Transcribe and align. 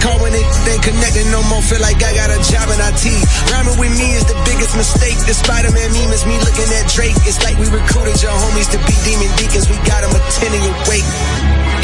call 0.00 0.18
when 0.18 0.32
they, 0.32 0.42
they 0.66 0.80
connected 0.80 1.28
no 1.30 1.44
more. 1.46 1.62
Feel 1.62 1.80
like 1.80 2.00
I 2.02 2.12
got 2.16 2.32
a 2.32 2.40
job 2.40 2.66
in 2.72 2.80
IT. 2.80 3.04
Rhyming 3.52 3.78
with 3.78 3.92
me 3.94 4.16
is 4.16 4.24
the 4.24 4.36
biggest 4.48 4.74
mistake. 4.74 5.16
The 5.28 5.36
Spider-Man 5.36 5.92
meme 5.92 6.12
is 6.12 6.24
me 6.24 6.36
looking 6.40 6.68
at 6.80 6.88
Drake. 6.90 7.16
It's 7.28 7.38
like 7.44 7.60
we 7.60 7.68
recruited 7.68 8.18
your 8.24 8.34
homies 8.34 8.68
to 8.72 8.78
be 8.88 8.96
demon 9.04 9.30
deacons. 9.36 9.68
We 9.68 9.76
got 9.86 10.02
them 10.02 10.16
attending 10.16 10.64
your 10.64 10.76
wake. 10.88 11.06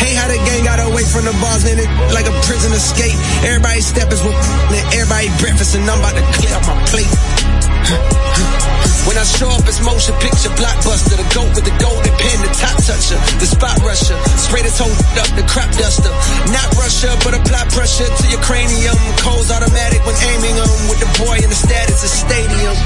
Hey, 0.01 0.17
how 0.17 0.29
the 0.29 0.41
gang 0.49 0.65
got 0.65 0.81
away 0.81 1.05
from 1.05 1.25
the 1.29 1.37
bars, 1.41 1.65
man, 1.65 1.79
it 1.81 1.89
like 2.13 2.27
a 2.27 2.35
prison 2.45 2.73
escape. 2.73 3.17
Everybody 3.45 3.81
stepping 3.81 4.21
with 4.25 4.85
everybody 4.93 5.29
breakfast, 5.41 5.77
and 5.77 5.85
I'm 5.89 6.01
about 6.01 6.17
to 6.17 6.25
clear 6.37 6.53
up 6.57 6.65
my 6.69 6.77
plate. 6.89 7.13
When 9.07 9.17
I 9.19 9.25
show 9.25 9.49
up, 9.51 9.63
it's 9.67 9.81
motion 9.81 10.15
picture 10.19 10.51
blockbuster. 10.59 11.17
The 11.17 11.27
goat 11.35 11.51
with 11.55 11.65
the 11.65 11.77
golden 11.79 12.15
pen, 12.19 12.39
the 12.43 12.51
top 12.59 12.77
toucher, 12.83 13.19
the 13.39 13.47
spot 13.47 13.79
rusher. 13.87 14.19
Spray 14.37 14.63
this 14.63 14.79
whole 14.79 14.91
up, 14.91 15.31
the 15.39 15.47
crap 15.47 15.71
duster. 15.79 16.11
Not 16.51 16.69
Russia, 16.75 17.15
but 17.23 17.35
apply 17.35 17.65
pressure 17.71 18.07
to 18.07 18.25
your 18.29 18.43
cranium. 18.43 18.97
Cold's 19.23 19.51
automatic 19.51 20.05
when 20.05 20.17
aiming 20.35 20.57
them 20.59 20.73
with 20.91 21.01
the 21.01 21.11
boy 21.23 21.37
in 21.39 21.49
the 21.49 21.59
status 21.59 22.03
of 22.03 22.11
stadium. 22.11 22.77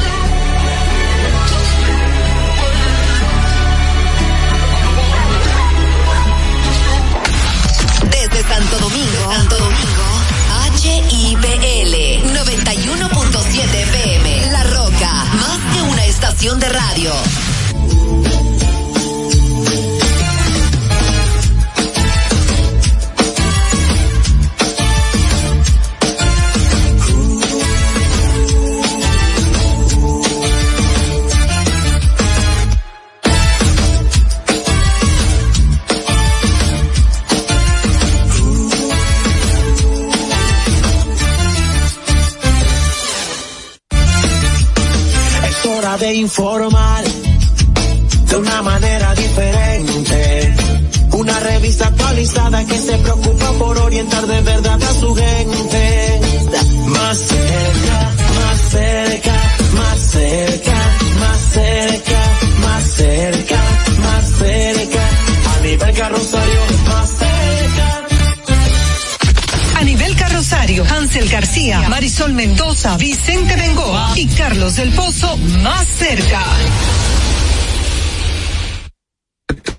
Desde 8.12 8.40
Santo 8.44 8.76
Domingo, 8.78 9.22
Santo 9.32 9.56
Domingo, 9.56 10.08
HIPL 10.80 11.92
91.7 12.32 13.19
estación 16.20 16.60
de 16.60 16.68
radio. 16.68 17.12
De 46.00 46.14
informar 46.14 47.04
de 47.04 48.36
una 48.36 48.62
manera 48.62 49.14
diferente. 49.14 50.54
Una 51.12 51.38
revista 51.40 51.88
actualizada 51.88 52.64
que 52.64 52.78
se 52.78 52.96
preocupa 52.98 53.52
por 53.58 53.76
orientar 53.76 54.26
de 54.26 54.40
verdad 54.40 54.82
a 54.82 54.94
su 54.94 55.14
gente. 55.14 56.20
Más 56.86 57.18
cerca, 57.18 58.12
más 58.40 58.58
cerca, 58.70 59.34
más 59.74 59.98
cerca, 60.00 60.76
más 61.20 61.38
cerca, 61.52 62.20
más 62.60 62.84
cerca, 62.96 63.62
más 64.00 64.24
cerca. 64.38 65.08
A 65.54 65.60
nivel 65.62 65.94
carrosario, 65.94 66.60
García, 71.40 71.88
Marisol 71.88 72.34
Mendoza, 72.34 72.98
Vicente 72.98 73.56
Bengoa 73.56 74.12
y 74.14 74.26
Carlos 74.26 74.76
del 74.76 74.90
Pozo 74.90 75.38
más 75.38 75.88
cerca. 75.88 76.44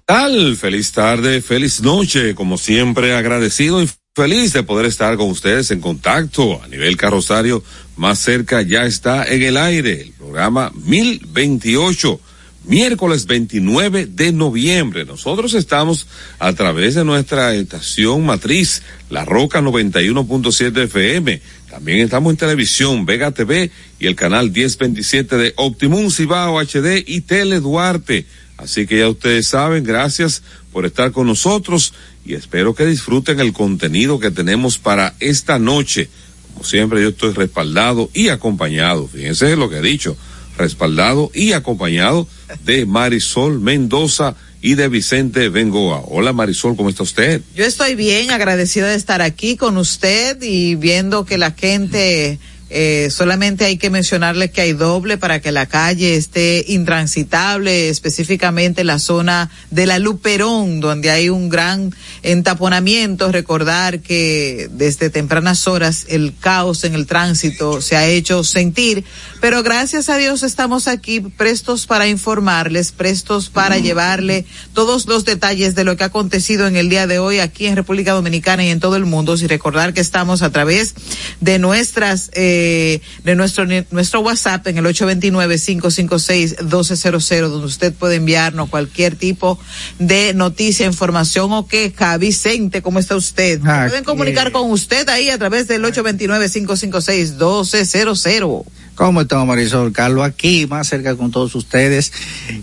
tal? 0.04 0.58
Feliz 0.58 0.92
tarde, 0.92 1.40
feliz 1.40 1.82
noche, 1.82 2.34
como 2.34 2.58
siempre 2.58 3.16
agradecido 3.16 3.80
y 3.84 3.88
feliz 4.16 4.54
de 4.54 4.64
poder 4.64 4.88
estar 4.88 5.16
con 5.18 5.30
ustedes 5.30 5.70
en 5.70 5.82
contacto 5.82 6.60
a 6.64 6.68
nivel 6.68 6.98
carrosario 6.98 7.64
más 7.96 8.18
cerca 8.18 8.64
ya 8.64 8.86
está 8.86 9.24
en 9.26 9.44
el 9.44 9.56
aire 9.56 10.02
el 10.02 10.14
programa 10.14 10.72
1028 10.74 12.20
miércoles 12.64 13.26
29 13.26 14.08
de 14.08 14.32
noviembre. 14.32 15.06
Nosotros 15.06 15.54
estamos 15.54 16.08
a 16.40 16.54
través 16.54 16.96
de 16.96 17.04
nuestra 17.04 17.56
estación 17.56 18.26
matriz, 18.26 18.84
La 19.10 19.26
Roca 19.26 19.62
91.7 19.62 20.84
FM. 20.84 21.42
También 21.70 22.00
estamos 22.00 22.32
en 22.32 22.38
televisión, 22.38 23.06
Vega 23.06 23.32
TV 23.32 23.72
y 24.00 24.08
el 24.08 24.16
canal 24.16 24.52
1027 24.52 25.38
de 25.38 25.54
Optimum 25.58 26.12
Cibao 26.12 26.60
HD 26.60 27.04
y 27.06 27.22
Tele 27.22 27.60
Duarte. 27.60 28.26
Así 28.58 28.86
que 28.86 29.00
ya 29.00 29.10
ustedes 29.10 29.48
saben, 29.48 29.84
gracias 29.84 30.44
por 30.72 30.86
estar 30.86 31.12
con 31.12 31.28
nosotros 31.28 31.94
y 32.24 32.36
espero 32.36 32.76
que 32.76 32.86
disfruten 32.86 33.40
el 33.40 33.54
contenido 33.54 34.20
que 34.20 34.30
tenemos 34.30 34.78
para 34.78 35.16
esta 35.20 35.58
noche. 35.58 36.10
Como 36.54 36.64
siempre, 36.64 37.02
yo 37.02 37.10
estoy 37.10 37.34
respaldado 37.34 38.10
y 38.14 38.30
acompañado. 38.30 39.08
Fíjense 39.08 39.56
lo 39.56 39.70
que 39.70 39.78
he 39.78 39.82
dicho, 39.82 40.16
respaldado 40.58 41.32
y 41.34 41.54
acompañado 41.54 42.28
de 42.66 42.86
Marisol 42.86 43.60
Mendoza 43.60 44.36
y 44.62 44.76
de 44.76 44.88
Vicente 44.88 45.50
Bengoa. 45.50 46.04
Hola 46.08 46.34
Marisol, 46.34 46.76
¿cómo 46.76 46.90
está 46.90 47.04
usted? 47.04 47.42
Yo 47.56 47.66
estoy 47.66 47.96
bien, 47.96 48.32
agradecida 48.32 48.88
de 48.88 48.96
estar 48.96 49.22
aquí 49.22 49.58
con 49.58 49.78
usted 49.78 50.42
y 50.42 50.76
viendo 50.76 51.26
que 51.26 51.38
la 51.38 51.52
gente 51.52 52.40
eh, 52.74 53.10
solamente 53.12 53.66
hay 53.66 53.78
que 53.78 53.90
mencionarle 53.90 54.50
que 54.50 54.62
hay 54.62 54.72
doble 54.72 55.18
para 55.18 55.42
que 55.42 55.52
la 55.52 55.66
calle 55.66 56.16
esté 56.16 56.64
intransitable, 56.70 57.90
específicamente 57.90 58.86
la 58.86 58.98
zona 58.98 59.52
de 59.72 59.86
la 59.86 60.00
Luperón, 60.00 60.80
donde 60.80 61.12
hay 61.12 61.28
un 61.28 61.50
gran 61.50 61.94
entaponamiento. 62.24 63.30
Recordar 63.30 64.00
que 64.00 64.70
desde 64.72 65.10
tempranas 65.10 65.68
horas 65.68 66.06
el 66.08 66.34
caos 66.40 66.86
en 66.86 66.96
el 66.96 67.08
tránsito 67.08 67.82
se 67.82 67.98
ha 67.98 68.08
hecho 68.08 68.46
sentir, 68.46 69.04
pero 69.42 69.64
gracias 69.64 70.08
a 70.08 70.16
Dios 70.16 70.42
estamos 70.44 70.88
aquí 70.88 71.20
prestos 71.20 71.88
para 71.88 72.08
informarles, 72.08 72.94
prestos 72.94 73.50
para 73.50 73.80
llevarle 73.80 74.46
todos 74.74 75.08
los 75.08 75.26
detalles 75.26 75.76
de 75.76 75.84
lo 75.84 75.98
que 75.98 76.04
ha 76.04 76.08
acontecido 76.08 76.68
en 76.68 76.78
el 76.78 76.88
día 76.88 77.06
de 77.06 77.20
hoy 77.20 77.40
aquí 77.40 77.66
en 77.66 77.76
República 77.76 78.14
Dominicana 78.14 78.64
y 78.64 78.70
en 78.70 78.80
todo 78.80 78.96
el 78.96 79.06
mundo. 79.06 79.36
Y 79.36 79.48
recordar 79.48 79.94
que 79.94 80.02
estamos 80.02 80.42
a 80.42 80.52
través 80.52 80.94
de 81.40 81.58
nuestras 81.58 82.30
eh, 82.34 82.61
de 82.62 83.36
nuestro 83.36 83.66
nuestro 83.92 84.22
WhatsApp 84.22 84.66
en 84.68 84.78
el 84.78 84.86
829-556-1200, 84.86 87.50
donde 87.50 87.68
usted 87.68 87.94
puede 87.94 88.16
enviarnos 88.16 88.70
cualquier 88.70 89.16
tipo 89.16 89.60
de 90.00 90.34
noticia, 90.34 90.86
información 90.86 91.52
o 91.52 91.68
queja. 91.68 92.18
Vicente, 92.18 92.82
¿cómo 92.82 93.00
está 93.00 93.16
usted? 93.16 93.60
Pueden 93.60 94.04
comunicar 94.04 94.52
con 94.52 94.72
usted 94.72 95.08
ahí 95.10 95.30
a 95.30 95.38
través 95.38 95.68
del 95.68 95.84
829-556-1200. 95.86 98.64
¿Cómo 98.96 99.22
estamos, 99.22 99.48
Marisol? 99.48 99.94
Carlos 99.94 100.26
aquí, 100.26 100.66
más 100.68 100.88
cerca 100.88 101.16
con 101.16 101.30
todos 101.32 101.56
ustedes. 101.56 102.12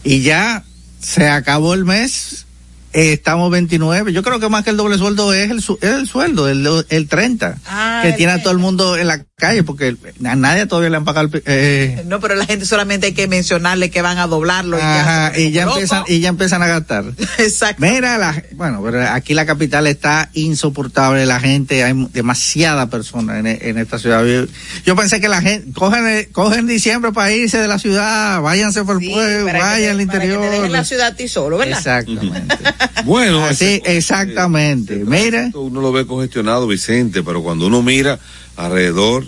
Y 0.05 0.23
ya 0.23 0.65
se 1.01 1.29
acabó 1.29 1.75
el 1.75 1.85
mes. 1.85 2.47
Eh, 2.93 3.13
estamos 3.13 3.51
29. 3.51 4.13
Yo 4.13 4.23
creo 4.23 4.41
que 4.41 4.49
más 4.49 4.65
que 4.65 4.71
el 4.71 4.77
doble 4.77 4.99
sueldo 4.99 5.33
es 5.33 5.51
el, 5.51 5.61
su- 5.63 5.79
es 5.81 5.91
el 5.91 6.07
sueldo, 6.07 6.49
el, 6.49 6.67
el 6.89 7.09
30. 7.09 7.59
Ah, 7.67 8.01
que 8.03 8.11
el 8.11 8.17
tiene 8.17 8.33
a 8.33 8.43
todo 8.43 8.53
el 8.53 8.59
mundo 8.59 8.97
en 8.97 9.07
la 9.07 9.25
calle, 9.37 9.63
porque 9.63 9.95
a 10.25 10.35
nadie 10.37 10.67
todavía 10.67 10.91
le 10.91 10.97
han 10.97 11.05
pagado 11.05 11.29
el, 11.33 11.43
eh, 11.47 12.03
No, 12.07 12.19
pero 12.21 12.35
la 12.35 12.45
gente 12.47 12.65
solamente 12.67 13.07
hay 13.09 13.13
que 13.13 13.29
mencionarle 13.29 13.91
que 13.91 14.03
van 14.03 14.19
a 14.19 14.27
doblarlo. 14.27 14.77
y 14.79 14.81
ya 14.81 15.01
ajá, 15.29 15.39
y 15.39 15.51
ya 15.53 15.63
empiezan, 15.65 16.05
y 16.09 16.21
ya 16.21 16.29
empiezan 16.31 16.63
a 16.63 16.67
gastar. 16.67 17.05
Exacto. 17.39 17.81
Mira, 17.87 18.19
la, 18.19 18.43
bueno, 18.55 18.81
pero 18.83 19.09
aquí 19.11 19.35
la 19.35 19.47
capital 19.47 19.87
está 19.87 20.31
insoportable, 20.33 21.25
la 21.27 21.39
gente, 21.41 21.85
hay 21.85 21.95
demasiada 22.13 22.89
persona 22.91 23.39
en, 23.39 23.47
en 23.47 23.79
esta 23.79 23.99
ciudad. 23.99 24.25
Yo, 24.25 24.47
yo 24.85 24.97
pensé 24.97 25.21
que 25.21 25.29
la 25.29 25.41
gente, 25.41 25.73
cogen, 25.73 26.07
eh, 26.09 26.29
cogen 26.33 26.67
diciembre 26.67 27.13
para 27.13 27.31
irse 27.33 27.59
de 27.59 27.69
la 27.69 27.79
ciudad, 27.79 28.41
váyanse 28.41 28.83
por 28.85 28.97
el 28.97 29.03
Sí, 29.03 29.11
pueblo, 29.13 29.47
que 29.47 29.53
vayan 29.59 30.01
al 30.01 30.07
para 30.07 30.19
que 30.21 30.27
te 30.27 30.33
interior. 30.35 30.51
dejen 30.51 30.73
la 30.73 30.85
ciudad 30.85 31.07
a 31.09 31.15
ti 31.15 31.29
solo, 31.29 31.59
¿verdad? 31.59 31.79
Exactamente. 31.79 32.57
Bueno, 33.05 33.45
Así, 33.45 33.81
exactamente. 33.85 34.97
Mira, 34.97 35.51
uno 35.55 35.81
lo 35.81 35.93
ve 35.93 36.07
congestionado, 36.07 36.67
Vicente, 36.67 37.23
pero 37.23 37.43
cuando 37.43 37.67
uno 37.67 37.83
mira 37.83 38.19
alrededor, 38.57 39.25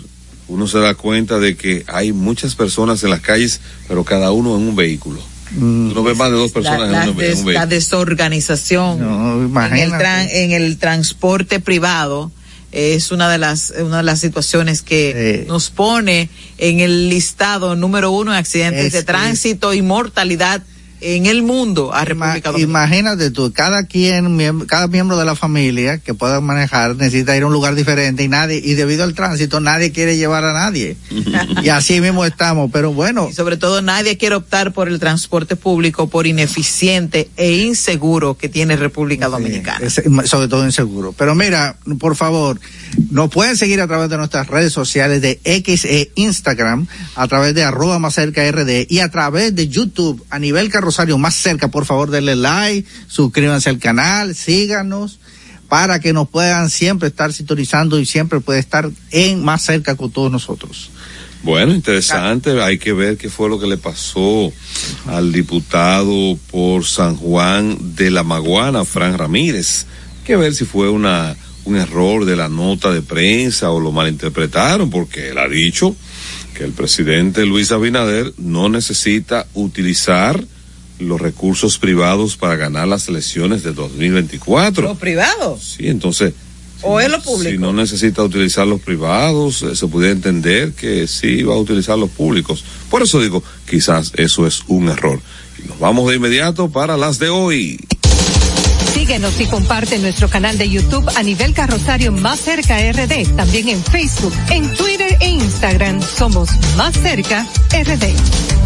uno 0.47 0.67
se 0.67 0.79
da 0.79 0.93
cuenta 0.95 1.39
de 1.39 1.55
que 1.55 1.83
hay 1.87 2.11
muchas 2.13 2.55
personas 2.55 3.03
en 3.03 3.09
las 3.09 3.21
calles, 3.21 3.61
pero 3.87 4.03
cada 4.03 4.31
uno 4.31 4.55
en 4.57 4.63
un 4.67 4.75
vehículo. 4.75 5.21
mm, 5.51 5.91
Uno 5.91 6.03
ve 6.03 6.13
más 6.15 6.29
de 6.31 6.37
dos 6.37 6.49
La, 6.49 6.53
personas 6.53 6.89
la 6.91 7.03
en, 7.03 7.09
un, 7.09 7.17
ve- 7.17 7.25
en 7.25 7.31
des- 7.31 7.39
un 7.39 7.53
la 7.53 7.65
vehículo. 7.65 7.75
desorganización 7.75 8.99
no, 8.99 9.33
en, 9.35 9.39
el 9.41 9.45
imagínate. 9.47 10.03
tran- 10.03 10.27
en 10.31 10.51
el 10.51 10.77
transporte 10.77 11.59
privado 11.59 12.31
es 12.71 13.11
una 13.11 13.29
de 13.29 13.37
las 13.37 13.73
una 13.83 13.97
de 13.97 14.03
las 14.03 14.19
situaciones 14.21 14.81
que 14.81 15.41
Sí. 15.43 15.47
nos 15.49 15.69
pone 15.71 16.29
en 16.57 16.79
el 16.79 17.09
listado 17.09 17.75
número 17.75 18.11
uno 18.11 18.31
en 18.31 18.37
accidentes 18.37 18.85
Es- 18.87 18.93
de 18.93 19.03
tránsito 19.03 19.73
y 19.73 19.81
mortalidad 19.81 20.61
en 21.01 21.25
el 21.25 21.43
mundo 21.43 21.93
a 21.93 22.05
República 22.05 22.51
Dominicana. 22.51 22.85
Imagínate 22.85 23.31
tú, 23.31 23.51
cada 23.51 23.85
quien, 23.85 24.65
cada 24.67 24.87
miembro 24.87 25.17
de 25.17 25.25
la 25.25 25.35
familia 25.35 25.97
que 25.97 26.13
pueda 26.13 26.39
manejar 26.41 26.95
necesita 26.95 27.35
ir 27.35 27.43
a 27.43 27.47
un 27.47 27.53
lugar 27.53 27.75
diferente 27.75 28.23
y 28.23 28.27
nadie, 28.27 28.61
y 28.63 28.75
debido 28.75 29.03
al 29.03 29.13
tránsito 29.13 29.59
nadie 29.59 29.91
quiere 29.91 30.17
llevar 30.17 30.43
a 30.45 30.53
nadie. 30.53 30.97
y 31.63 31.69
así 31.69 31.99
mismo 32.01 32.25
estamos, 32.25 32.69
pero 32.71 32.93
bueno. 32.93 33.27
Y 33.29 33.33
sobre 33.33 33.57
todo 33.57 33.81
nadie 33.81 34.17
quiere 34.17 34.35
optar 34.35 34.73
por 34.73 34.87
el 34.87 34.99
transporte 34.99 35.55
público 35.55 36.07
por 36.07 36.27
ineficiente 36.27 37.29
e 37.35 37.51
inseguro 37.63 38.37
que 38.37 38.49
tiene 38.49 38.75
República 38.75 39.27
Dominicana. 39.27 39.89
sobre 39.89 40.47
todo 40.47 40.65
inseguro. 40.65 41.13
Pero 41.17 41.35
mira, 41.35 41.77
por 41.99 42.15
favor, 42.15 42.59
nos 43.09 43.29
pueden 43.29 43.57
seguir 43.57 43.81
a 43.81 43.87
través 43.87 44.09
de 44.09 44.17
nuestras 44.17 44.47
redes 44.47 44.71
sociales 44.73 45.21
de 45.21 45.39
X 45.43 45.85
e 45.85 46.11
Instagram, 46.15 46.87
a 47.15 47.27
través 47.27 47.55
de 47.55 47.63
arroba 47.63 47.99
más 47.99 48.13
cerca 48.13 48.49
RD 48.49 48.85
y 48.89 48.99
a 48.99 49.09
través 49.09 49.55
de 49.55 49.67
YouTube 49.67 50.23
a 50.29 50.39
nivel 50.39 50.69
más 51.17 51.35
cerca. 51.35 51.69
Por 51.69 51.85
favor, 51.85 52.09
denle 52.09 52.35
like, 52.35 52.87
suscríbanse 53.07 53.69
al 53.69 53.79
canal, 53.79 54.35
síganos 54.35 55.19
para 55.67 55.99
que 55.99 56.11
nos 56.11 56.27
puedan 56.27 56.69
siempre 56.69 57.07
estar 57.07 57.31
sintonizando 57.31 57.99
y 57.99 58.05
siempre 58.05 58.41
puede 58.41 58.59
estar 58.59 58.89
en 59.11 59.43
más 59.43 59.61
cerca 59.63 59.95
con 59.95 60.11
todos 60.11 60.31
nosotros. 60.31 60.89
Bueno, 61.43 61.73
interesante. 61.73 62.61
Hay 62.61 62.77
que 62.77 62.93
ver 62.93 63.17
qué 63.17 63.29
fue 63.29 63.49
lo 63.49 63.59
que 63.59 63.67
le 63.67 63.77
pasó 63.77 64.51
al 65.07 65.31
diputado 65.31 66.37
por 66.51 66.85
San 66.85 67.15
Juan 67.15 67.95
de 67.95 68.11
la 68.11 68.23
Maguana, 68.23 68.85
Fran 68.85 69.17
Ramírez. 69.17 69.85
Hay 70.19 70.25
que 70.25 70.35
ver 70.35 70.53
si 70.53 70.65
fue 70.65 70.89
una 70.89 71.35
un 71.63 71.75
error 71.75 72.25
de 72.25 72.35
la 72.35 72.49
nota 72.49 72.91
de 72.91 73.01
prensa 73.01 73.69
o 73.69 73.79
lo 73.79 73.91
malinterpretaron, 73.91 74.89
porque 74.89 75.29
él 75.29 75.37
ha 75.37 75.47
dicho 75.47 75.95
que 76.55 76.63
el 76.63 76.71
presidente 76.71 77.45
Luis 77.45 77.71
Abinader 77.71 78.33
no 78.37 78.69
necesita 78.69 79.47
utilizar 79.53 80.43
los 81.01 81.19
recursos 81.19 81.77
privados 81.77 82.37
para 82.37 82.55
ganar 82.55 82.87
las 82.87 83.07
elecciones 83.07 83.63
de 83.63 83.73
2024. 83.73 84.83
¿Los 84.83 84.97
privados? 84.97 85.75
Sí, 85.77 85.87
entonces. 85.87 86.33
¿O 86.83 86.99
es 86.99 87.09
lo 87.09 87.21
público? 87.21 87.51
Si 87.51 87.57
no 87.57 87.73
necesita 87.73 88.23
utilizar 88.23 88.65
los 88.65 88.81
privados, 88.81 89.61
eh, 89.61 89.75
se 89.75 89.87
pudiera 89.87 90.13
entender 90.13 90.73
que 90.73 91.07
sí 91.07 91.43
va 91.43 91.53
a 91.53 91.57
utilizar 91.57 91.97
los 91.97 92.09
públicos. 92.09 92.63
Por 92.89 93.03
eso 93.03 93.19
digo, 93.19 93.43
quizás 93.69 94.11
eso 94.15 94.47
es 94.47 94.63
un 94.67 94.89
error. 94.89 95.19
Y 95.63 95.67
nos 95.67 95.79
vamos 95.79 96.09
de 96.09 96.15
inmediato 96.15 96.69
para 96.69 96.97
las 96.97 97.19
de 97.19 97.29
hoy. 97.29 97.79
Síguenos 98.93 99.39
y 99.39 99.45
comparte 99.45 99.99
nuestro 99.99 100.29
canal 100.29 100.57
de 100.57 100.69
YouTube 100.69 101.07
a 101.15 101.23
nivel 101.23 101.53
carrosario 101.53 102.11
Más 102.11 102.39
Cerca 102.39 102.77
RD. 102.91 103.35
También 103.35 103.69
en 103.69 103.83
Facebook, 103.83 104.33
en 104.49 104.73
Twitter 104.75 105.17
e 105.19 105.29
Instagram 105.29 106.01
somos 106.01 106.49
Más 106.75 106.93
Cerca 106.99 107.47
RD. 107.71 108.60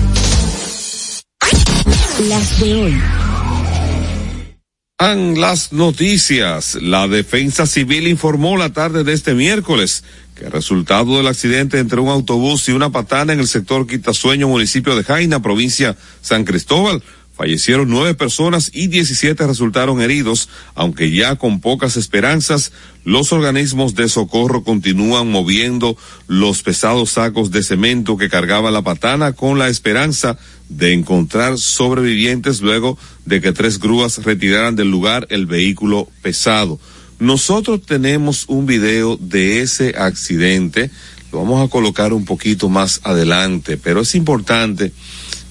En 4.99 5.39
las 5.39 5.71
noticias, 5.71 6.75
la 6.75 7.07
Defensa 7.07 7.65
Civil 7.65 8.07
informó 8.07 8.57
la 8.57 8.73
tarde 8.73 9.03
de 9.05 9.13
este 9.13 9.33
miércoles 9.33 10.03
que 10.35 10.49
resultado 10.49 11.15
del 11.15 11.27
accidente 11.27 11.79
entre 11.79 12.01
un 12.01 12.09
autobús 12.09 12.67
y 12.67 12.73
una 12.73 12.91
patana 12.91 13.31
en 13.31 13.39
el 13.39 13.47
sector 13.47 13.87
Quitasueño, 13.87 14.49
municipio 14.49 14.97
de 14.97 15.03
Jaina, 15.03 15.41
provincia 15.41 15.95
San 16.21 16.43
Cristóbal, 16.43 17.01
Fallecieron 17.35 17.89
nueve 17.89 18.13
personas 18.13 18.71
y 18.73 18.87
diecisiete 18.87 19.45
resultaron 19.45 20.01
heridos, 20.01 20.47
aunque 20.73 21.11
ya 21.11 21.35
con 21.35 21.59
pocas 21.59 21.97
esperanzas, 21.97 22.71
los 23.03 23.33
organismos 23.33 23.93
de 23.93 24.07
socorro 24.07 24.63
continúan 24.63 25.29
moviendo 25.29 25.97
los 26.27 26.63
pesados 26.63 27.11
sacos 27.11 27.51
de 27.51 27.61
cemento 27.61 28.15
que 28.15 28.29
cargaba 28.29 28.71
la 28.71 28.83
patana 28.83 29.33
con 29.33 29.59
la 29.59 29.67
esperanza 29.67 30.37
de 30.69 30.93
encontrar 30.93 31.57
sobrevivientes 31.57 32.61
luego 32.61 32.97
de 33.25 33.41
que 33.41 33.51
tres 33.51 33.79
grúas 33.79 34.23
retiraran 34.23 34.77
del 34.77 34.89
lugar 34.89 35.27
el 35.29 35.45
vehículo 35.45 36.07
pesado. 36.21 36.79
Nosotros 37.19 37.81
tenemos 37.85 38.45
un 38.47 38.65
video 38.65 39.17
de 39.17 39.61
ese 39.61 39.95
accidente, 39.97 40.89
lo 41.33 41.39
vamos 41.39 41.65
a 41.65 41.69
colocar 41.69 42.13
un 42.13 42.23
poquito 42.23 42.69
más 42.69 43.01
adelante, 43.03 43.75
pero 43.75 44.01
es 44.01 44.15
importante 44.15 44.93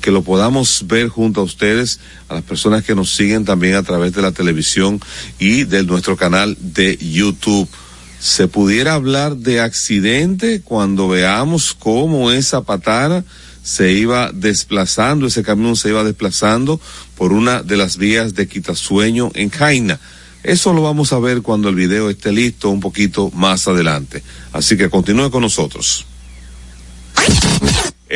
que 0.05 0.11
lo 0.11 0.21
podamos 0.21 0.85
ver 0.87 1.09
junto 1.09 1.41
a 1.41 1.45
ustedes, 1.45 1.99
a 2.29 2.35
las 2.35 2.43
personas 2.43 2.85
que 2.85 2.95
nos 2.95 3.17
siguen 3.17 3.47
también 3.47 3.75
a 3.75 3.83
través 3.83 4.13
de 4.13 4.21
la 4.21 4.33
televisión 4.33 5.01
y 5.39 5.65
de 5.65 5.83
nuestro 5.83 6.15
canal 6.15 6.59
de 6.61 6.99
YouTube. 6.99 7.67
¿Se 8.21 8.47
pudiera 8.47 8.93
hablar 8.93 9.35
de 9.39 9.61
accidente 9.61 10.61
cuando 10.61 11.09
veamos 11.09 11.73
cómo 11.73 12.33
esa 12.33 12.61
patana 12.61 13.25
se 13.63 13.93
iba 13.93 14.31
desplazando, 14.31 15.27
ese 15.27 15.43
camión 15.43 15.75
se 15.75 15.89
iba 15.89 16.05
desplazando 16.05 16.79
por 17.17 17.33
una 17.33 17.63
de 17.63 17.79
las 17.79 17.97
vías 17.97 18.35
de 18.35 18.47
Quitasueño 18.47 19.31
en 19.33 19.49
Jaina? 19.49 19.99
Eso 20.43 20.75
lo 20.75 20.83
vamos 20.83 21.15
a 21.15 21.19
ver 21.19 21.41
cuando 21.41 21.71
el 21.71 21.77
video 21.77 22.11
esté 22.11 22.31
listo 22.31 22.69
un 22.69 22.81
poquito 22.81 23.31
más 23.31 23.67
adelante. 23.69 24.23
Así 24.53 24.77
que 24.77 24.91
continúe 24.91 25.31
con 25.31 25.41
nosotros. 25.41 26.05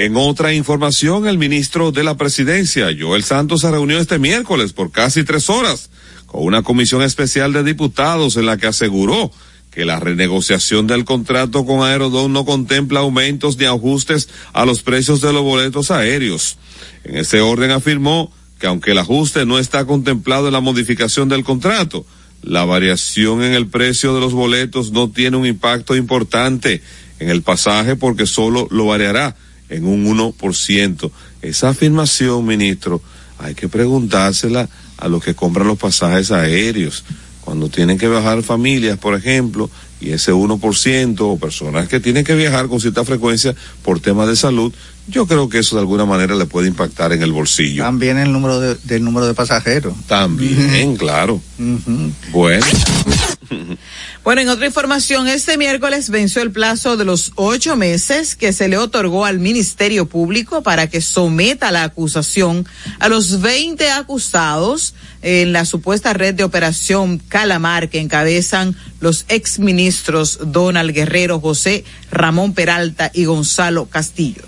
En 0.00 0.16
otra 0.16 0.54
información, 0.54 1.26
el 1.26 1.38
ministro 1.38 1.90
de 1.90 2.04
la 2.04 2.16
Presidencia, 2.16 2.86
Joel 2.96 3.24
Santos, 3.24 3.62
se 3.62 3.70
reunió 3.72 3.98
este 3.98 4.20
miércoles 4.20 4.72
por 4.72 4.92
casi 4.92 5.24
tres 5.24 5.50
horas 5.50 5.90
con 6.26 6.44
una 6.44 6.62
comisión 6.62 7.02
especial 7.02 7.52
de 7.52 7.64
diputados 7.64 8.36
en 8.36 8.46
la 8.46 8.58
que 8.58 8.68
aseguró 8.68 9.32
que 9.72 9.84
la 9.84 9.98
renegociación 9.98 10.86
del 10.86 11.04
contrato 11.04 11.66
con 11.66 11.82
Aerodón 11.82 12.32
no 12.32 12.44
contempla 12.44 13.00
aumentos 13.00 13.58
ni 13.58 13.64
ajustes 13.64 14.28
a 14.52 14.64
los 14.64 14.82
precios 14.82 15.20
de 15.20 15.32
los 15.32 15.42
boletos 15.42 15.90
aéreos. 15.90 16.58
En 17.02 17.16
ese 17.16 17.40
orden 17.40 17.72
afirmó 17.72 18.30
que 18.60 18.68
aunque 18.68 18.92
el 18.92 18.98
ajuste 18.98 19.46
no 19.46 19.58
está 19.58 19.84
contemplado 19.84 20.46
en 20.46 20.52
la 20.52 20.60
modificación 20.60 21.28
del 21.28 21.42
contrato, 21.42 22.06
la 22.42 22.64
variación 22.64 23.42
en 23.42 23.52
el 23.52 23.66
precio 23.66 24.14
de 24.14 24.20
los 24.20 24.32
boletos 24.32 24.92
no 24.92 25.10
tiene 25.10 25.36
un 25.36 25.44
impacto 25.44 25.96
importante 25.96 26.82
en 27.18 27.30
el 27.30 27.42
pasaje 27.42 27.96
porque 27.96 28.26
solo 28.26 28.68
lo 28.70 28.86
variará 28.86 29.34
en 29.68 29.86
un 29.86 30.06
1%. 30.06 31.10
Esa 31.42 31.68
afirmación, 31.70 32.46
ministro, 32.46 33.02
hay 33.38 33.54
que 33.54 33.68
preguntársela 33.68 34.68
a 34.96 35.08
los 35.08 35.22
que 35.22 35.34
compran 35.34 35.66
los 35.66 35.78
pasajes 35.78 36.30
aéreos. 36.30 37.04
Cuando 37.42 37.68
tienen 37.68 37.98
que 37.98 38.08
viajar 38.08 38.42
familias, 38.42 38.98
por 38.98 39.14
ejemplo, 39.14 39.70
y 40.00 40.10
ese 40.10 40.32
1% 40.32 41.16
o 41.20 41.38
personas 41.38 41.88
que 41.88 42.00
tienen 42.00 42.24
que 42.24 42.34
viajar 42.34 42.68
con 42.68 42.80
cierta 42.80 43.04
frecuencia 43.04 43.54
por 43.82 44.00
temas 44.00 44.28
de 44.28 44.36
salud, 44.36 44.72
yo 45.08 45.26
creo 45.26 45.48
que 45.48 45.58
eso 45.58 45.76
de 45.76 45.80
alguna 45.80 46.04
manera 46.04 46.34
le 46.34 46.46
puede 46.46 46.68
impactar 46.68 47.12
en 47.12 47.22
el 47.22 47.32
bolsillo. 47.32 47.82
También 47.82 48.18
el 48.18 48.32
número 48.32 48.60
de, 48.60 48.74
del 48.84 49.02
número 49.02 49.26
de 49.26 49.34
pasajeros. 49.34 49.94
También, 50.06 50.96
claro. 50.96 51.40
Bueno. 52.30 52.66
Bueno, 54.24 54.42
en 54.42 54.50
otra 54.50 54.66
información, 54.66 55.26
este 55.26 55.56
miércoles 55.56 56.10
venció 56.10 56.42
el 56.42 56.50
plazo 56.50 56.98
de 56.98 57.06
los 57.06 57.32
ocho 57.36 57.76
meses 57.76 58.36
que 58.36 58.52
se 58.52 58.68
le 58.68 58.76
otorgó 58.76 59.24
al 59.24 59.38
Ministerio 59.38 60.04
Público 60.04 60.62
para 60.62 60.86
que 60.86 61.00
someta 61.00 61.70
la 61.70 61.84
acusación 61.84 62.66
a 62.98 63.08
los 63.08 63.40
20 63.40 63.90
acusados 63.90 64.94
en 65.22 65.54
la 65.54 65.64
supuesta 65.64 66.12
red 66.12 66.34
de 66.34 66.44
operación 66.44 67.16
Calamar 67.16 67.88
que 67.88 68.00
encabezan 68.00 68.76
los 69.00 69.24
exministros 69.28 70.40
Donald 70.44 70.92
Guerrero, 70.92 71.40
José 71.40 71.84
Ramón 72.10 72.52
Peralta 72.52 73.10
y 73.14 73.24
Gonzalo 73.24 73.86
Castillo. 73.86 74.42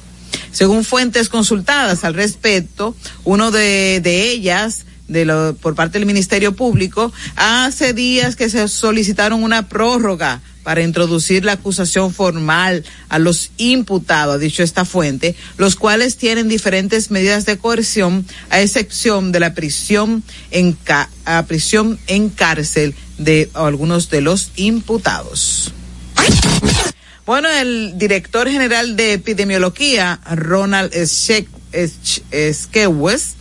Según 0.53 0.85
fuentes 0.85 1.29
consultadas 1.29 2.05
al 2.05 2.15
respecto, 2.15 2.95
uno 3.25 3.51
de, 3.51 4.01
ellas 4.31 4.85
de 5.09 5.25
lo, 5.25 5.55
por 5.55 5.75
parte 5.75 5.99
del 5.99 6.07
Ministerio 6.07 6.55
Público, 6.55 7.13
hace 7.37 7.93
días 7.93 8.37
que 8.37 8.49
se 8.49 8.67
solicitaron 8.69 9.43
una 9.43 9.69
prórroga 9.69 10.41
para 10.63 10.83
introducir 10.83 11.45
la 11.45 11.53
acusación 11.53 12.13
formal 12.13 12.85
a 13.09 13.19
los 13.19 13.51
imputados, 13.57 14.35
ha 14.35 14.39
dicho 14.39 14.63
esta 14.63 14.85
fuente, 14.85 15.35
los 15.57 15.75
cuales 15.75 16.17
tienen 16.17 16.49
diferentes 16.49 17.11
medidas 17.11 17.47
de 17.47 17.59
coerción, 17.59 18.27
a 18.51 18.61
excepción 18.61 19.33
de 19.33 19.41
la 19.41 19.55
prisión 19.55 20.23
en, 20.51 20.77
a 21.25 21.45
prisión 21.47 21.99
en 22.07 22.29
cárcel 22.29 22.95
de 23.19 23.51
algunos 23.55 24.11
de 24.11 24.21
los 24.21 24.53
imputados. 24.57 25.73
Bueno, 27.27 27.49
el 27.49 27.99
director 27.99 28.49
general 28.49 28.97
de 28.97 29.13
epidemiología, 29.13 30.21
Ronald 30.35 30.93
Skewes, 32.53 33.35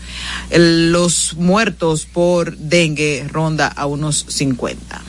los 0.51 1.36
muertos 1.36 2.06
por 2.06 2.58
dengue 2.58 3.27
ronda 3.32 3.68
a 3.68 3.86
unos 3.86 4.25
50. 4.27 5.01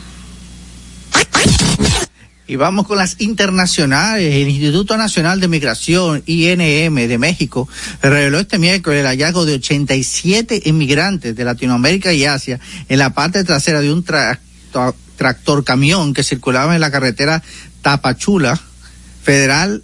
Y 2.49 2.55
vamos 2.55 2.87
con 2.87 2.99
las 2.99 3.21
internacionales. 3.21 4.33
El 4.33 4.49
Instituto 4.49 4.97
Nacional 4.97 5.41
de 5.41 5.49
Migración, 5.49 6.23
INM, 6.27 6.95
de 6.95 7.19
México, 7.19 7.69
reveló 8.01 8.39
este 8.39 8.59
miércoles 8.59 9.01
el 9.01 9.07
hallazgo 9.07 9.45
de 9.45 9.55
87 9.55 10.63
inmigrantes 10.67 11.35
de 11.35 11.45
Latinoamérica 11.45 12.13
y 12.13 12.25
Asia 12.25 12.61
en 12.89 13.01
la 13.01 13.15
parte 13.15 13.43
trasera 13.43 13.81
de 13.81 13.93
un 13.93 14.05
tractor 14.05 15.65
camión 15.65 16.15
que 16.15 16.23
circulaba 16.23 16.77
en 16.77 16.81
la 16.81 16.93
carretera 16.93 17.43
Tapachula 17.83 18.61
Federal 19.25 19.83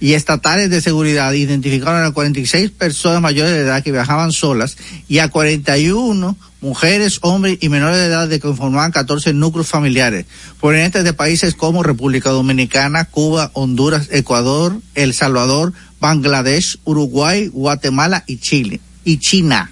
y 0.00 0.14
estatales 0.14 0.70
de 0.70 0.80
seguridad 0.80 1.32
identificaron 1.32 2.04
a 2.04 2.12
46 2.12 2.70
personas 2.70 3.20
mayores 3.20 3.52
de 3.52 3.60
edad 3.60 3.82
que 3.82 3.92
viajaban 3.92 4.32
solas 4.32 4.76
y 5.08 5.18
a 5.18 5.28
41 5.28 6.36
mujeres, 6.60 7.18
hombres 7.22 7.58
y 7.60 7.68
menores 7.68 7.98
de 7.98 8.06
edad 8.06 8.28
que 8.28 8.40
conformaban 8.40 8.92
14 8.92 9.32
núcleos 9.32 9.68
familiares, 9.68 10.26
provenientes 10.60 11.04
de 11.04 11.12
países 11.12 11.54
como 11.54 11.82
República 11.82 12.30
Dominicana, 12.30 13.04
Cuba, 13.04 13.50
Honduras, 13.54 14.08
Ecuador, 14.10 14.76
El 14.94 15.14
Salvador, 15.14 15.72
Bangladesh, 16.00 16.78
Uruguay, 16.84 17.48
Guatemala 17.48 18.24
y 18.26 18.38
Chile 18.38 18.80
y 19.04 19.18
China. 19.18 19.70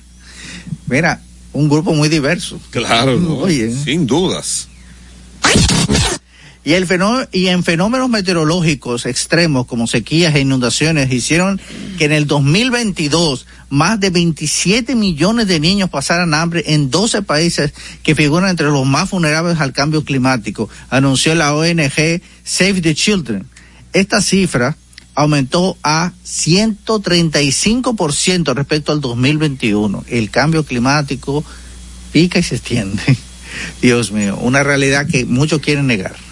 Mira, 0.87 1.21
un 1.52 1.68
grupo 1.68 1.92
muy 1.95 2.09
diverso. 2.09 2.61
Claro, 2.71 3.18
¿no? 3.18 3.47
sin 3.49 4.06
dudas. 4.06 4.68
Y, 6.66 6.75
en 6.75 7.62
fenómenos 7.62 8.11
meteorológicos 8.11 9.06
extremos 9.06 9.66
como 9.66 9.87
sequías 9.87 10.35
e 10.35 10.40
inundaciones 10.40 11.12
hicieron 11.12 11.61
que 11.96 12.06
en 12.06 12.12
el 12.12 12.26
2022 12.26 13.46
más 13.70 14.00
de 14.00 14.11
27 14.11 14.96
millones 14.96 15.46
de 15.46 15.61
niños 15.61 15.90
pasaran 15.90 16.35
hambre 16.35 16.64
en 16.66 16.90
12 16.90 17.23
países 17.23 17.73
que 18.02 18.16
figuran 18.16 18.50
entre 18.50 18.66
los 18.66 18.85
más 18.85 19.12
vulnerables 19.12 19.61
al 19.61 19.73
cambio 19.73 20.04
climático, 20.04 20.68
anunció 20.90 21.37
la 21.37 21.54
ONG 21.54 22.20
Save 22.42 22.80
the 22.80 22.96
Children. 22.96 23.46
Esta 23.92 24.20
cifra 24.20 24.76
aumentó 25.14 25.78
a 25.85 26.14
135% 26.25 28.54
respecto 28.54 28.90
al 28.90 29.00
2021. 29.00 30.04
El 30.08 30.30
cambio 30.30 30.64
climático 30.64 31.44
pica 32.11 32.40
y 32.40 32.42
se 32.42 32.56
extiende. 32.56 33.16
Dios 33.80 34.11
mío, 34.11 34.37
una 34.42 34.64
realidad 34.64 35.06
que 35.06 35.25
muchos 35.25 35.61
quieren 35.61 35.87
negar. 35.87 36.25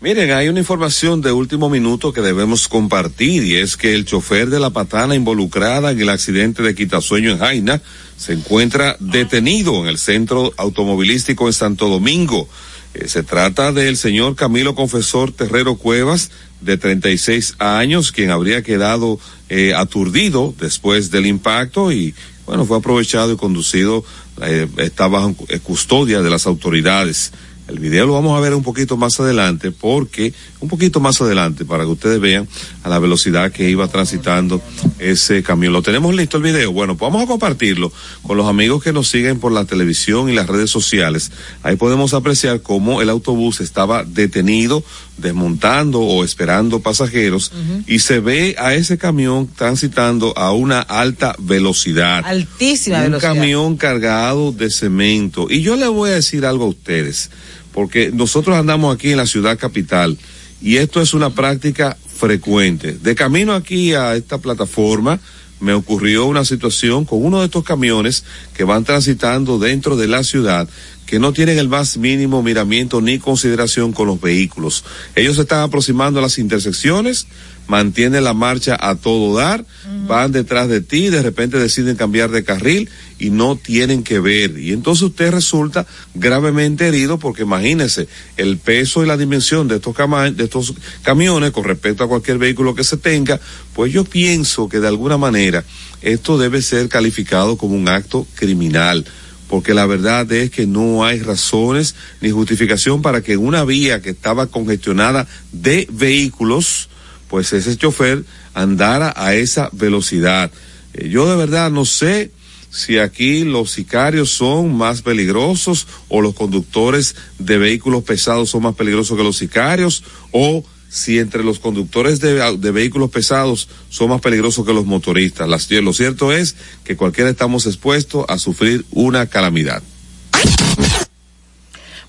Miren, 0.00 0.30
hay 0.30 0.48
una 0.48 0.60
información 0.60 1.22
de 1.22 1.32
último 1.32 1.68
minuto 1.68 2.12
que 2.12 2.20
debemos 2.20 2.68
compartir 2.68 3.42
y 3.42 3.56
es 3.56 3.76
que 3.76 3.94
el 3.94 4.04
chofer 4.04 4.48
de 4.48 4.60
la 4.60 4.70
patana 4.70 5.16
involucrada 5.16 5.90
en 5.90 6.00
el 6.00 6.08
accidente 6.08 6.62
de 6.62 6.76
Quitasueño 6.76 7.32
en 7.32 7.38
Jaina 7.38 7.82
se 8.16 8.34
encuentra 8.34 8.96
detenido 9.00 9.80
en 9.82 9.88
el 9.88 9.98
centro 9.98 10.52
automovilístico 10.56 11.48
en 11.48 11.52
Santo 11.52 11.88
Domingo. 11.88 12.48
Eh, 12.94 13.08
se 13.08 13.24
trata 13.24 13.72
del 13.72 13.96
señor 13.96 14.36
Camilo 14.36 14.76
Confesor 14.76 15.32
Terrero 15.32 15.74
Cuevas, 15.74 16.30
de 16.60 16.76
36 16.76 17.56
años, 17.58 18.12
quien 18.12 18.30
habría 18.30 18.62
quedado 18.62 19.18
eh, 19.48 19.74
aturdido 19.74 20.54
después 20.60 21.10
del 21.10 21.26
impacto 21.26 21.90
y 21.90 22.14
bueno, 22.46 22.64
fue 22.64 22.78
aprovechado 22.78 23.32
y 23.32 23.36
conducido, 23.36 24.04
eh, 24.42 24.68
está 24.78 25.06
bajo 25.08 25.34
custodia 25.64 26.22
de 26.22 26.30
las 26.30 26.46
autoridades. 26.46 27.32
El 27.68 27.80
video 27.80 28.06
lo 28.06 28.14
vamos 28.14 28.36
a 28.36 28.40
ver 28.40 28.54
un 28.54 28.62
poquito 28.62 28.96
más 28.96 29.20
adelante 29.20 29.72
porque, 29.72 30.32
un 30.60 30.70
poquito 30.70 31.00
más 31.00 31.20
adelante 31.20 31.66
para 31.66 31.84
que 31.84 31.90
ustedes 31.90 32.18
vean 32.18 32.48
a 32.82 32.88
la 32.88 32.98
velocidad 32.98 33.52
que 33.52 33.68
iba 33.68 33.86
transitando 33.88 34.62
ese 34.98 35.42
camión. 35.42 35.74
¿Lo 35.74 35.82
tenemos 35.82 36.14
listo 36.14 36.38
el 36.38 36.44
video? 36.44 36.72
Bueno, 36.72 36.96
pues 36.96 37.12
vamos 37.12 37.24
a 37.24 37.28
compartirlo 37.28 37.92
con 38.22 38.38
los 38.38 38.46
amigos 38.46 38.82
que 38.82 38.94
nos 38.94 39.08
siguen 39.08 39.38
por 39.38 39.52
la 39.52 39.66
televisión 39.66 40.30
y 40.30 40.34
las 40.34 40.46
redes 40.46 40.70
sociales. 40.70 41.30
Ahí 41.62 41.76
podemos 41.76 42.14
apreciar 42.14 42.62
cómo 42.62 43.02
el 43.02 43.10
autobús 43.10 43.60
estaba 43.60 44.02
detenido, 44.02 44.82
desmontando 45.18 46.00
o 46.00 46.24
esperando 46.24 46.80
pasajeros 46.80 47.52
y 47.86 47.98
se 47.98 48.20
ve 48.20 48.56
a 48.58 48.72
ese 48.74 48.96
camión 48.96 49.46
transitando 49.46 50.32
a 50.38 50.52
una 50.52 50.80
alta 50.80 51.36
velocidad. 51.38 52.24
Altísima 52.24 53.02
velocidad. 53.02 53.32
Un 53.32 53.38
camión 53.38 53.76
cargado 53.76 54.52
de 54.52 54.70
cemento. 54.70 55.48
Y 55.50 55.60
yo 55.60 55.76
le 55.76 55.86
voy 55.86 56.10
a 56.10 56.14
decir 56.14 56.46
algo 56.46 56.64
a 56.64 56.68
ustedes 56.68 57.30
porque 57.72 58.10
nosotros 58.12 58.56
andamos 58.56 58.94
aquí 58.94 59.10
en 59.10 59.16
la 59.16 59.26
ciudad 59.26 59.58
capital 59.58 60.18
y 60.60 60.76
esto 60.76 61.00
es 61.00 61.14
una 61.14 61.30
práctica 61.30 61.96
frecuente. 62.06 62.92
De 62.94 63.14
camino 63.14 63.54
aquí 63.54 63.94
a 63.94 64.16
esta 64.16 64.38
plataforma 64.38 65.20
me 65.60 65.72
ocurrió 65.72 66.26
una 66.26 66.44
situación 66.44 67.04
con 67.04 67.24
uno 67.24 67.40
de 67.40 67.46
estos 67.46 67.64
camiones 67.64 68.24
que 68.54 68.64
van 68.64 68.84
transitando 68.84 69.58
dentro 69.58 69.96
de 69.96 70.08
la 70.08 70.22
ciudad 70.22 70.68
que 71.08 71.18
no 71.18 71.32
tienen 71.32 71.56
el 71.56 71.70
más 71.70 71.96
mínimo 71.96 72.42
miramiento 72.42 73.00
ni 73.00 73.18
consideración 73.18 73.94
con 73.94 74.08
los 74.08 74.20
vehículos. 74.20 74.84
Ellos 75.16 75.36
se 75.36 75.42
están 75.42 75.60
aproximando 75.60 76.18
a 76.18 76.22
las 76.22 76.36
intersecciones, 76.36 77.26
mantienen 77.66 78.24
la 78.24 78.34
marcha 78.34 78.76
a 78.78 78.94
todo 78.94 79.34
dar, 79.34 79.64
van 80.06 80.32
detrás 80.32 80.68
de 80.68 80.82
ti, 80.82 81.08
de 81.08 81.22
repente 81.22 81.56
deciden 81.56 81.96
cambiar 81.96 82.30
de 82.30 82.44
carril 82.44 82.90
y 83.18 83.30
no 83.30 83.56
tienen 83.56 84.02
que 84.02 84.20
ver. 84.20 84.58
Y 84.58 84.74
entonces 84.74 85.04
usted 85.04 85.30
resulta 85.30 85.86
gravemente 86.14 86.86
herido 86.86 87.18
porque 87.18 87.44
imagínese 87.44 88.06
el 88.36 88.58
peso 88.58 89.02
y 89.02 89.06
la 89.06 89.16
dimensión 89.16 89.66
de 89.66 89.76
estos, 89.76 89.96
de 90.34 90.44
estos 90.44 90.74
camiones 91.00 91.52
con 91.52 91.64
respecto 91.64 92.04
a 92.04 92.08
cualquier 92.08 92.36
vehículo 92.36 92.74
que 92.74 92.84
se 92.84 92.98
tenga, 92.98 93.40
pues 93.72 93.90
yo 93.94 94.04
pienso 94.04 94.68
que 94.68 94.80
de 94.80 94.88
alguna 94.88 95.16
manera 95.16 95.64
esto 96.02 96.36
debe 96.36 96.60
ser 96.60 96.90
calificado 96.90 97.56
como 97.56 97.76
un 97.76 97.88
acto 97.88 98.26
criminal 98.34 99.06
porque 99.48 99.74
la 99.74 99.86
verdad 99.86 100.30
es 100.32 100.50
que 100.50 100.66
no 100.66 101.04
hay 101.04 101.20
razones 101.20 101.94
ni 102.20 102.30
justificación 102.30 103.02
para 103.02 103.22
que 103.22 103.36
una 103.36 103.64
vía 103.64 104.02
que 104.02 104.10
estaba 104.10 104.46
congestionada 104.46 105.26
de 105.52 105.88
vehículos, 105.90 106.88
pues 107.28 107.52
ese 107.52 107.76
chofer 107.76 108.24
andara 108.54 109.12
a 109.16 109.34
esa 109.34 109.70
velocidad. 109.72 110.50
Eh, 110.94 111.08
yo 111.08 111.28
de 111.28 111.36
verdad 111.36 111.70
no 111.70 111.84
sé 111.84 112.30
si 112.70 112.98
aquí 112.98 113.44
los 113.44 113.70
sicarios 113.70 114.30
son 114.30 114.76
más 114.76 115.00
peligrosos 115.00 115.86
o 116.08 116.20
los 116.20 116.34
conductores 116.34 117.16
de 117.38 117.56
vehículos 117.56 118.04
pesados 118.04 118.50
son 118.50 118.62
más 118.62 118.74
peligrosos 118.74 119.16
que 119.16 119.24
los 119.24 119.38
sicarios 119.38 120.04
o 120.32 120.62
si 120.88 121.18
entre 121.18 121.44
los 121.44 121.58
conductores 121.58 122.20
de, 122.20 122.70
vehículos 122.70 123.10
pesados 123.10 123.68
son 123.90 124.10
más 124.10 124.20
peligrosos 124.20 124.64
que 124.66 124.72
los 124.72 124.86
motoristas. 124.86 125.48
lo 125.48 125.92
cierto 125.92 126.32
es 126.32 126.56
que 126.84 126.96
cualquiera 126.96 127.30
estamos 127.30 127.66
expuestos 127.66 128.24
a 128.28 128.38
sufrir 128.38 128.84
una 128.90 129.26
calamidad. 129.26 129.82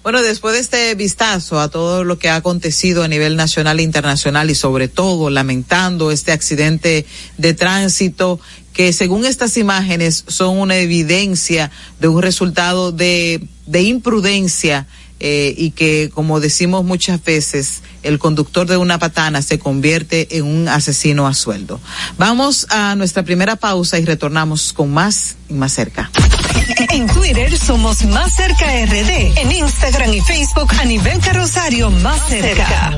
Bueno, 0.01 0.21
después 0.21 0.53
de 0.53 0.61
este 0.61 0.95
vistazo 0.95 1.59
a 1.59 1.67
todo 1.67 2.05
lo 2.05 2.17
que 2.17 2.29
ha 2.29 2.37
acontecido 2.37 3.03
a 3.03 3.09
nivel 3.09 3.35
nacional 3.35 3.79
e 3.79 3.83
internacional 3.83 4.49
y 4.49 4.55
sobre 4.55 4.87
todo 4.87 5.29
lamentando 5.29 6.11
este 6.11 6.31
accidente 6.31 7.05
de 7.37 7.53
tránsito 7.53 8.39
que 8.73 8.93
según 8.93 9.25
estas 9.25 9.57
imágenes 9.57 10.23
son 10.27 10.57
una 10.57 10.77
evidencia 10.77 11.69
de 11.99 12.07
un 12.07 12.21
resultado 12.21 12.93
de, 12.93 13.45
de 13.65 13.81
imprudencia 13.81 14.87
eh, 15.19 15.53
y 15.57 15.71
que, 15.71 16.09
como 16.13 16.39
decimos 16.39 16.85
muchas 16.85 17.23
veces, 17.23 17.81
el 18.03 18.19
conductor 18.19 18.67
de 18.67 18.77
una 18.77 18.99
patana 18.99 19.41
se 19.41 19.59
convierte 19.59 20.37
en 20.37 20.45
un 20.45 20.67
asesino 20.67 21.27
a 21.27 21.33
sueldo. 21.33 21.79
Vamos 22.17 22.67
a 22.69 22.95
nuestra 22.95 23.23
primera 23.23 23.55
pausa 23.55 23.99
y 23.99 24.05
retornamos 24.05 24.73
con 24.73 24.91
más 24.93 25.35
y 25.49 25.53
más 25.53 25.73
cerca. 25.73 26.09
En 26.91 27.07
Twitter 27.07 27.57
somos 27.57 28.03
Más 28.05 28.35
Cerca 28.35 28.65
RD, 28.85 29.37
en 29.37 29.51
Instagram 29.51 30.13
y 30.13 30.21
Facebook 30.21 30.71
a 30.79 30.85
nivel 30.85 31.19
carrosario 31.19 31.89
Más 31.89 32.21
Cerca. 32.29 32.97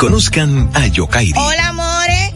Conozcan 0.00 0.70
a 0.72 0.86
Yokairi. 0.88 1.36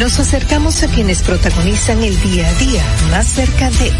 Nos 0.00 0.18
acercamos 0.18 0.82
a 0.82 0.88
quienes 0.88 1.20
protagonizan 1.20 2.02
el 2.02 2.18
día 2.22 2.48
a 2.48 2.54
día 2.54 2.82
más 3.10 3.26
cerca 3.26 3.70
de... 3.70 3.92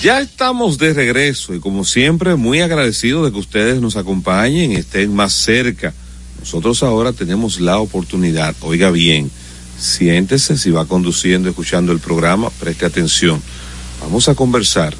Ya 0.00 0.20
estamos 0.20 0.78
de 0.78 0.94
regreso 0.94 1.52
y 1.52 1.58
como 1.58 1.84
siempre 1.84 2.36
muy 2.36 2.60
agradecido 2.60 3.24
de 3.24 3.32
que 3.32 3.38
ustedes 3.38 3.80
nos 3.80 3.96
acompañen, 3.96 4.70
estén 4.70 5.12
más 5.12 5.32
cerca. 5.32 5.92
Nosotros 6.38 6.84
ahora 6.84 7.12
tenemos 7.12 7.58
la 7.58 7.80
oportunidad, 7.80 8.54
oiga 8.60 8.92
bien, 8.92 9.28
siéntese 9.76 10.56
si 10.56 10.70
va 10.70 10.86
conduciendo, 10.86 11.48
escuchando 11.48 11.90
el 11.90 11.98
programa, 11.98 12.50
preste 12.50 12.86
atención. 12.86 13.42
Vamos 14.02 14.28
a 14.28 14.36
conversar 14.36 14.94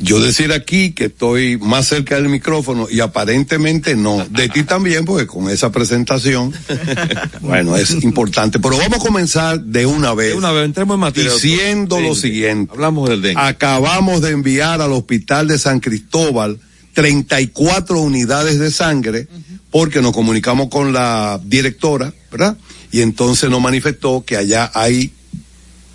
yo 0.00 0.20
decir 0.20 0.52
aquí 0.52 0.92
que 0.92 1.06
estoy 1.06 1.56
más 1.58 1.86
cerca 1.86 2.16
del 2.16 2.28
micrófono 2.28 2.88
y 2.90 3.00
aparentemente 3.00 3.96
no. 3.96 4.26
De 4.28 4.48
ti 4.48 4.64
también, 4.64 5.04
porque 5.04 5.26
con 5.26 5.48
esa 5.48 5.70
presentación, 5.70 6.52
bueno, 7.40 7.76
es 7.76 7.90
importante. 8.02 8.58
Pero 8.58 8.76
vamos 8.76 8.98
a 8.98 9.02
comenzar 9.02 9.60
de 9.60 9.86
una 9.86 10.14
vez. 10.14 10.30
De 10.30 10.38
una 10.38 10.52
vez, 10.52 10.64
entremos 10.64 10.94
en 10.94 11.00
materia. 11.00 11.32
Diciendo 11.32 12.00
lo 12.00 12.14
siguiente. 12.14 12.72
Hablamos 12.72 13.08
del 13.08 13.22
dengue. 13.22 13.40
Acabamos 13.40 14.20
de 14.20 14.30
enviar 14.30 14.80
al 14.80 14.92
hospital 14.92 15.48
de 15.48 15.58
San 15.58 15.80
Cristóbal 15.80 16.58
34 16.94 18.00
unidades 18.00 18.58
de 18.58 18.70
sangre 18.70 19.28
porque 19.70 20.00
nos 20.00 20.12
comunicamos 20.12 20.68
con 20.68 20.92
la 20.92 21.40
directora, 21.44 22.14
¿verdad? 22.30 22.56
Y 22.92 23.00
entonces 23.00 23.50
nos 23.50 23.60
manifestó 23.60 24.24
que 24.24 24.36
allá 24.36 24.70
hay, 24.72 25.12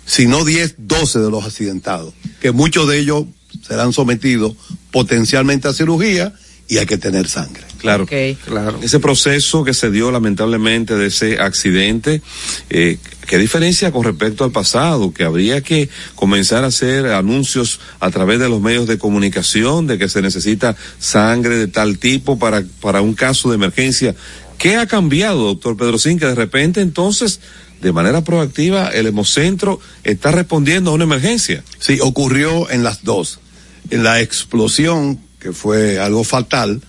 si 0.04 0.26
no 0.26 0.44
10, 0.44 0.74
12 0.78 1.18
de 1.18 1.30
los 1.30 1.44
accidentados, 1.44 2.12
que 2.40 2.52
muchos 2.52 2.86
de 2.88 2.98
ellos 2.98 3.24
serán 3.70 3.92
sometidos 3.92 4.54
potencialmente 4.90 5.68
a 5.68 5.72
cirugía 5.72 6.34
y 6.66 6.78
hay 6.78 6.86
que 6.86 6.98
tener 6.98 7.28
sangre. 7.28 7.62
Claro, 7.78 8.04
claro. 8.44 8.80
Ese 8.82 8.98
proceso 8.98 9.62
que 9.62 9.74
se 9.74 9.92
dio 9.92 10.10
lamentablemente 10.10 10.96
de 10.96 11.06
ese 11.06 11.38
accidente, 11.40 12.20
eh, 12.68 12.98
¿qué 13.28 13.38
diferencia 13.38 13.92
con 13.92 14.02
respecto 14.02 14.42
al 14.42 14.50
pasado? 14.50 15.12
Que 15.12 15.22
habría 15.22 15.60
que 15.62 15.88
comenzar 16.16 16.64
a 16.64 16.68
hacer 16.68 17.06
anuncios 17.06 17.78
a 18.00 18.10
través 18.10 18.40
de 18.40 18.48
los 18.48 18.60
medios 18.60 18.88
de 18.88 18.98
comunicación 18.98 19.86
de 19.86 19.98
que 19.98 20.08
se 20.08 20.20
necesita 20.20 20.76
sangre 20.98 21.56
de 21.56 21.68
tal 21.68 21.98
tipo 21.98 22.40
para, 22.40 22.64
para 22.80 23.02
un 23.02 23.14
caso 23.14 23.50
de 23.50 23.54
emergencia. 23.54 24.16
¿Qué 24.58 24.76
ha 24.76 24.86
cambiado, 24.86 25.44
doctor 25.44 25.76
Pedro 25.76 25.96
Sin, 25.96 26.18
que 26.18 26.26
de 26.26 26.34
repente 26.34 26.82
entonces, 26.82 27.40
de 27.80 27.92
manera 27.92 28.22
proactiva, 28.22 28.88
el 28.88 29.06
hemocentro 29.06 29.80
está 30.04 30.32
respondiendo 30.32 30.90
a 30.90 30.94
una 30.94 31.04
emergencia? 31.04 31.64
Sí, 31.78 31.98
ocurrió 32.00 32.70
en 32.70 32.82
las 32.84 33.02
dos. 33.02 33.39
En 33.88 34.02
la 34.02 34.20
explosión 34.20 35.20
que 35.38 35.52
fue 35.52 35.98
algo 35.98 36.22
fatal, 36.22 36.80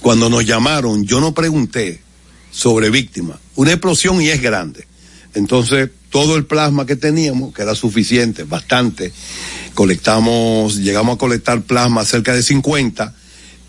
cuando 0.00 0.30
nos 0.30 0.44
llamaron, 0.46 1.04
yo 1.04 1.20
no 1.20 1.34
pregunté 1.34 2.00
sobre 2.50 2.90
víctimas. 2.90 3.38
Una 3.54 3.72
explosión 3.72 4.20
y 4.20 4.28
es 4.28 4.40
grande. 4.40 4.86
Entonces, 5.34 5.90
todo 6.10 6.36
el 6.36 6.44
plasma 6.44 6.86
que 6.86 6.96
teníamos, 6.96 7.54
que 7.54 7.62
era 7.62 7.74
suficiente, 7.74 8.44
bastante, 8.44 9.12
colectamos, 9.74 10.76
llegamos 10.76 11.16
a 11.16 11.18
colectar 11.18 11.62
plasma 11.62 12.04
cerca 12.04 12.34
de 12.34 12.42
50 12.42 13.14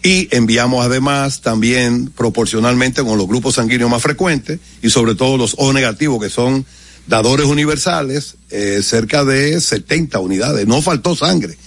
y 0.03 0.27
enviamos 0.31 0.85
además 0.85 1.41
también 1.41 2.09
proporcionalmente 2.09 3.03
con 3.03 3.17
los 3.17 3.27
grupos 3.27 3.55
sanguíneos 3.55 3.89
más 3.89 4.01
frecuentes 4.01 4.59
y 4.81 4.89
sobre 4.89 5.15
todo 5.15 5.37
los 5.37 5.55
O 5.57 5.71
negativos 5.71 6.21
que 6.21 6.29
son 6.29 6.65
dadores 7.07 7.45
universales, 7.45 8.35
eh, 8.49 8.81
cerca 8.83 9.23
de 9.23 9.59
70 9.59 10.19
unidades. 10.19 10.67
No 10.67 10.81
faltó 10.81 11.15
sangre. 11.15 11.57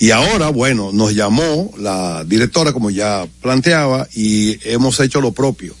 Y 0.00 0.12
ahora, 0.12 0.48
bueno, 0.48 0.92
nos 0.94 1.14
llamó 1.14 1.70
la 1.76 2.24
directora, 2.24 2.72
como 2.72 2.88
ya 2.88 3.28
planteaba, 3.42 4.08
y 4.14 4.58
hemos 4.66 4.98
hecho 4.98 5.20
lo 5.20 5.32
propio. 5.32 5.76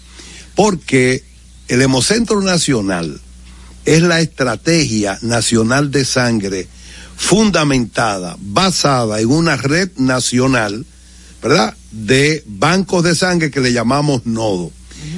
Porque 0.54 1.24
el 1.68 1.80
Hemocentro 1.80 2.42
Nacional 2.42 3.18
es 3.86 4.02
la 4.02 4.20
estrategia 4.20 5.18
nacional 5.22 5.90
de 5.90 6.04
sangre 6.04 6.68
fundamentada, 7.16 8.36
basada 8.40 9.20
en 9.20 9.30
una 9.30 9.56
red 9.56 9.90
nacional, 9.96 10.84
¿verdad? 11.42 11.74
De 11.90 12.44
bancos 12.46 13.02
de 13.04 13.14
sangre 13.14 13.50
que 13.50 13.60
le 13.60 13.72
llamamos 13.72 14.26
nodo. 14.26 14.70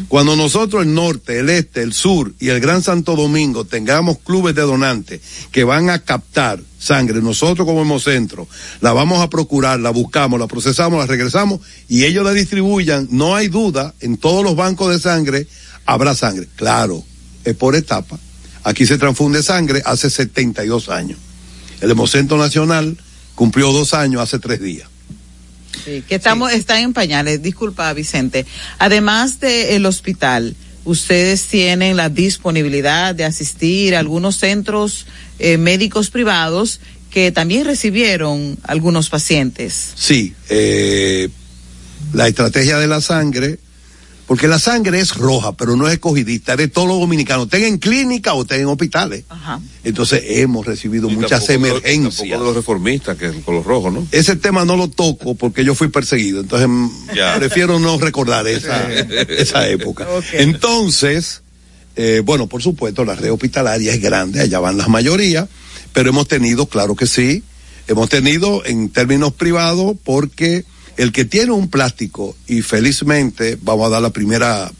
Cuando 0.08 0.36
nosotros 0.36 0.82
el 0.82 0.94
norte, 0.94 1.38
el 1.38 1.48
este, 1.50 1.82
el 1.82 1.92
sur 1.92 2.34
y 2.38 2.48
el 2.48 2.60
Gran 2.60 2.82
Santo 2.82 3.16
Domingo 3.16 3.64
tengamos 3.64 4.18
clubes 4.18 4.54
de 4.54 4.62
donantes 4.62 5.20
que 5.50 5.64
van 5.64 5.90
a 5.90 6.00
captar 6.00 6.60
sangre, 6.78 7.22
nosotros 7.22 7.66
como 7.66 7.82
hemocentro 7.82 8.48
la 8.80 8.92
vamos 8.92 9.20
a 9.22 9.30
procurar, 9.30 9.80
la 9.80 9.90
buscamos, 9.90 10.38
la 10.40 10.48
procesamos, 10.48 10.98
la 10.98 11.06
regresamos 11.06 11.60
y 11.88 12.04
ellos 12.04 12.24
la 12.24 12.32
distribuyan, 12.32 13.08
no 13.10 13.34
hay 13.34 13.48
duda, 13.48 13.94
en 14.00 14.16
todos 14.16 14.44
los 14.44 14.56
bancos 14.56 14.92
de 14.92 14.98
sangre 14.98 15.46
habrá 15.86 16.14
sangre. 16.14 16.48
Claro, 16.56 17.02
es 17.44 17.54
por 17.54 17.74
etapa. 17.74 18.18
Aquí 18.64 18.86
se 18.86 18.98
transfunde 18.98 19.42
sangre 19.42 19.82
hace 19.84 20.10
72 20.10 20.88
años. 20.88 21.18
El 21.80 21.90
Hemocentro 21.90 22.36
Nacional 22.38 22.96
cumplió 23.34 23.72
dos 23.72 23.94
años 23.94 24.22
hace 24.22 24.38
tres 24.38 24.60
días. 24.60 24.91
Sí, 25.84 26.02
que 26.06 26.16
estamos, 26.16 26.52
están 26.52 26.78
en 26.78 26.92
pañales, 26.92 27.42
disculpa 27.42 27.92
Vicente. 27.92 28.46
Además 28.78 29.40
del 29.40 29.84
hospital, 29.86 30.54
ustedes 30.84 31.44
tienen 31.44 31.96
la 31.96 32.08
disponibilidad 32.08 33.14
de 33.14 33.24
asistir 33.24 33.94
a 33.94 33.98
algunos 33.98 34.36
centros 34.36 35.06
eh, 35.38 35.58
médicos 35.58 36.10
privados 36.10 36.80
que 37.10 37.30
también 37.30 37.64
recibieron 37.64 38.58
algunos 38.62 39.10
pacientes. 39.10 39.92
Sí, 39.94 40.34
eh, 40.48 41.28
la 42.12 42.26
estrategia 42.28 42.78
de 42.78 42.86
la 42.86 43.00
sangre, 43.00 43.58
porque 44.26 44.48
la 44.48 44.58
sangre 44.58 45.00
es 45.00 45.14
roja, 45.16 45.52
pero 45.52 45.76
no 45.76 45.86
es 45.88 45.94
escogidista, 45.94 46.52
es 46.52 46.58
de 46.58 46.68
todos 46.68 46.88
los 46.88 46.98
dominicanos, 47.00 47.46
estén 47.46 47.64
en 47.64 47.78
clínica 47.78 48.32
o 48.34 48.42
estén 48.42 48.60
en 48.62 48.66
hospitales. 48.68 49.24
Ajá. 49.28 49.60
Entonces 49.84 50.22
hemos 50.26 50.64
recibido 50.64 51.10
Y 51.10 51.16
muchas 51.16 51.44
tampoco 51.46 51.52
emergencias. 51.68 52.16
tampoco 52.16 52.38
de 52.40 52.44
los 52.46 52.56
reformistas, 52.56 53.16
que 53.18 53.26
es 53.26 53.34
con 53.44 53.54
los 53.56 53.64
rojos, 53.66 53.92
¿no? 53.92 54.06
Ese 54.12 54.36
tema 54.36 54.64
no 54.64 54.76
lo 54.76 54.88
toco 54.88 55.34
porque 55.34 55.64
yo 55.64 55.74
fui 55.74 55.88
perseguido, 55.88 56.40
entonces 56.40 56.68
mm, 56.68 56.90
Ya. 57.14 57.34
prefiero 57.36 57.78
no 57.78 57.98
recordar 57.98 58.46
esa, 58.46 58.90
esa 59.28 59.68
época. 59.68 60.06
Entonces, 60.32 61.42
eh, 61.96 62.22
bueno, 62.24 62.46
por 62.46 62.62
supuesto, 62.62 63.04
la 63.04 63.14
red 63.14 63.32
hospitalaria 63.32 63.92
es 63.92 64.00
grande, 64.00 64.40
allá 64.40 64.60
van 64.60 64.76
las 64.78 64.88
mayorías, 64.88 65.48
pero 65.92 66.10
hemos 66.10 66.28
tenido, 66.28 66.66
claro 66.66 66.94
que 66.94 67.06
sí, 67.06 67.42
hemos 67.88 68.08
tenido 68.08 68.64
en 68.64 68.88
términos 68.88 69.32
privados 69.32 69.96
porque 70.04 70.64
el 70.96 71.12
que 71.12 71.24
tiene 71.24 71.52
un 71.52 71.68
plástico, 71.68 72.36
y 72.46 72.62
felizmente 72.62 73.58
vamos 73.60 73.86
a 73.86 73.90
dar 73.90 74.02
la 74.02 74.10
primera 74.10 74.70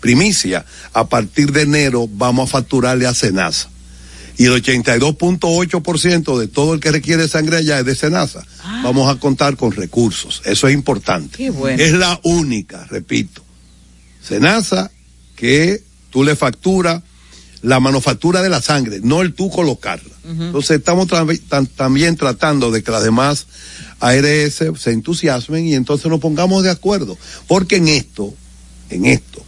primicia, 0.00 0.64
a 0.92 1.08
partir 1.08 1.52
de 1.52 1.62
enero 1.62 2.08
vamos 2.12 2.48
a 2.48 2.52
facturarle 2.52 3.06
a 3.06 3.14
Senasa. 3.14 3.70
Y 4.38 4.46
el 4.46 4.62
82.8% 4.62 6.38
de 6.38 6.48
todo 6.48 6.74
el 6.74 6.80
que 6.80 6.90
requiere 6.90 7.28
sangre 7.28 7.58
allá 7.58 7.78
es 7.78 7.86
de 7.86 7.94
Senasa. 7.94 8.44
Vamos 8.82 9.08
a 9.08 9.20
contar 9.20 9.56
con 9.56 9.72
recursos. 9.72 10.42
Eso 10.44 10.66
es 10.66 10.74
importante. 10.74 11.36
Qué 11.36 11.50
bueno. 11.50 11.80
Es 11.82 11.92
la 11.92 12.18
única, 12.24 12.86
repito. 12.90 13.44
Senasa 14.22 14.90
que 15.36 15.82
tú 16.10 16.24
le 16.24 16.34
facturas 16.34 17.02
la 17.62 17.78
manufactura 17.80 18.42
de 18.42 18.48
la 18.48 18.60
sangre, 18.60 19.00
no 19.02 19.22
el 19.22 19.34
tú 19.34 19.48
colocarla. 19.50 20.12
Entonces 20.24 20.78
estamos 20.78 21.08
tra- 21.08 21.68
también 21.76 22.16
tratando 22.16 22.70
de 22.70 22.82
que 22.82 22.90
las 22.90 23.02
demás 23.04 23.46
ARS 24.00 24.54
se 24.78 24.90
entusiasmen 24.90 25.66
y 25.66 25.74
entonces 25.74 26.06
nos 26.10 26.20
pongamos 26.20 26.62
de 26.62 26.70
acuerdo. 26.70 27.16
Porque 27.46 27.76
en 27.76 27.88
esto, 27.88 28.34
en 28.90 29.06
esto, 29.06 29.44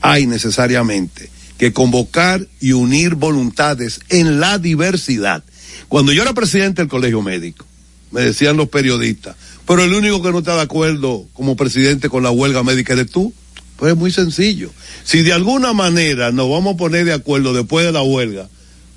hay 0.00 0.26
necesariamente 0.26 1.30
que 1.58 1.72
convocar 1.74 2.46
y 2.60 2.72
unir 2.72 3.14
voluntades 3.16 4.00
en 4.08 4.40
la 4.40 4.58
diversidad. 4.58 5.44
Cuando 5.88 6.12
yo 6.12 6.22
era 6.22 6.32
presidente 6.32 6.80
del 6.82 6.88
colegio 6.88 7.20
médico, 7.20 7.66
me 8.10 8.22
decían 8.22 8.56
los 8.56 8.68
periodistas, 8.70 9.36
pero 9.66 9.84
el 9.84 9.92
único 9.92 10.22
que 10.22 10.32
no 10.32 10.38
está 10.38 10.56
de 10.56 10.62
acuerdo 10.62 11.26
como 11.34 11.56
presidente 11.56 12.08
con 12.08 12.22
la 12.22 12.30
huelga 12.30 12.62
médica 12.62 12.94
eres 12.94 13.10
tú. 13.10 13.32
Pues 13.80 13.94
es 13.94 13.98
muy 13.98 14.10
sencillo. 14.10 14.70
Si 15.04 15.22
de 15.22 15.32
alguna 15.32 15.72
manera 15.72 16.32
nos 16.32 16.50
vamos 16.50 16.74
a 16.74 16.76
poner 16.76 17.06
de 17.06 17.14
acuerdo 17.14 17.54
después 17.54 17.86
de 17.86 17.92
la 17.92 18.02
huelga, 18.02 18.46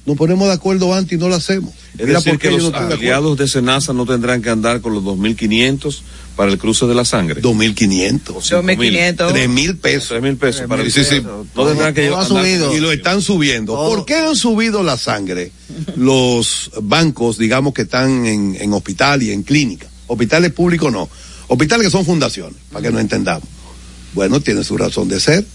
nos 0.05 0.17
ponemos 0.17 0.49
de 0.49 0.53
acuerdo 0.53 0.93
antes 0.93 1.13
y 1.13 1.17
no 1.17 1.29
lo 1.29 1.35
hacemos. 1.35 1.73
Es 1.97 2.05
Mira 2.05 2.19
decir, 2.19 2.37
que 2.37 2.51
los 2.51 2.69
no 2.69 2.87
de 2.87 2.93
aliados 2.93 3.37
de 3.37 3.47
Senasa 3.47 3.93
no 3.93 4.05
tendrán 4.05 4.41
que 4.41 4.49
andar 4.49 4.81
con 4.81 4.93
los 4.93 5.01
2.500 5.01 6.01
para 6.35 6.51
el 6.51 6.57
cruce 6.57 6.85
de 6.85 6.95
la 6.95 7.05
sangre. 7.05 7.41
2.500. 7.41 8.23
2.500. 8.23 9.15
3.000 9.15 9.79
pesos. 9.79 10.17
3.000 10.17 10.37
pesos 10.37 10.67
para 10.67 10.81
el 10.81 10.91
Sí, 10.91 11.05
sí. 11.05 11.21
No 11.55 11.65
tendrán 11.65 11.93
que 11.93 12.07
Todo 12.09 12.17
ha 12.17 12.25
andar 12.25 12.43
subido. 12.43 12.75
Y 12.75 12.81
lo 12.81 12.91
están 12.91 13.21
subiendo. 13.21 13.75
Todo. 13.75 13.87
¿Por 13.87 14.05
qué 14.05 14.15
han 14.15 14.35
subido 14.35 14.83
la 14.83 14.97
sangre? 14.97 15.53
Los 15.95 16.71
bancos, 16.81 17.37
digamos, 17.37 17.73
que 17.73 17.83
están 17.83 18.25
en, 18.25 18.57
en 18.59 18.73
hospital 18.73 19.23
y 19.23 19.31
en 19.31 19.43
clínica. 19.43 19.87
Hospitales 20.07 20.51
públicos 20.51 20.91
no. 20.91 21.09
Hospitales 21.47 21.85
que 21.85 21.91
son 21.91 22.03
fundaciones, 22.03 22.57
para 22.69 22.83
que 22.83 22.91
nos 22.91 22.99
entendamos. 22.99 23.47
Bueno, 24.13 24.39
tiene 24.41 24.63
su 24.63 24.77
razón 24.77 25.07
de 25.07 25.19
ser. 25.19 25.45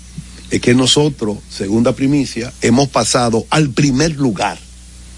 Es 0.50 0.60
que 0.60 0.74
nosotros, 0.74 1.38
segunda 1.50 1.94
primicia, 1.94 2.52
hemos 2.62 2.88
pasado 2.88 3.46
al 3.50 3.70
primer 3.70 4.16
lugar 4.16 4.58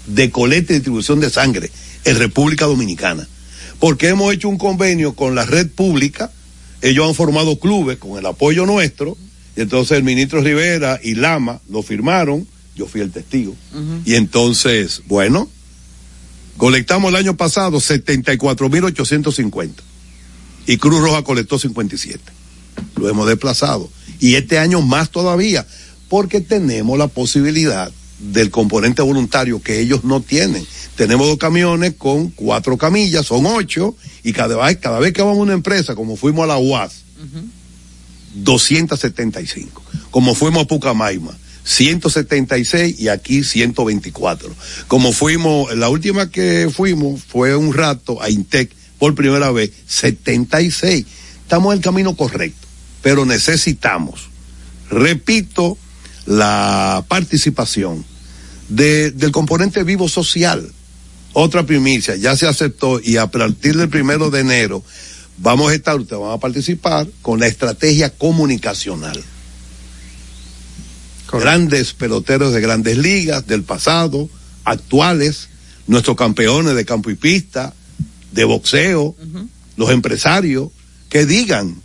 de 0.07 0.29
coleta 0.29 0.73
y 0.73 0.75
distribución 0.77 1.19
de 1.19 1.29
sangre 1.29 1.71
en 2.03 2.17
República 2.17 2.65
Dominicana. 2.65 3.27
Porque 3.79 4.09
hemos 4.09 4.33
hecho 4.33 4.49
un 4.49 4.57
convenio 4.57 5.13
con 5.13 5.35
la 5.35 5.45
red 5.45 5.69
pública, 5.69 6.31
ellos 6.81 7.07
han 7.07 7.15
formado 7.15 7.59
clubes 7.59 7.97
con 7.97 8.17
el 8.17 8.25
apoyo 8.25 8.65
nuestro, 8.65 9.17
y 9.55 9.61
entonces 9.61 9.97
el 9.97 10.03
ministro 10.03 10.41
Rivera 10.41 10.99
y 11.01 11.15
Lama 11.15 11.61
lo 11.69 11.81
firmaron, 11.81 12.47
yo 12.75 12.87
fui 12.87 13.01
el 13.01 13.11
testigo. 13.11 13.55
Y 14.05 14.15
entonces, 14.15 15.01
bueno, 15.07 15.49
colectamos 16.57 17.09
el 17.09 17.15
año 17.15 17.37
pasado 17.37 17.79
74.850 17.79 19.71
y 20.67 20.77
Cruz 20.77 21.01
Roja 21.01 21.23
colectó 21.23 21.57
57. 21.57 22.19
Lo 22.95 23.09
hemos 23.09 23.27
desplazado. 23.27 23.89
Y 24.19 24.35
este 24.35 24.59
año 24.59 24.81
más 24.81 25.09
todavía, 25.09 25.65
porque 26.09 26.41
tenemos 26.41 26.97
la 26.97 27.07
posibilidad 27.07 27.91
del 28.19 28.51
componente 28.51 29.01
voluntario 29.01 29.61
que 29.61 29.79
ellos 29.79 30.03
no 30.03 30.21
tienen. 30.21 30.65
Tenemos 30.95 31.27
dos 31.27 31.37
camiones 31.37 31.95
con 31.97 32.29
cuatro 32.29 32.77
camillas, 32.77 33.25
son 33.25 33.45
ocho, 33.45 33.95
y 34.23 34.33
cada 34.33 34.63
vez, 34.63 34.77
cada 34.77 34.99
vez 34.99 35.13
que 35.13 35.21
vamos 35.21 35.39
a 35.39 35.41
una 35.41 35.53
empresa, 35.53 35.95
como 35.95 36.15
fuimos 36.15 36.43
a 36.43 36.47
la 36.47 36.57
UAS, 36.57 37.03
275. 38.35 39.81
Como 40.11 40.35
fuimos 40.35 40.63
a 40.63 40.67
Pucamaima, 40.67 41.35
176 41.63 42.99
y 42.99 43.07
aquí 43.07 43.43
124. 43.43 44.53
Como 44.87 45.11
fuimos, 45.13 45.75
la 45.75 45.89
última 45.89 46.29
que 46.29 46.69
fuimos 46.73 47.21
fue 47.23 47.55
un 47.55 47.73
rato 47.73 48.21
a 48.21 48.29
Intec 48.29 48.71
por 48.99 49.15
primera 49.15 49.51
vez, 49.51 49.71
76. 49.87 51.05
Estamos 51.41 51.73
en 51.73 51.79
el 51.79 51.83
camino 51.83 52.15
correcto, 52.15 52.67
pero 53.01 53.25
necesitamos, 53.25 54.29
repito, 54.89 55.77
la 56.25 57.03
participación 57.07 58.05
de, 58.69 59.11
del 59.11 59.31
componente 59.31 59.83
vivo 59.83 60.07
social. 60.07 60.71
Otra 61.33 61.65
primicia, 61.65 62.15
ya 62.15 62.35
se 62.35 62.47
aceptó 62.47 62.99
y 62.99 63.17
a 63.17 63.27
partir 63.27 63.77
del 63.77 63.89
primero 63.89 64.29
de 64.29 64.41
enero 64.41 64.83
vamos 65.37 65.71
a 65.71 65.75
estar, 65.75 65.99
ustedes 65.99 66.21
van 66.21 66.33
a 66.33 66.39
participar 66.39 67.07
con 67.21 67.39
la 67.39 67.47
estrategia 67.47 68.09
comunicacional. 68.09 69.21
Grandes 71.31 71.93
peloteros 71.93 72.53
de 72.53 72.59
grandes 72.59 72.97
ligas 72.97 73.47
del 73.47 73.63
pasado, 73.63 74.29
actuales, 74.65 75.47
nuestros 75.87 76.17
campeones 76.17 76.75
de 76.75 76.85
campo 76.85 77.09
y 77.09 77.15
pista, 77.15 77.73
de 78.33 78.43
boxeo, 78.43 79.15
los 79.77 79.89
empresarios, 79.89 80.69
que 81.09 81.25
digan, 81.25 81.81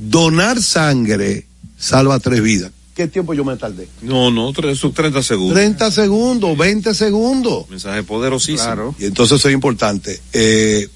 donar 0.00 0.62
sangre 0.62 1.46
salva 1.78 2.18
tres 2.18 2.42
vidas. 2.42 2.72
¿Qué 2.94 3.06
tiempo 3.06 3.32
yo 3.34 3.44
me 3.44 3.56
tardé? 3.56 3.88
No, 4.02 4.30
no, 4.30 4.52
sus 4.74 4.92
30 4.92 5.22
segundos. 5.22 5.54
30 5.54 5.90
segundos, 5.90 6.58
20 6.58 6.94
segundos. 6.94 7.70
Mensaje 7.70 8.02
poderosísimo. 8.02 8.94
Y 8.98 9.06
entonces 9.06 9.38
eso 9.38 9.48
es 9.48 9.54
importante. 9.54 10.20
Eh, 10.32 10.88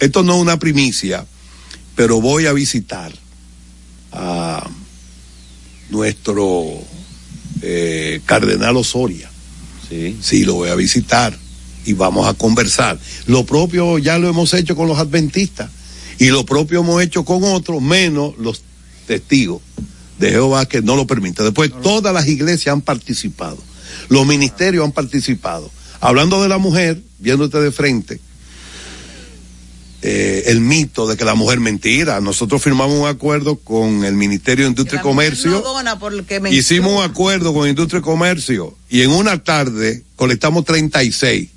esto 0.00 0.22
no 0.22 0.36
es 0.36 0.40
una 0.40 0.58
primicia. 0.58 1.26
pero 1.94 2.20
voy 2.20 2.46
a 2.46 2.52
visitar 2.52 3.12
a 4.12 4.68
nuestro 5.90 6.80
eh, 7.62 8.20
cardenal 8.24 8.76
Osoria. 8.76 9.30
Sí. 9.88 10.16
Sí, 10.20 10.44
lo 10.44 10.54
voy 10.54 10.70
a 10.70 10.74
visitar 10.74 11.36
y 11.84 11.92
vamos 11.92 12.26
a 12.26 12.34
conversar. 12.34 12.98
Lo 13.26 13.44
propio 13.44 13.98
ya 13.98 14.18
lo 14.18 14.28
hemos 14.28 14.54
hecho 14.54 14.76
con 14.76 14.88
los 14.88 14.98
adventistas 14.98 15.70
y 16.18 16.26
lo 16.28 16.44
propio 16.44 16.80
hemos 16.80 17.02
hecho 17.02 17.24
con 17.24 17.44
otros, 17.44 17.80
menos 17.80 18.36
los 18.38 18.62
testigos 19.06 19.62
de 20.18 20.30
Jehová 20.30 20.66
que 20.66 20.82
no 20.82 20.96
lo 20.96 21.06
permiten. 21.06 21.44
Después 21.44 21.70
todas 21.82 22.12
las 22.12 22.26
iglesias 22.26 22.72
han 22.72 22.82
participado, 22.82 23.58
los 24.08 24.26
ministerios 24.26 24.84
han 24.84 24.92
participado. 24.92 25.70
Hablando 26.00 26.42
de 26.42 26.48
la 26.48 26.58
mujer, 26.58 27.02
viéndote 27.18 27.60
de 27.60 27.72
frente, 27.72 28.20
eh, 30.00 30.44
el 30.46 30.60
mito 30.60 31.08
de 31.08 31.16
que 31.16 31.24
la 31.24 31.34
mujer 31.34 31.58
mentira. 31.58 32.20
Nosotros 32.20 32.62
firmamos 32.62 32.96
un 32.96 33.08
acuerdo 33.08 33.56
con 33.56 34.04
el 34.04 34.14
Ministerio 34.14 34.64
de 34.64 34.70
Industria 34.70 35.00
y 35.00 35.02
Comercio. 35.02 35.50
No 35.50 35.62
Hicimos 36.52 36.92
un 36.92 37.02
acuerdo 37.02 37.52
con 37.52 37.68
Industria 37.68 37.98
y 37.98 38.02
Comercio 38.02 38.76
y 38.88 39.02
en 39.02 39.10
una 39.10 39.42
tarde 39.42 40.04
colectamos 40.14 40.64
36. 40.64 41.48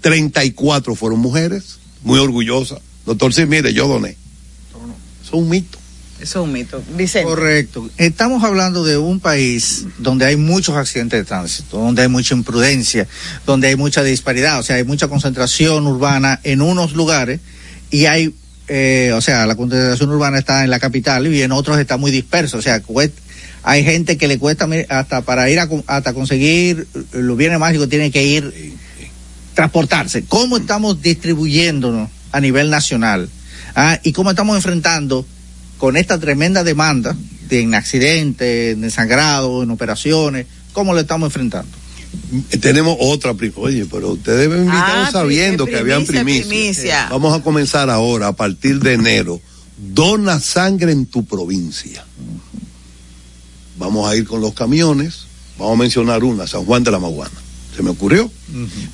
34 0.00 0.94
fueron 0.94 1.20
mujeres, 1.20 1.78
muy 2.02 2.18
orgullosas. 2.18 2.80
Doctor, 3.06 3.32
sí, 3.34 3.46
mire, 3.46 3.72
yo 3.72 3.88
doné. 3.88 4.10
Eso 4.10 4.18
es 5.24 5.32
un 5.32 5.48
mito. 5.48 5.78
Eso 6.20 6.40
es 6.40 6.44
un 6.46 6.52
mito. 6.52 6.82
Vicente. 6.96 7.26
Correcto. 7.28 7.88
Estamos 7.96 8.44
hablando 8.44 8.84
de 8.84 8.98
un 8.98 9.20
país 9.20 9.86
donde 9.98 10.26
hay 10.26 10.36
muchos 10.36 10.76
accidentes 10.76 11.18
de 11.20 11.24
tránsito, 11.24 11.78
donde 11.78 12.02
hay 12.02 12.08
mucha 12.08 12.34
imprudencia, 12.34 13.06
donde 13.46 13.68
hay 13.68 13.76
mucha 13.76 14.02
disparidad, 14.02 14.58
o 14.58 14.62
sea, 14.62 14.76
hay 14.76 14.84
mucha 14.84 15.08
concentración 15.08 15.86
urbana 15.86 16.38
en 16.44 16.60
unos 16.60 16.92
lugares 16.92 17.40
y 17.90 18.04
hay, 18.04 18.34
eh, 18.68 19.12
o 19.14 19.20
sea, 19.22 19.46
la 19.46 19.54
concentración 19.56 20.10
urbana 20.10 20.38
está 20.38 20.62
en 20.62 20.70
la 20.70 20.78
capital 20.78 21.26
y 21.26 21.40
en 21.42 21.52
otros 21.52 21.78
está 21.78 21.96
muy 21.96 22.10
disperso, 22.10 22.58
o 22.58 22.62
sea, 22.62 22.82
cuest- 22.82 23.12
hay 23.62 23.82
gente 23.84 24.16
que 24.18 24.28
le 24.28 24.38
cuesta 24.38 24.68
hasta 24.90 25.22
para 25.22 25.48
ir 25.50 25.58
a 25.58 25.68
hasta 25.86 26.12
conseguir 26.14 26.86
los 27.12 27.36
bienes 27.36 27.58
mágicos 27.58 27.88
tiene 27.88 28.10
que 28.10 28.24
ir 28.24 28.74
transportarse. 29.54 30.24
¿Cómo 30.28 30.56
estamos 30.58 31.02
distribuyéndonos 31.02 32.08
a 32.32 32.40
nivel 32.40 32.70
nacional? 32.70 33.28
Ah, 33.74 33.98
y 34.02 34.12
cómo 34.12 34.30
estamos 34.30 34.56
enfrentando 34.56 35.26
con 35.78 35.96
esta 35.96 36.18
tremenda 36.18 36.64
demanda 36.64 37.16
de 37.48 37.60
en 37.60 37.74
accidentes, 37.74 38.74
en 38.74 38.80
desangrado, 38.82 39.62
en 39.62 39.70
operaciones, 39.70 40.46
¿cómo 40.72 40.92
lo 40.94 41.00
estamos 41.00 41.26
enfrentando? 41.28 41.70
Eh, 42.50 42.58
Tenemos 42.58 42.96
otra 43.00 43.34
prim- 43.34 43.52
Oye, 43.56 43.86
pero 43.90 44.10
ustedes 44.12 44.48
me 44.48 44.56
invitaron 44.58 45.06
Ah, 45.06 45.10
sabiendo 45.12 45.64
que 45.66 45.76
habían 45.76 46.04
primicia, 46.06 46.22
primicias. 46.24 46.46
primicia. 46.48 47.08
Vamos 47.10 47.38
a 47.38 47.42
comenzar 47.42 47.88
ahora, 47.90 48.28
a 48.28 48.32
partir 48.36 48.80
de 48.80 48.94
enero. 48.94 49.40
Dona 49.78 50.38
sangre 50.40 50.92
en 50.92 51.06
tu 51.06 51.24
provincia. 51.24 52.04
Vamos 53.78 54.08
a 54.10 54.16
ir 54.16 54.26
con 54.26 54.40
los 54.40 54.52
camiones. 54.54 55.24
Vamos 55.58 55.74
a 55.74 55.78
mencionar 55.78 56.24
una, 56.24 56.46
San 56.46 56.64
Juan 56.64 56.82
de 56.84 56.90
la 56.90 56.98
Maguana. 56.98 57.34
Se 57.76 57.82
me 57.82 57.90
ocurrió. 57.90 58.30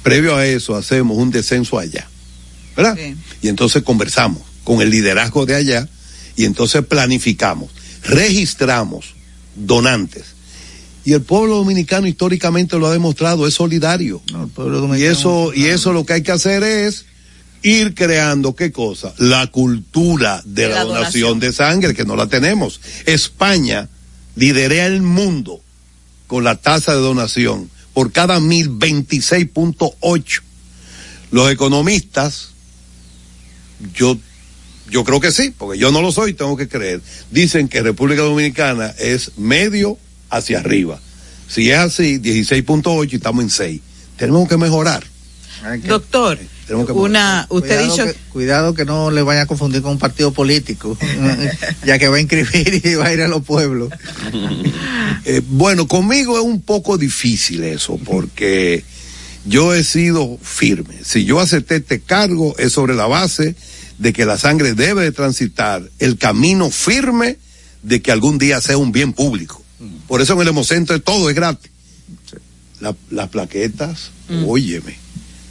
Previo 0.03 0.37
a 0.37 0.47
eso 0.47 0.77
hacemos 0.77 1.17
un 1.17 1.31
descenso 1.31 1.79
allá. 1.79 2.09
¿Verdad? 2.77 2.97
Y 3.43 3.49
entonces 3.49 3.83
conversamos 3.83 4.43
con 4.65 4.81
el 4.83 4.91
liderazgo 4.91 5.47
de 5.47 5.55
allá 5.55 5.89
y 6.37 6.45
entonces 6.45 6.85
planificamos, 6.85 7.71
registramos 8.05 9.15
donantes. 9.55 10.25
Y 11.05 11.13
el 11.13 11.23
pueblo 11.23 11.57
dominicano 11.57 12.09
históricamente 12.09 12.79
lo 12.79 12.89
ha 12.89 12.93
demostrado, 12.93 13.47
es 13.47 13.55
solidario. 13.55 14.21
y 14.99 15.03
eso, 15.05 15.53
y 15.55 15.67
eso 15.67 15.93
lo 15.93 16.05
que 16.05 16.15
hay 16.15 16.23
que 16.23 16.33
hacer 16.33 16.63
es 16.65 17.07
ir 17.63 17.95
creando 17.95 18.55
qué 18.57 18.73
cosa? 18.73 19.15
La 19.19 19.47
cultura 19.47 20.43
de, 20.45 20.63
De 20.65 20.69
la, 20.69 20.75
la 20.77 20.85
donación, 20.85 21.39
donación. 21.39 21.41
de 21.41 21.53
sangre, 21.53 21.95
que 21.95 22.05
no 22.05 22.17
la 22.17 22.27
tenemos. 22.27 22.81
España 23.07 23.89
lidera 24.35 24.87
el 24.87 25.01
mundo 25.03 25.61
con 26.27 26.43
la 26.45 26.57
tasa 26.57 26.93
de 26.95 27.01
donación 27.01 27.71
por 27.95 28.13
cada 28.13 28.41
mil 28.41 28.71
26.8. 28.71 30.43
Los 31.31 31.51
economistas, 31.51 32.51
yo, 33.95 34.19
yo 34.91 35.05
creo 35.05 35.21
que 35.21 35.33
sí, 35.33 35.53
porque 35.57 35.79
yo 35.79 35.91
no 35.93 36.03
lo 36.03 36.13
soy, 36.13 36.35
tengo 36.35 36.57
que 36.57 36.69
creer. 36.69 37.01
Dicen 37.31 37.69
que 37.69 37.83
República 37.83 38.23
Dominicana 38.23 38.95
es 38.99 39.33
medio 39.37 39.99
hacia 40.31 40.59
arriba. 40.59 41.01
Si 41.49 41.71
es 41.71 41.79
así, 41.79 42.19
16.8 42.19 43.13
y 43.13 43.17
estamos 43.17 43.45
en 43.45 43.51
6. 43.51 43.81
Tenemos 44.17 44.49
que 44.49 44.57
mejorar. 44.57 45.05
Doctor, 45.87 46.39
una, 46.95 47.47
usted 47.49 47.77
cuidado 47.77 47.91
dicho 47.91 48.05
que, 48.05 48.15
cuidado 48.31 48.75
que 48.75 48.85
no 48.85 49.11
le 49.11 49.23
vaya 49.23 49.43
a 49.43 49.47
confundir 49.47 49.83
con 49.83 49.93
un 49.93 49.99
partido 49.99 50.33
político, 50.33 50.99
ya 51.87 51.99
que 51.99 52.09
va 52.09 52.17
a 52.17 52.21
inscribir 52.21 52.83
y 52.85 52.95
va 52.95 53.07
a 53.07 53.13
ir 53.13 53.23
a 53.23 53.29
los 53.29 53.43
pueblos. 53.43 53.91
Eh, 55.29 55.43
bueno, 55.45 55.89
conmigo 55.89 56.39
es 56.39 56.45
un 56.45 56.61
poco 56.61 56.99
difícil 56.99 57.65
eso, 57.65 57.99
porque 58.05 58.85
yo 59.47 59.75
he 59.75 59.85
sido 59.85 60.39
firme. 60.43 60.97
Si 61.05 61.25
yo 61.25 61.41
acepté 61.41 61.77
este 61.77 62.01
cargo 62.01 62.55
es 62.59 62.73
sobre 62.73 62.95
la 62.95 63.07
base 63.07 63.55
de 63.99 64.13
que 64.13 64.25
la 64.27 64.37
sangre 64.39 64.75
debe 64.75 65.03
de 65.05 65.13
transitar 65.13 65.83
el 65.99 66.19
camino 66.19 66.71
firme 66.71 67.39
de 67.83 68.03
que 68.03 68.13
algún 68.13 68.39
día 68.39 68.61
sea 68.61 68.77
un 68.79 68.93
bien 68.93 69.13
público. 69.13 69.63
Por 70.09 70.21
eso 70.21 70.33
en 70.35 70.41
el 70.41 70.49
Hemocentro 70.49 71.01
todo 71.01 71.29
es 71.31 71.37
gratis. 71.37 71.71
La- 72.81 72.95
las 73.11 73.29
plaquetas, 73.29 74.11
óyeme. 74.47 74.99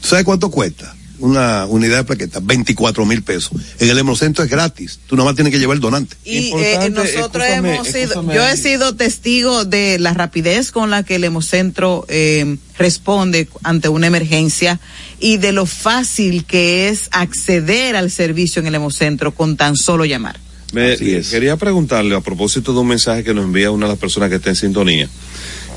¿Tú 0.02 0.08
sabes 0.10 0.26
cuánto 0.26 0.52
cuesta? 0.52 0.96
Una 1.20 1.66
unidad 1.66 1.98
de 1.98 2.04
plaquetas, 2.04 2.46
24 2.46 3.06
mil 3.06 3.24
pesos. 3.24 3.52
En 3.80 3.90
el 3.90 3.98
Hemocentro 3.98 4.44
es 4.44 4.50
gratis. 4.50 5.00
Tú 5.08 5.16
nada 5.16 5.26
más 5.30 5.36
tienes 5.36 5.54
que 5.54 5.60
llevar 5.60 5.76
el 5.76 5.82
donante. 5.82 6.16
Y 6.24 6.52
eh, 6.58 6.90
nosotros 6.92 7.46
hemos 7.48 7.88
sido, 7.88 8.34
yo 8.34 8.48
he 8.48 8.58
sido 8.58 8.96
testigo 8.96 9.66
de 9.66 10.00
la 10.00 10.14
rapidez 10.14 10.72
con 10.72 10.90
la 10.90 11.04
que 11.04 11.16
el 11.16 11.24
Hemocentro 11.24 12.06
eh, 12.10 12.58
responde 12.78 13.48
ante 13.64 13.90
una 13.90 14.08
emergencia 14.08 14.80
y 15.20 15.38
de 15.38 15.52
lo 15.52 15.66
fácil 15.66 16.46
que 16.46 16.90
es 16.90 17.10
acceder 17.12 17.96
al 17.96 18.12
servicio 18.12 18.62
en 18.62 18.68
el 18.68 18.76
Hemocentro 18.76 19.34
con 19.34 19.58
tan 19.58 19.76
solo 19.76 20.06
llamar. 20.06 20.40
Me, 20.74 20.98
quería 20.98 21.56
preguntarle 21.56 22.16
a 22.16 22.22
propósito 22.22 22.74
de 22.74 22.80
un 22.80 22.88
mensaje 22.88 23.24
que 23.24 23.34
nos 23.34 23.46
envía 23.46 23.72
una 23.72 23.86
de 23.86 23.94
las 23.94 24.00
personas 24.00 24.30
que 24.30 24.36
está 24.36 24.50
en 24.50 24.56
sintonía, 24.58 25.10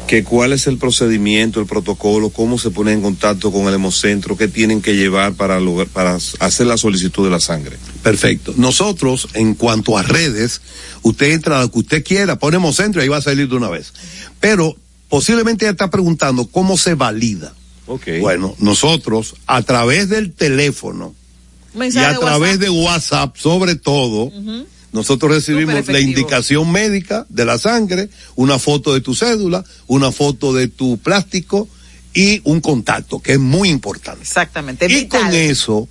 que 0.09 0.25
cuál 0.25 0.53
es 0.55 0.66
el 0.66 0.79
procedimiento, 0.79 1.61
el 1.61 1.66
protocolo, 1.66 2.31
cómo 2.31 2.59
se 2.59 2.71
pone 2.71 2.92
en 2.94 3.03
contacto 3.03 3.53
con 3.53 3.68
el 3.68 3.75
hemocentro, 3.75 4.37
qué 4.38 4.49
tienen 4.49 4.81
que 4.83 4.97
llevar 4.97 5.35
para, 5.35 5.61
lograr- 5.61 5.87
para 5.88 6.14
hacer 6.40 6.66
la 6.66 6.79
solicitud 6.79 7.25
de 7.25 7.31
la 7.31 7.40
sangre. 7.40 7.77
Perfecto. 8.03 8.55
Nosotros, 8.57 9.29
en 9.35 9.55
cuanto 9.55 9.99
a 9.99 10.03
redes, 10.03 10.62
usted 11.03 11.33
entra 11.33 11.59
a 11.59 11.62
lo 11.62 11.71
que 11.71 11.79
usted 11.81 12.03
quiera, 12.05 12.38
ponemos 12.38 12.77
centro 12.77 13.01
y 13.01 13.05
ahí 13.05 13.09
va 13.09 13.18
a 13.18 13.23
salir 13.23 13.49
de 13.49 13.57
una 13.57 13.68
vez. 13.68 13.92
Pero 14.40 14.75
posiblemente 15.11 15.66
ella 15.66 15.73
está 15.73 15.90
preguntando 15.90 16.47
cómo 16.47 16.79
se 16.79 16.94
valida. 16.94 17.53
Bueno, 18.21 18.55
nosotros, 18.59 19.35
a 19.47 19.62
través 19.62 20.09
del 20.09 20.33
teléfono 20.33 21.14
y 21.94 21.99
a 21.99 22.12
de 22.14 22.18
través 22.18 22.57
WhatsApp. 22.57 22.61
de 22.61 22.71
WhatsApp, 22.71 23.37
sobre 23.37 23.75
todo, 23.77 24.33
nosotros 24.92 25.31
recibimos 25.33 25.87
la 25.88 26.01
indicación 26.01 26.70
médica 26.72 27.27
de 27.29 27.44
la 27.44 27.59
sangre, 27.59 28.09
una 28.37 28.59
foto 28.59 28.94
de 28.94 29.01
tu 29.01 29.14
cédula, 29.14 29.64
una 29.87 30.11
foto 30.12 30.53
de 30.55 30.68
tu 30.68 30.98
plástico 30.98 31.68
y 32.14 32.40
un 32.44 32.61
contacto, 32.61 33.20
que 33.20 33.33
es 33.33 33.38
muy 33.38 33.68
importante. 33.68 34.22
Exactamente. 34.22 34.87
Y 34.87 34.94
vital. 34.94 35.22
con 35.27 35.35
eso, 35.35 35.88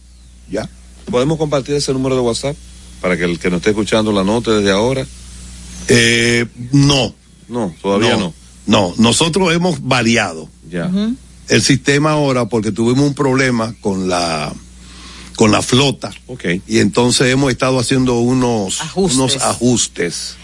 ya. 0.51 0.67
¿Podemos 1.09 1.37
compartir 1.37 1.75
ese 1.75 1.93
número 1.93 2.15
de 2.15 2.21
WhatsApp 2.21 2.55
para 3.01 3.15
que 3.17 3.23
el 3.23 3.39
que 3.39 3.49
nos 3.49 3.57
esté 3.57 3.69
escuchando 3.69 4.11
la 4.11 4.23
note 4.23 4.51
desde 4.51 4.71
ahora? 4.71 5.05
Eh, 5.87 6.45
no. 6.71 7.13
No, 7.47 7.73
todavía 7.81 8.17
no. 8.17 8.33
No, 8.65 8.93
nosotros 8.97 9.53
hemos 9.53 9.81
variado 9.83 10.49
Ya. 10.69 10.91
el 11.47 11.61
sistema 11.61 12.11
ahora 12.11 12.47
porque 12.47 12.73
tuvimos 12.73 13.05
un 13.07 13.13
problema 13.13 13.73
con 13.79 14.09
la 14.09 14.53
con 15.37 15.51
la 15.53 15.61
flota. 15.61 16.11
Y 16.67 16.79
entonces 16.79 17.27
hemos 17.31 17.49
estado 17.51 17.79
haciendo 17.79 18.19
unos 18.19 18.81
Ajustes. 18.81 19.15
unos 19.17 19.35
ajustes. 19.37 20.35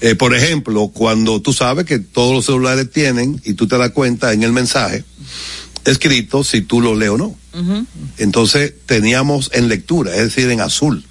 Eh, 0.00 0.14
por 0.14 0.34
ejemplo, 0.34 0.88
cuando 0.88 1.42
tú 1.42 1.52
sabes 1.52 1.84
que 1.84 1.98
todos 1.98 2.32
los 2.32 2.46
celulares 2.46 2.90
tienen 2.90 3.38
y 3.44 3.52
tú 3.54 3.66
te 3.68 3.76
das 3.76 3.90
cuenta 3.90 4.32
en 4.32 4.42
el 4.42 4.52
mensaje 4.52 5.04
escrito 5.84 6.42
si 6.44 6.62
tú 6.62 6.80
lo 6.80 6.94
lees 6.94 7.10
o 7.10 7.18
no. 7.18 7.36
Entonces 8.16 8.72
teníamos 8.86 9.50
en 9.52 9.68
lectura, 9.68 10.14
es 10.16 10.22
decir, 10.34 10.48
en 10.50 10.60
azul. 10.60 11.04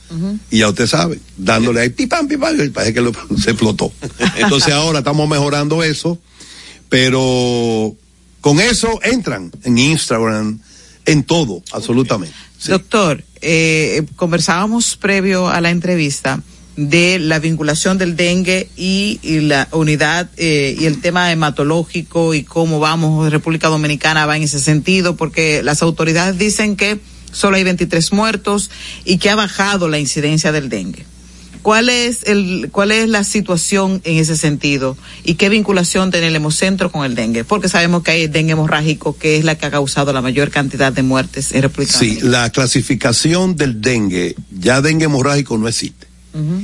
Y 0.49 0.59
ya 0.59 0.69
usted 0.69 0.87
sabe, 0.87 1.19
dándole 1.37 1.81
ahí 1.81 1.89
pipam, 1.89 2.27
pipam, 2.27 2.59
y 2.59 2.69
parece 2.69 2.93
que 2.93 3.01
lo- 3.01 3.13
se 3.41 3.51
explotó. 3.51 3.91
Entonces 4.37 4.73
ahora 4.73 4.99
estamos 4.99 5.29
mejorando 5.29 5.83
eso, 5.83 6.17
pero 6.89 7.95
con 8.41 8.59
eso 8.59 8.99
entran 9.03 9.51
en 9.63 9.77
Instagram, 9.77 10.59
en 11.11 11.23
todo, 11.23 11.61
absolutamente. 11.71 12.35
Doctor, 12.65 13.23
eh, 13.41 14.03
conversábamos 14.15 14.95
previo 14.95 15.49
a 15.49 15.61
la 15.61 15.71
entrevista 15.71 16.41
de 16.77 17.19
la 17.19 17.39
vinculación 17.39 17.97
del 17.97 18.15
dengue 18.15 18.69
y, 18.77 19.19
la 19.41 19.67
unidad 19.71 20.29
eh, 20.37 20.75
y 20.79 20.85
el 20.85 21.01
tema 21.01 21.31
hematológico 21.31 22.33
y 22.33 22.43
cómo 22.43 22.79
vamos, 22.79 23.31
República 23.31 23.67
Dominicana 23.67 24.25
va 24.25 24.37
en 24.37 24.43
ese 24.43 24.59
sentido, 24.59 25.15
porque 25.15 25.63
las 25.63 25.81
autoridades 25.81 26.37
dicen 26.37 26.75
que 26.75 26.99
solo 27.31 27.57
hay 27.57 27.63
23 27.63 28.13
muertos 28.13 28.69
y 29.05 29.17
que 29.17 29.29
ha 29.29 29.35
bajado 29.35 29.89
la 29.89 29.99
incidencia 29.99 30.51
del 30.51 30.69
dengue. 30.69 31.05
¿Cuál 31.61 31.89
es 31.89 32.23
el, 32.23 32.69
cuál 32.71 32.91
es 32.91 33.07
la 33.07 33.23
situación 33.23 34.01
en 34.03 34.17
ese 34.17 34.35
sentido? 34.35 34.97
¿Y 35.23 35.35
qué 35.35 35.49
vinculación 35.49 36.09
tiene 36.09 36.27
el 36.27 36.35
hemocentro 36.35 36.91
con 36.91 37.05
el 37.05 37.13
dengue? 37.13 37.43
Porque 37.43 37.69
sabemos 37.69 38.01
que 38.03 38.11
hay 38.11 38.21
el 38.23 38.31
dengue 38.31 38.53
hemorrágico, 38.53 39.15
que 39.17 39.37
es 39.37 39.45
la 39.45 39.55
que 39.55 39.67
ha 39.67 39.71
causado 39.71 40.11
la 40.11 40.21
mayor 40.21 40.49
cantidad 40.49 40.91
de 40.91 41.03
muertes 41.03 41.51
en 41.51 41.61
República 41.61 41.93
Sí, 41.97 42.19
la 42.21 42.49
clasificación 42.49 43.55
del 43.55 43.79
dengue, 43.81 44.35
ya 44.51 44.81
dengue 44.81 45.05
hemorrágico 45.05 45.57
no 45.57 45.67
existe. 45.67 46.07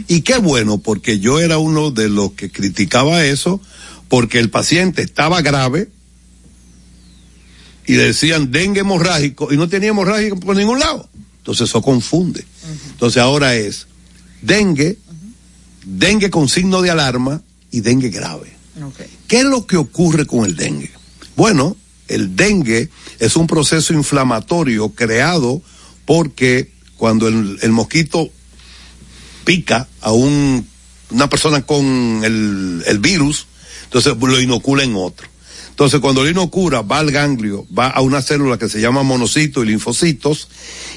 Y 0.07 0.21
qué 0.21 0.37
bueno, 0.37 0.77
porque 0.77 1.19
yo 1.19 1.41
era 1.41 1.57
uno 1.57 1.91
de 1.91 2.07
los 2.07 2.31
que 2.31 2.49
criticaba 2.49 3.25
eso, 3.25 3.59
porque 4.07 4.39
el 4.39 4.49
paciente 4.49 5.01
estaba 5.01 5.41
grave 5.41 5.89
y 7.85 7.95
le 7.95 8.03
decían 8.03 8.49
dengue 8.49 8.79
hemorrágico 8.81 9.51
y 9.51 9.57
no 9.57 9.67
tenía 9.67 9.89
hemorrágico 9.89 10.39
por 10.39 10.55
ningún 10.55 10.79
lado. 10.79 11.09
Entonces 11.39 11.69
eso 11.69 11.81
confunde. 11.81 12.45
Entonces 12.91 13.21
ahora 13.21 13.55
es 13.55 13.87
dengue, 14.41 14.97
dengue 15.85 16.29
con 16.29 16.47
signo 16.49 16.81
de 16.81 16.91
alarma 16.91 17.41
y 17.71 17.81
dengue 17.81 18.09
grave. 18.09 18.55
¿Qué 19.27 19.39
es 19.39 19.43
lo 19.43 19.65
que 19.65 19.77
ocurre 19.77 20.25
con 20.25 20.45
el 20.45 20.55
dengue? 20.55 20.91
Bueno, 21.35 21.75
el 22.07 22.35
dengue 22.35 22.89
es 23.19 23.35
un 23.35 23.47
proceso 23.47 23.93
inflamatorio 23.93 24.89
creado 24.89 25.61
porque 26.05 26.71
cuando 26.97 27.27
el, 27.27 27.59
el 27.61 27.71
mosquito 27.71 28.29
pica 29.43 29.87
a 30.01 30.11
un, 30.11 30.67
una 31.09 31.29
persona 31.29 31.61
con 31.61 32.21
el, 32.23 32.83
el 32.85 32.99
virus, 32.99 33.47
entonces 33.85 34.15
lo 34.19 34.41
inocula 34.41 34.83
en 34.83 34.95
otro. 34.95 35.27
Entonces, 35.77 35.99
cuando 35.99 36.23
lo 36.23 36.29
inocula, 36.31 36.81
va 36.81 36.97
al 36.97 37.11
ganglio, 37.11 37.67
va 37.71 37.89
a 37.89 38.01
una 38.01 38.23
célula 38.23 38.57
que 38.57 38.67
se 38.67 38.81
llama 38.81 39.03
monocitos 39.03 39.63
y 39.63 39.67
linfocitos, 39.67 40.49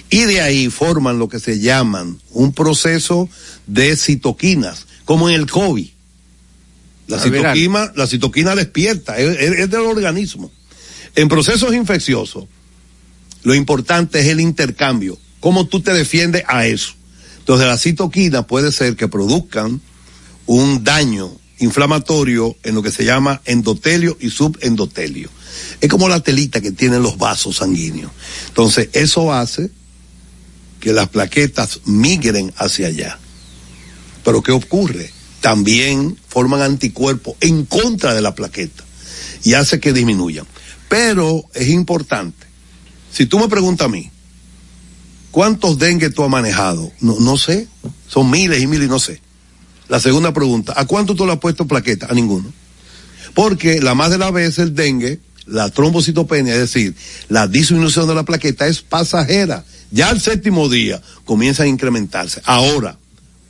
y 0.09 0.25
de 0.25 0.41
ahí 0.41 0.71
forman 0.71 1.19
lo 1.19 1.29
que 1.29 1.39
se 1.39 1.61
llaman 1.61 2.19
un 2.31 2.55
proceso 2.55 3.29
de 3.67 3.95
citoquinas, 3.95 4.87
como 5.05 5.29
en 5.29 5.35
el 5.35 5.51
COVID. 5.51 5.87
La 7.09 7.19
citoquina, 7.19 7.93
la 7.95 8.07
citoquina 8.07 8.55
despierta, 8.55 9.19
es, 9.19 9.71
del 9.71 9.83
organismo. 9.83 10.51
En 11.15 11.29
procesos 11.29 11.75
infecciosos, 11.75 12.47
lo 13.43 13.55
importante 13.55 14.21
es 14.21 14.29
el 14.29 14.41
intercambio, 14.41 15.19
cómo 15.41 15.67
tú 15.67 15.83
te 15.83 15.93
defiendes 15.93 16.45
a 16.49 16.65
eso. 16.65 16.95
Entonces, 17.41 17.67
la 17.67 17.77
citoquina 17.77 18.47
puede 18.47 18.73
ser 18.73 18.97
que 18.97 19.09
produzcan 19.09 19.83
un 20.47 20.85
daño 20.85 21.37
inflamatorio 21.61 22.57
en 22.65 22.75
lo 22.75 22.83
que 22.83 22.91
se 22.91 23.05
llama 23.05 23.41
endotelio 23.45 24.17
y 24.21 24.31
subendotelio. 24.31 25.31
Es 25.81 25.89
como 25.89 26.09
la 26.09 26.21
telita 26.21 26.61
que 26.61 26.73
tienen 26.73 27.03
los 27.03 27.19
vasos 27.19 27.57
sanguíneos. 27.57 28.11
Entonces, 28.49 28.89
eso 28.93 29.33
hace 29.33 29.71
que 30.81 30.93
las 30.93 31.09
plaquetas 31.09 31.81
migren 31.85 32.53
hacia 32.57 32.89
allá. 32.89 33.19
Pero 34.25 34.43
¿qué 34.43 34.53
ocurre? 34.53 35.13
También 35.41 36.19
forman 36.29 36.63
anticuerpos 36.63 37.35
en 37.41 37.65
contra 37.65 38.15
de 38.15 38.21
la 38.21 38.35
plaqueta 38.35 38.85
y 39.45 39.55
hace 39.55 39.81
que 39.81 39.93
disminuyan. 39.93 40.47
Pero 40.89 41.45
es 41.55 41.69
importante. 41.69 42.47
Si 43.13 43.27
tú 43.27 43.39
me 43.39 43.49
preguntas 43.49 43.87
a 43.87 43.91
mí, 43.91 44.11
¿cuántos 45.31 45.79
dengue 45.79 46.11
tú 46.11 46.25
has 46.25 46.31
manejado? 46.31 46.91
No, 47.01 47.19
no 47.21 47.37
sé. 47.39 47.69
Son 48.09 48.31
miles 48.31 48.63
y 48.63 48.67
miles 48.67 48.87
y 48.87 48.91
no 48.91 48.99
sé. 48.99 49.21
La 49.91 49.99
segunda 49.99 50.33
pregunta, 50.33 50.73
¿a 50.77 50.87
cuánto 50.87 51.17
tú 51.17 51.27
le 51.27 51.33
has 51.33 51.41
puesto 51.41 51.67
plaqueta? 51.67 52.07
A 52.09 52.15
ninguno. 52.15 52.53
Porque 53.35 53.81
la 53.81 53.97
más 53.97 54.11
de 54.11 54.19
las 54.19 54.33
veces 54.33 54.59
el 54.61 54.75
dengue, 54.77 55.19
la 55.47 55.69
trombocitopenia, 55.69 56.55
es 56.55 56.61
decir, 56.61 56.95
la 57.29 57.49
disminución 57.49 58.07
de 58.07 58.15
la 58.15 58.23
plaqueta 58.23 58.69
es 58.69 58.83
pasajera. 58.83 59.65
Ya 59.91 60.09
al 60.11 60.21
séptimo 60.21 60.69
día 60.69 61.03
comienza 61.25 61.65
a 61.65 61.67
incrementarse. 61.67 62.41
Ahora, 62.45 62.99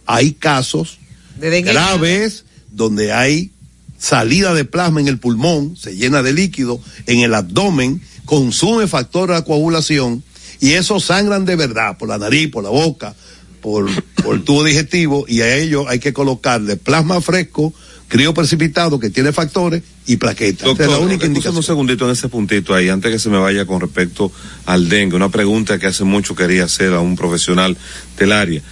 hay 0.06 0.32
casos 0.32 0.98
De 1.36 1.50
dengue 1.50 1.72
graves 1.72 2.46
donde 2.72 3.12
hay 3.12 3.50
salida 3.98 4.54
de 4.54 4.64
plasma 4.64 5.02
en 5.02 5.08
el 5.08 5.18
pulmón, 5.18 5.76
se 5.76 5.94
llena 5.94 6.22
de 6.22 6.32
líquido, 6.32 6.80
en 7.06 7.20
el 7.20 7.34
abdomen, 7.34 8.00
consume 8.24 8.86
factor 8.86 9.34
de 9.34 9.44
coagulación 9.44 10.24
y 10.58 10.72
esos 10.72 11.04
sangran 11.04 11.44
de 11.44 11.56
verdad 11.56 11.98
por 11.98 12.08
la 12.08 12.16
nariz, 12.16 12.50
por 12.50 12.64
la 12.64 12.70
boca, 12.70 13.14
por, 13.60 13.88
por 14.22 14.36
el 14.36 14.42
tubo 14.42 14.64
digestivo 14.64 15.24
y 15.28 15.40
a 15.42 15.56
ellos 15.56 15.86
hay 15.88 15.98
que 15.98 16.12
colocarle 16.12 16.76
plasma 16.76 17.20
fresco, 17.20 17.72
crío 18.08 18.34
precipitado 18.34 18.98
que 18.98 19.10
tiene 19.10 19.32
factores 19.32 19.82
y 20.06 20.16
plaquetas. 20.16 20.66
Doctor, 20.66 20.86
es 20.86 20.92
la 20.92 20.98
única 20.98 21.26
indicación. 21.26 21.56
un 21.56 21.62
segundito 21.62 22.04
en 22.04 22.12
ese 22.12 22.28
puntito 22.28 22.74
ahí, 22.74 22.88
antes 22.88 23.12
que 23.12 23.18
se 23.18 23.30
me 23.30 23.38
vaya 23.38 23.64
con 23.66 23.80
respecto 23.80 24.32
al 24.66 24.88
dengue. 24.88 25.16
Una 25.16 25.28
pregunta 25.28 25.78
que 25.78 25.86
hace 25.86 26.04
mucho 26.04 26.34
quería 26.34 26.64
hacer 26.64 26.92
a 26.94 27.00
un 27.00 27.16
profesional 27.16 27.76
del 28.18 28.32
área. 28.32 28.62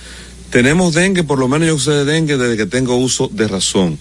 Tenemos 0.51 0.94
dengue, 0.94 1.24
por 1.24 1.38
lo 1.38 1.46
menos 1.46 1.68
yo 1.68 1.79
sé 1.79 1.90
de 1.90 2.05
dengue 2.05 2.37
desde 2.37 2.57
que 2.57 2.66
tengo 2.66 2.96
uso 2.96 3.29
de 3.33 3.46
razón. 3.46 3.98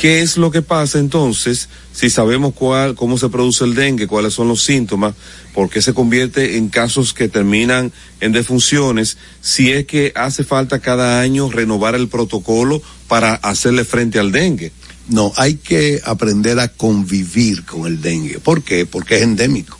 ¿Qué 0.00 0.22
es 0.22 0.38
lo 0.38 0.50
que 0.50 0.62
pasa 0.62 0.98
entonces 0.98 1.68
si 1.92 2.08
sabemos 2.08 2.54
cuál, 2.54 2.94
cómo 2.94 3.18
se 3.18 3.28
produce 3.28 3.64
el 3.64 3.74
dengue, 3.74 4.06
cuáles 4.06 4.32
son 4.32 4.48
los 4.48 4.64
síntomas, 4.64 5.14
por 5.52 5.68
qué 5.68 5.82
se 5.82 5.92
convierte 5.92 6.56
en 6.56 6.70
casos 6.70 7.12
que 7.12 7.28
terminan 7.28 7.92
en 8.22 8.32
defunciones, 8.32 9.18
si 9.42 9.72
es 9.72 9.84
que 9.84 10.14
hace 10.14 10.42
falta 10.42 10.78
cada 10.78 11.20
año 11.20 11.50
renovar 11.50 11.94
el 11.94 12.08
protocolo 12.08 12.80
para 13.08 13.34
hacerle 13.34 13.84
frente 13.84 14.18
al 14.18 14.32
dengue? 14.32 14.72
No, 15.10 15.34
hay 15.36 15.56
que 15.56 16.00
aprender 16.02 16.60
a 16.60 16.68
convivir 16.68 17.66
con 17.66 17.86
el 17.86 18.00
dengue. 18.00 18.38
¿Por 18.38 18.62
qué? 18.62 18.86
Porque 18.86 19.16
es 19.16 19.22
endémico. 19.22 19.78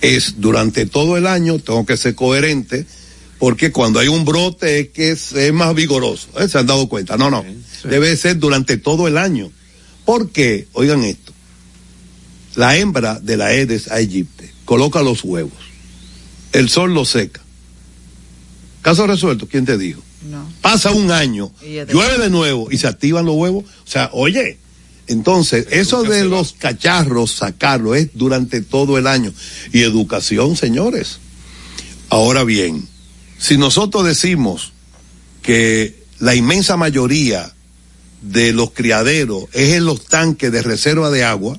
Es 0.00 0.34
durante 0.36 0.86
todo 0.86 1.16
el 1.16 1.26
año, 1.26 1.58
tengo 1.58 1.84
que 1.84 1.96
ser 1.96 2.14
coherente, 2.14 2.86
porque 3.40 3.72
cuando 3.72 3.98
hay 3.98 4.06
un 4.06 4.24
brote 4.24 4.78
es 4.78 4.88
que 4.90 5.10
es, 5.10 5.32
es 5.32 5.52
más 5.52 5.74
vigoroso. 5.74 6.28
¿eh? 6.38 6.48
¿Se 6.48 6.56
han 6.56 6.66
dado 6.66 6.88
cuenta? 6.88 7.16
No, 7.16 7.30
no. 7.30 7.44
Debe 7.82 8.16
ser 8.16 8.38
durante 8.38 8.76
todo 8.76 9.08
el 9.08 9.18
año. 9.18 9.50
¿Por 10.06 10.30
qué? 10.30 10.68
Oigan 10.72 11.02
esto. 11.04 11.34
La 12.54 12.76
hembra 12.78 13.20
de 13.20 13.36
la 13.36 13.46
Aedes 13.46 13.90
aegypti 13.90 14.46
coloca 14.64 15.02
los 15.02 15.22
huevos. 15.24 15.52
El 16.52 16.70
sol 16.70 16.94
los 16.94 17.10
seca. 17.10 17.42
Caso 18.80 19.06
resuelto, 19.06 19.46
¿quién 19.46 19.66
te 19.66 19.76
dijo? 19.76 20.00
No. 20.30 20.50
pasa 20.60 20.90
un 20.90 21.12
año, 21.12 21.52
llueve 21.60 22.18
de 22.18 22.30
nuevo 22.30 22.68
y 22.70 22.78
se 22.78 22.88
activan 22.88 23.26
los 23.26 23.36
huevos. 23.36 23.64
O 23.64 23.88
sea, 23.88 24.10
oye, 24.12 24.58
entonces, 25.08 25.66
eso 25.70 26.02
de 26.02 26.24
los 26.24 26.52
cacharros, 26.54 27.32
sacarlo 27.32 27.94
es 27.94 28.10
durante 28.14 28.60
todo 28.60 28.98
el 28.98 29.06
año. 29.06 29.32
Y 29.72 29.82
educación, 29.82 30.56
señores. 30.56 31.18
Ahora 32.08 32.44
bien, 32.44 32.88
si 33.38 33.56
nosotros 33.56 34.04
decimos 34.04 34.72
que 35.42 36.04
la 36.18 36.34
inmensa 36.34 36.76
mayoría 36.76 37.54
de 38.30 38.52
los 38.52 38.72
criaderos 38.72 39.44
es 39.52 39.74
en 39.74 39.84
los 39.84 40.04
tanques 40.04 40.50
de 40.50 40.62
reserva 40.62 41.10
de 41.10 41.24
agua, 41.24 41.58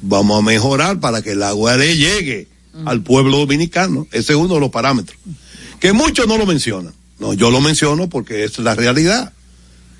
vamos 0.00 0.38
a 0.38 0.42
mejorar 0.42 1.00
para 1.00 1.22
que 1.22 1.32
el 1.32 1.42
agua 1.42 1.76
le 1.76 1.96
llegue 1.96 2.48
al 2.84 3.02
pueblo 3.02 3.38
dominicano. 3.38 4.06
Ese 4.12 4.32
es 4.32 4.38
uno 4.38 4.54
de 4.54 4.60
los 4.60 4.70
parámetros. 4.70 5.18
Que 5.80 5.92
muchos 5.92 6.26
no 6.26 6.38
lo 6.38 6.46
mencionan. 6.46 6.94
No, 7.18 7.34
yo 7.34 7.50
lo 7.50 7.60
menciono 7.60 8.08
porque 8.08 8.44
es 8.44 8.58
la 8.58 8.74
realidad. 8.74 9.32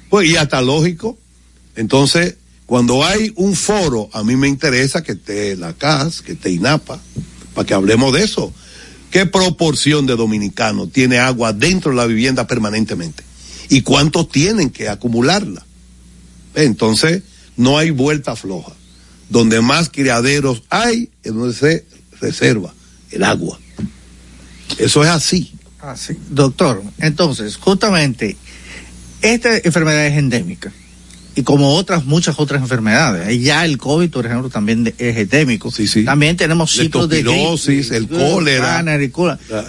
Pues, 0.09 0.29
y 0.29 0.37
hasta 0.37 0.61
lógico. 0.61 1.19
Entonces, 1.77 2.37
cuando 2.67 3.05
hay 3.05 3.33
un 3.37 3.55
foro, 3.55 4.09
a 4.13 4.23
mí 4.23 4.37
me 4.37 4.49
interesa 4.49 5.03
que 5.03 5.13
esté 5.13 5.57
la 5.57 5.73
CAS, 5.73 6.23
que 6.23 6.33
esté 6.33 6.51
INAPA, 6.51 7.01
para 7.55 7.67
que 7.67 7.75
hablemos 7.75 8.13
de 8.13 8.25
eso. 8.25 8.53
¿Qué 9.11 9.27
proporción 9.27 10.07
de 10.07 10.17
dominicanos 10.17 10.91
tiene 10.91 11.19
agua 11.19 11.53
dentro 11.53 11.91
de 11.91 11.99
la 11.99 12.07
vivienda 12.07 12.47
permanentemente? 12.47 13.25
¿Y 13.69 13.83
cuántos 13.83 14.29
tienen 14.29 14.71
que 14.71 14.89
acumularla? 14.89 15.65
Entonces, 16.55 17.23
no 17.57 17.79
hay 17.79 17.91
vuelta 17.91 18.37
floja. 18.37 18.73
Donde 19.29 19.61
más 19.61 19.89
criaderos 19.89 20.63
hay, 20.69 21.09
es 21.23 21.33
donde 21.35 21.55
se 21.55 21.85
reserva 22.21 22.73
el 23.11 23.25
agua. 23.25 23.59
Eso 24.79 25.03
es 25.03 25.11
así. 25.11 25.53
Ah, 25.81 25.97
sí. 25.97 26.15
Doctor, 26.31 26.83
entonces, 26.99 27.57
justamente, 27.57 28.37
esta 29.21 29.57
enfermedad 29.59 30.07
es 30.07 30.19
endémica. 30.19 30.73
Y 31.35 31.43
como 31.45 31.75
otras, 31.77 32.05
muchas 32.05 32.39
otras 32.39 32.61
enfermedades. 32.61 33.41
Ya 33.43 33.65
el 33.65 33.79
COVID, 33.79 34.11
por 34.11 34.27
ejemplo, 34.27 34.51
también 34.51 34.93
es 34.99 35.17
endémico. 35.17 35.71
También 36.05 36.37
tenemos 36.37 36.71
ciclos 36.85 37.09
de 37.09 37.23
gripe, 37.23 37.97
el 37.97 38.07
cólera, 38.09 38.83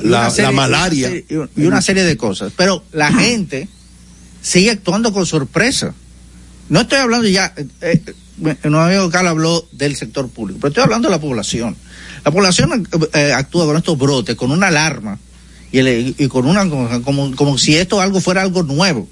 la- 0.01 0.29
malaria. 0.51 1.09
Y 1.55 1.65
una 1.65 1.81
serie 1.81 2.03
de 2.03 2.17
cosas. 2.17 2.51
Pero 2.57 2.83
la 2.91 3.13
gente 3.13 3.69
sigue 4.41 4.71
actuando 4.71 5.13
con 5.13 5.25
sorpresa. 5.25 5.95
No 6.69 6.81
estoy 6.81 6.99
hablando 6.99 7.27
ya, 7.27 7.53
eh, 7.55 7.65
eh, 7.81 8.01
nuestro 8.37 8.81
amigo 8.81 9.09
Carlos 9.09 9.31
habló 9.31 9.67
del 9.71 9.95
sector 9.95 10.29
público, 10.29 10.59
pero 10.61 10.69
estoy 10.69 10.83
hablando 10.83 11.07
de 11.09 11.15
la 11.15 11.21
población. 11.21 11.75
La 12.25 12.31
población 12.31 12.87
eh, 13.13 13.33
actúa 13.33 13.65
con 13.65 13.77
estos 13.77 13.97
brotes, 13.97 14.35
con 14.35 14.51
una 14.51 14.67
alarma 14.67 15.19
y, 15.71 15.79
el- 15.79 16.15
y 16.17 16.27
con 16.27 16.45
una, 16.45 16.67
como, 17.01 17.35
como 17.35 17.57
si 17.57 17.75
esto 17.75 17.99
algo 18.01 18.21
fuera 18.21 18.41
algo 18.41 18.63
nuevo. 18.63 19.07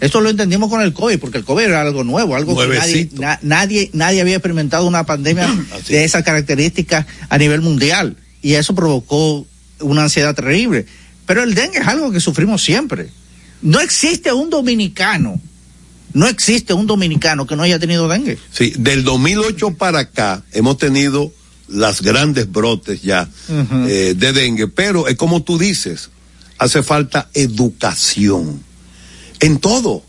Esto 0.00 0.20
lo 0.20 0.28
entendimos 0.28 0.68
con 0.70 0.80
el 0.82 0.92
COVID, 0.92 1.18
porque 1.20 1.38
el 1.38 1.44
COVID 1.44 1.64
era 1.64 1.80
algo 1.82 2.02
nuevo, 2.02 2.34
algo 2.34 2.56
que 2.56 2.66
nadie, 2.66 2.78
Nuevecito. 2.80 3.20
na- 3.22 3.38
nadie, 3.42 3.90
nadie 3.92 4.20
había 4.22 4.36
experimentado 4.36 4.86
una 4.86 5.04
pandemia 5.06 5.46
de 5.88 6.04
esas 6.04 6.24
características 6.24 7.06
a 7.28 7.38
nivel 7.38 7.60
mundial. 7.60 8.16
Y 8.42 8.54
eso 8.54 8.74
provocó 8.74 9.46
una 9.80 10.02
ansiedad 10.02 10.34
terrible. 10.34 10.86
Pero 11.26 11.42
el 11.44 11.54
dengue 11.54 11.78
es 11.78 11.86
algo 11.86 12.10
que 12.10 12.18
sufrimos 12.20 12.62
siempre. 12.62 13.08
No 13.62 13.80
existe 13.80 14.32
un 14.32 14.50
dominicano, 14.50 15.40
no 16.14 16.26
existe 16.26 16.72
un 16.72 16.86
dominicano 16.86 17.46
que 17.46 17.56
no 17.56 17.62
haya 17.62 17.78
tenido 17.78 18.08
dengue. 18.08 18.38
Sí, 18.52 18.72
del 18.78 19.04
2008 19.04 19.72
para 19.76 19.98
acá 20.00 20.42
hemos 20.52 20.78
tenido 20.78 21.32
las 21.68 22.02
grandes 22.02 22.50
brotes 22.50 23.02
ya 23.02 23.28
eh, 23.48 24.14
de 24.16 24.32
dengue, 24.32 24.68
pero 24.68 25.08
es 25.08 25.16
como 25.16 25.42
tú 25.42 25.58
dices, 25.58 26.10
hace 26.58 26.82
falta 26.82 27.28
educación 27.34 28.62
en 29.40 29.58
todo. 29.58 30.02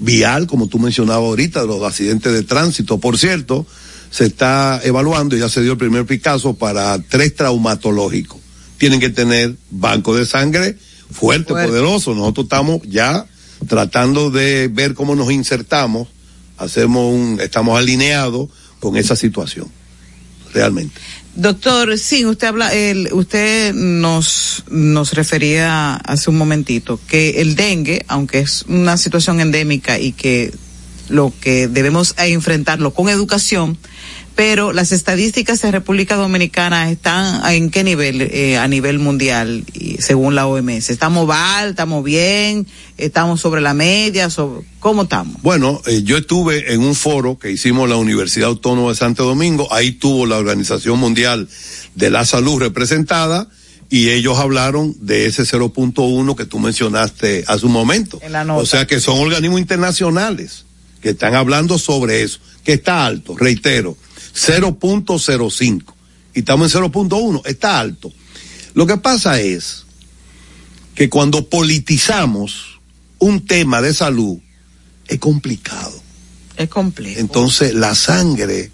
Vial, 0.00 0.46
como 0.46 0.68
tú 0.68 0.78
mencionabas 0.78 1.24
ahorita, 1.24 1.62
de 1.62 1.66
los 1.66 1.82
accidentes 1.82 2.32
de 2.32 2.44
tránsito. 2.44 2.98
Por 2.98 3.18
cierto, 3.18 3.66
se 4.10 4.26
está 4.26 4.80
evaluando, 4.84 5.36
ya 5.36 5.48
se 5.48 5.60
dio 5.60 5.72
el 5.72 5.78
primer 5.78 6.06
Picasso 6.06 6.54
para 6.54 7.02
tres 7.02 7.34
traumatológicos. 7.34 8.38
Tienen 8.76 9.00
que 9.00 9.10
tener 9.10 9.56
banco 9.70 10.14
de 10.14 10.24
sangre 10.24 10.76
fuerte, 11.10 11.48
Fuerte. 11.52 11.68
poderoso. 11.68 12.14
Nosotros 12.14 12.44
estamos 12.44 12.82
ya 12.84 13.26
tratando 13.66 14.30
de 14.30 14.68
ver 14.68 14.94
cómo 14.94 15.14
nos 15.14 15.30
insertamos, 15.32 16.08
hacemos 16.56 17.12
un, 17.12 17.40
estamos 17.40 17.78
alineados 17.78 18.48
con 18.80 18.96
esa 18.96 19.16
situación. 19.16 19.68
Realmente. 20.52 20.98
Doctor, 21.34 21.98
sí, 21.98 22.24
usted 22.24 22.48
habla, 22.48 22.74
el, 22.74 23.12
usted 23.12 23.72
nos, 23.74 24.64
nos 24.70 25.12
refería 25.12 25.94
hace 25.94 26.30
un 26.30 26.38
momentito 26.38 26.98
que 27.06 27.40
el 27.40 27.54
dengue, 27.54 28.04
aunque 28.08 28.40
es 28.40 28.64
una 28.68 28.96
situación 28.96 29.40
endémica 29.40 30.00
y 30.00 30.12
que 30.12 30.52
lo 31.08 31.32
que 31.40 31.68
debemos 31.68 32.14
enfrentarlo 32.18 32.92
con 32.92 33.08
educación, 33.08 33.78
pero 34.38 34.72
las 34.72 34.92
estadísticas 34.92 35.60
de 35.62 35.72
República 35.72 36.14
Dominicana 36.14 36.92
están 36.92 37.44
en 37.52 37.70
qué 37.70 37.82
nivel 37.82 38.22
eh, 38.22 38.56
a 38.56 38.68
nivel 38.68 39.00
mundial 39.00 39.64
y 39.74 40.00
según 40.00 40.36
la 40.36 40.46
OMS. 40.46 40.90
¿Estamos 40.90 41.26
mal? 41.26 41.70
¿Estamos 41.70 42.04
bien? 42.04 42.64
¿Estamos 42.98 43.40
sobre 43.40 43.60
la 43.60 43.74
media? 43.74 44.30
Sobre, 44.30 44.64
¿Cómo 44.78 45.02
estamos? 45.02 45.42
Bueno, 45.42 45.82
eh, 45.86 46.04
yo 46.04 46.16
estuve 46.16 46.72
en 46.72 46.82
un 46.82 46.94
foro 46.94 47.36
que 47.36 47.50
hicimos 47.50 47.88
la 47.88 47.96
Universidad 47.96 48.50
Autónoma 48.50 48.90
de 48.90 48.94
Santo 48.94 49.24
Domingo, 49.24 49.66
ahí 49.72 49.90
tuvo 49.90 50.24
la 50.24 50.36
Organización 50.36 51.00
Mundial 51.00 51.48
de 51.96 52.10
la 52.10 52.24
Salud 52.24 52.60
representada 52.60 53.48
y 53.90 54.10
ellos 54.10 54.38
hablaron 54.38 54.94
de 55.00 55.26
ese 55.26 55.42
0.1 55.42 56.36
que 56.36 56.44
tú 56.44 56.60
mencionaste 56.60 57.42
hace 57.48 57.66
un 57.66 57.72
momento. 57.72 58.20
O 58.54 58.66
sea 58.66 58.86
que 58.86 59.00
son 59.00 59.18
organismos 59.18 59.58
internacionales 59.58 60.64
que 61.02 61.10
están 61.10 61.34
hablando 61.34 61.76
sobre 61.76 62.22
eso, 62.22 62.38
que 62.62 62.74
está 62.74 63.04
alto, 63.04 63.36
reitero, 63.36 63.96
0.05 64.38 65.82
y 66.34 66.40
estamos 66.40 66.74
en 66.74 66.82
0.1, 66.82 67.42
está 67.46 67.80
alto. 67.80 68.12
Lo 68.74 68.86
que 68.86 68.96
pasa 68.96 69.40
es 69.40 69.84
que 70.94 71.08
cuando 71.08 71.48
politizamos 71.48 72.78
un 73.18 73.44
tema 73.46 73.82
de 73.82 73.92
salud 73.92 74.38
es 75.08 75.18
complicado. 75.18 76.00
Es 76.56 76.68
complejo. 76.68 77.18
Entonces 77.18 77.74
la 77.74 77.94
sangre, 77.94 78.70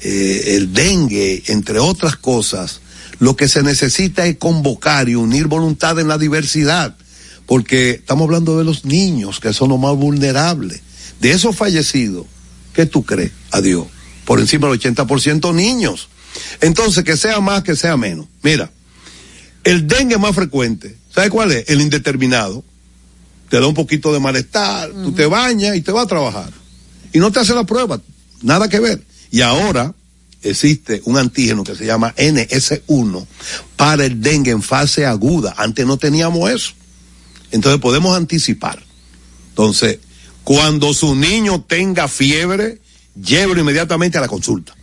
eh, 0.00 0.42
el 0.56 0.72
dengue, 0.72 1.42
entre 1.48 1.78
otras 1.78 2.16
cosas, 2.16 2.80
lo 3.18 3.36
que 3.36 3.48
se 3.48 3.62
necesita 3.62 4.26
es 4.26 4.36
convocar 4.36 5.08
y 5.08 5.14
unir 5.14 5.46
voluntad 5.46 5.98
en 5.98 6.08
la 6.08 6.16
diversidad, 6.16 6.96
porque 7.44 7.90
estamos 7.90 8.24
hablando 8.24 8.56
de 8.56 8.64
los 8.64 8.84
niños, 8.84 9.40
que 9.40 9.52
son 9.52 9.70
los 9.70 9.78
más 9.78 9.96
vulnerables. 9.96 10.80
De 11.20 11.32
esos 11.32 11.56
fallecidos, 11.56 12.26
¿qué 12.72 12.86
tú 12.86 13.04
crees? 13.04 13.32
Adiós. 13.50 13.86
Por 14.30 14.38
encima 14.38 14.68
del 14.68 14.78
80% 14.78 15.52
niños. 15.52 16.06
Entonces, 16.60 17.02
que 17.02 17.16
sea 17.16 17.40
más, 17.40 17.64
que 17.64 17.74
sea 17.74 17.96
menos. 17.96 18.26
Mira, 18.44 18.70
el 19.64 19.88
dengue 19.88 20.18
más 20.18 20.36
frecuente, 20.36 20.96
¿sabes 21.12 21.30
cuál 21.30 21.50
es? 21.50 21.68
El 21.68 21.80
indeterminado. 21.80 22.62
Te 23.48 23.58
da 23.58 23.66
un 23.66 23.74
poquito 23.74 24.12
de 24.12 24.20
malestar, 24.20 24.92
tú 24.92 25.10
te 25.10 25.26
bañas 25.26 25.74
y 25.74 25.80
te 25.80 25.90
vas 25.90 26.04
a 26.04 26.06
trabajar. 26.06 26.52
Y 27.12 27.18
no 27.18 27.32
te 27.32 27.40
hace 27.40 27.56
la 27.56 27.64
prueba, 27.64 28.00
nada 28.40 28.68
que 28.68 28.78
ver. 28.78 29.04
Y 29.32 29.40
ahora 29.40 29.92
existe 30.42 31.02
un 31.06 31.18
antígeno 31.18 31.64
que 31.64 31.74
se 31.74 31.84
llama 31.84 32.14
NS1 32.16 33.26
para 33.74 34.06
el 34.06 34.22
dengue 34.22 34.52
en 34.52 34.62
fase 34.62 35.06
aguda. 35.06 35.56
Antes 35.56 35.84
no 35.84 35.96
teníamos 35.96 36.48
eso. 36.48 36.70
Entonces 37.50 37.80
podemos 37.80 38.16
anticipar. 38.16 38.80
Entonces, 39.48 39.98
cuando 40.44 40.94
su 40.94 41.16
niño 41.16 41.64
tenga 41.66 42.06
fiebre, 42.06 42.78
llévelo 43.14 43.60
inmediatamente 43.60 44.18
a 44.18 44.20
la 44.20 44.28
consulta. 44.28 44.74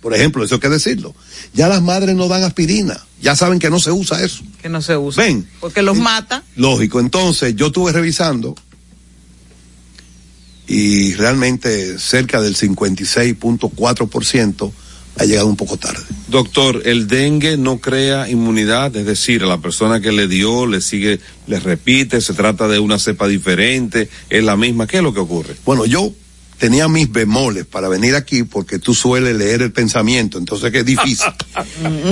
Por 0.00 0.14
ejemplo, 0.14 0.44
eso 0.44 0.56
hay 0.56 0.60
que 0.60 0.68
decirlo. 0.68 1.14
Ya 1.54 1.68
las 1.68 1.82
madres 1.82 2.14
no 2.14 2.28
dan 2.28 2.44
aspirina. 2.44 3.04
Ya 3.20 3.34
saben 3.34 3.58
que 3.58 3.68
no 3.68 3.80
se 3.80 3.90
usa 3.90 4.22
eso. 4.22 4.44
Que 4.62 4.68
no 4.68 4.80
se 4.80 4.96
usa. 4.96 5.24
Ven. 5.24 5.48
Porque 5.60 5.82
los 5.82 5.98
mata. 5.98 6.44
Lógico. 6.54 7.00
Entonces, 7.00 7.56
yo 7.56 7.66
estuve 7.66 7.92
revisando 7.92 8.54
y 10.68 11.14
realmente 11.14 11.98
cerca 11.98 12.40
del 12.40 12.54
56.4% 12.54 14.72
ha 15.16 15.24
llegado 15.24 15.48
un 15.48 15.56
poco 15.56 15.76
tarde. 15.78 16.04
Doctor, 16.28 16.82
el 16.84 17.08
dengue 17.08 17.56
no 17.56 17.78
crea 17.78 18.30
inmunidad, 18.30 18.94
es 18.94 19.04
decir, 19.04 19.42
a 19.42 19.46
la 19.46 19.58
persona 19.58 20.00
que 20.00 20.12
le 20.12 20.28
dio, 20.28 20.64
le 20.66 20.80
sigue, 20.80 21.18
le 21.48 21.58
repite, 21.58 22.20
se 22.20 22.34
trata 22.34 22.68
de 22.68 22.78
una 22.78 23.00
cepa 23.00 23.26
diferente, 23.26 24.08
es 24.30 24.44
la 24.44 24.56
misma. 24.56 24.86
¿Qué 24.86 24.98
es 24.98 25.02
lo 25.02 25.12
que 25.12 25.18
ocurre? 25.20 25.56
Bueno, 25.64 25.86
yo 25.86 26.12
tenía 26.58 26.88
mis 26.88 27.10
bemoles 27.10 27.64
para 27.66 27.88
venir 27.88 28.14
aquí 28.14 28.42
porque 28.42 28.78
tú 28.78 28.94
sueles 28.94 29.36
leer 29.36 29.62
el 29.62 29.72
pensamiento, 29.72 30.38
entonces 30.38 30.70
que 30.72 30.80
es 30.80 30.86
difícil. 30.86 31.26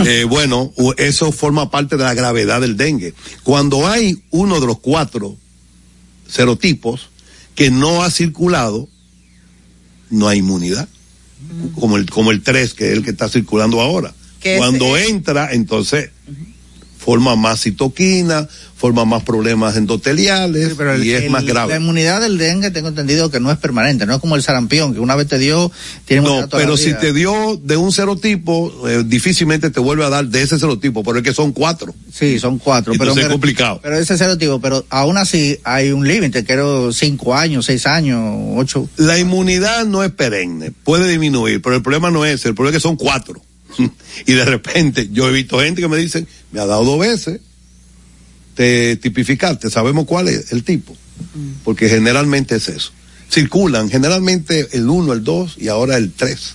Eh, 0.07 0.25
bueno, 0.25 0.73
eso 0.97 1.33
forma 1.33 1.71
parte 1.71 1.97
de 1.97 2.05
la 2.05 2.15
gravedad 2.15 2.61
del 2.61 2.77
dengue. 2.77 3.15
Cuando 3.43 3.87
hay 3.89 4.23
uno 4.31 4.61
de 4.61 4.67
los 4.67 4.79
cuatro 4.79 5.37
serotipos 6.29 7.09
que 7.55 7.71
no 7.71 8.03
ha 8.03 8.11
circulado, 8.11 8.89
no 10.11 10.29
hay 10.29 10.39
inmunidad. 10.39 10.89
Como 11.79 11.97
el, 11.97 12.09
como 12.11 12.31
el 12.31 12.43
3, 12.43 12.75
que 12.75 12.87
es 12.87 12.93
el 12.97 13.05
que 13.05 13.11
está 13.11 13.29
circulando 13.29 13.81
ahora. 13.81 14.15
Es- 14.43 14.59
Cuando 14.59 14.97
entra, 14.97 15.53
entonces 15.53 16.11
forma 17.07 17.37
más 17.37 17.63
citoquina, 17.63 18.49
forma 18.77 19.05
más 19.05 19.23
problemas 19.23 19.77
endoteliales 19.77 20.75
Pero 20.77 20.93
el- 20.95 21.05
y 21.07 21.13
es 21.13 21.23
el- 21.23 21.31
más 21.31 21.45
grave. 21.47 21.71
La 21.73 21.79
inmunidad 21.81 22.21
del 22.21 22.37
dengue 22.37 22.73
tengo 22.73 22.89
entendido 22.89 23.31
que 23.31 23.39
no 23.39 23.53
es 23.53 23.59
permanente, 23.59 24.07
no 24.07 24.15
es 24.17 24.21
como 24.21 24.35
el 24.35 24.43
sarampión, 24.43 24.93
que 24.93 24.99
una 24.99 25.15
vez 25.15 25.29
te 25.29 25.39
dio, 25.39 25.71
tiene 26.05 26.23
No, 26.23 26.49
pero 26.51 26.77
si 26.77 26.93
te 26.95 27.13
dio 27.13 27.59
de 27.63 27.77
un 27.77 27.93
serotipo, 27.93 28.89
eh, 28.89 29.05
difícilmente 29.07 29.71
te 29.71 29.79
vuelve 29.79 30.05
a 30.05 30.09
dar 30.11 30.27
de 30.27 30.43
ese 30.43 30.59
serotipo, 30.59 31.05
pero 31.05 31.19
es 31.19 31.23
que 31.25 31.33
son 31.33 31.53
cuatro. 31.53 31.95
Sí, 32.13 32.41
son 32.41 32.59
cuatro. 32.59 32.93
Entonces 32.93 33.15
pero 33.15 33.27
es 33.29 33.33
complicado. 33.33 33.79
Pero 33.85 33.97
ese 33.99 34.19
serotipo, 34.19 34.61
pero 34.61 34.85
aún 34.91 35.17
así 35.17 35.59
hay 35.63 35.93
un 35.93 36.09
límite, 36.09 36.43
quiero 36.45 36.93
cinco 36.93 37.37
años, 37.37 37.67
seis 37.67 37.87
años, 37.87 38.21
ocho. 38.57 38.89
La 38.97 39.17
inmunidad 39.17 39.87
no 39.87 40.03
es 40.03 40.11
perenne, 40.11 40.73
puede 40.83 41.09
disminuir, 41.09 41.63
pero 41.63 41.77
el 41.77 41.83
problema 41.83 42.11
no 42.11 42.25
es 42.25 42.41
ese, 42.41 42.49
el 42.49 42.57
problema 42.57 42.77
es 42.77 42.83
que 42.83 42.89
son 42.89 42.97
cuatro. 42.97 43.41
y 44.27 44.33
de 44.33 44.45
repente, 44.45 45.09
yo 45.13 45.29
he 45.29 45.33
visto 45.33 45.61
gente 45.61 45.83
que 45.83 45.89
me 45.89 45.97
dicen, 45.97 46.27
me 46.53 46.61
ha 46.61 46.67
dado 46.67 46.85
dos 46.85 46.99
veces, 46.99 47.41
te 48.55 48.97
tipificaste, 48.97 49.71
sabemos 49.71 50.07
cuál 50.07 50.29
es 50.29 50.53
el 50.53 50.65
tipo, 50.65 50.97
porque 51.65 51.89
generalmente 51.89 52.57
es 52.57 52.69
eso. 52.69 52.93
Circulan 53.31 53.91
generalmente 53.91 54.69
el 54.73 54.89
uno, 54.89 55.13
el 55.13 55.25
dos 55.25 55.57
y 55.59 55.69
ahora 55.69 55.97
el 55.97 56.13
tres. 56.13 56.55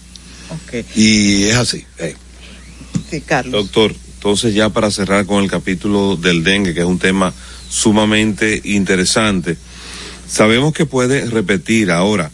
Ok. 0.50 0.86
Y 0.96 1.44
es 1.44 1.56
así. 1.56 1.86
eh. 2.00 2.16
Sí, 3.10 3.22
Carlos. 3.22 3.66
Doctor, 3.66 3.94
entonces 4.16 4.54
ya 4.54 4.70
para 4.70 4.90
cerrar 4.90 5.26
con 5.26 5.44
el 5.44 5.50
capítulo 5.50 6.16
del 6.16 6.44
dengue, 6.44 6.74
que 6.74 6.80
es 6.80 6.86
un 6.86 7.00
tema 7.00 7.34
sumamente 7.70 8.62
interesante, 8.64 9.58
sabemos 10.28 10.74
que 10.74 10.86
puede 10.86 11.26
repetir 11.26 11.92
ahora, 11.92 12.32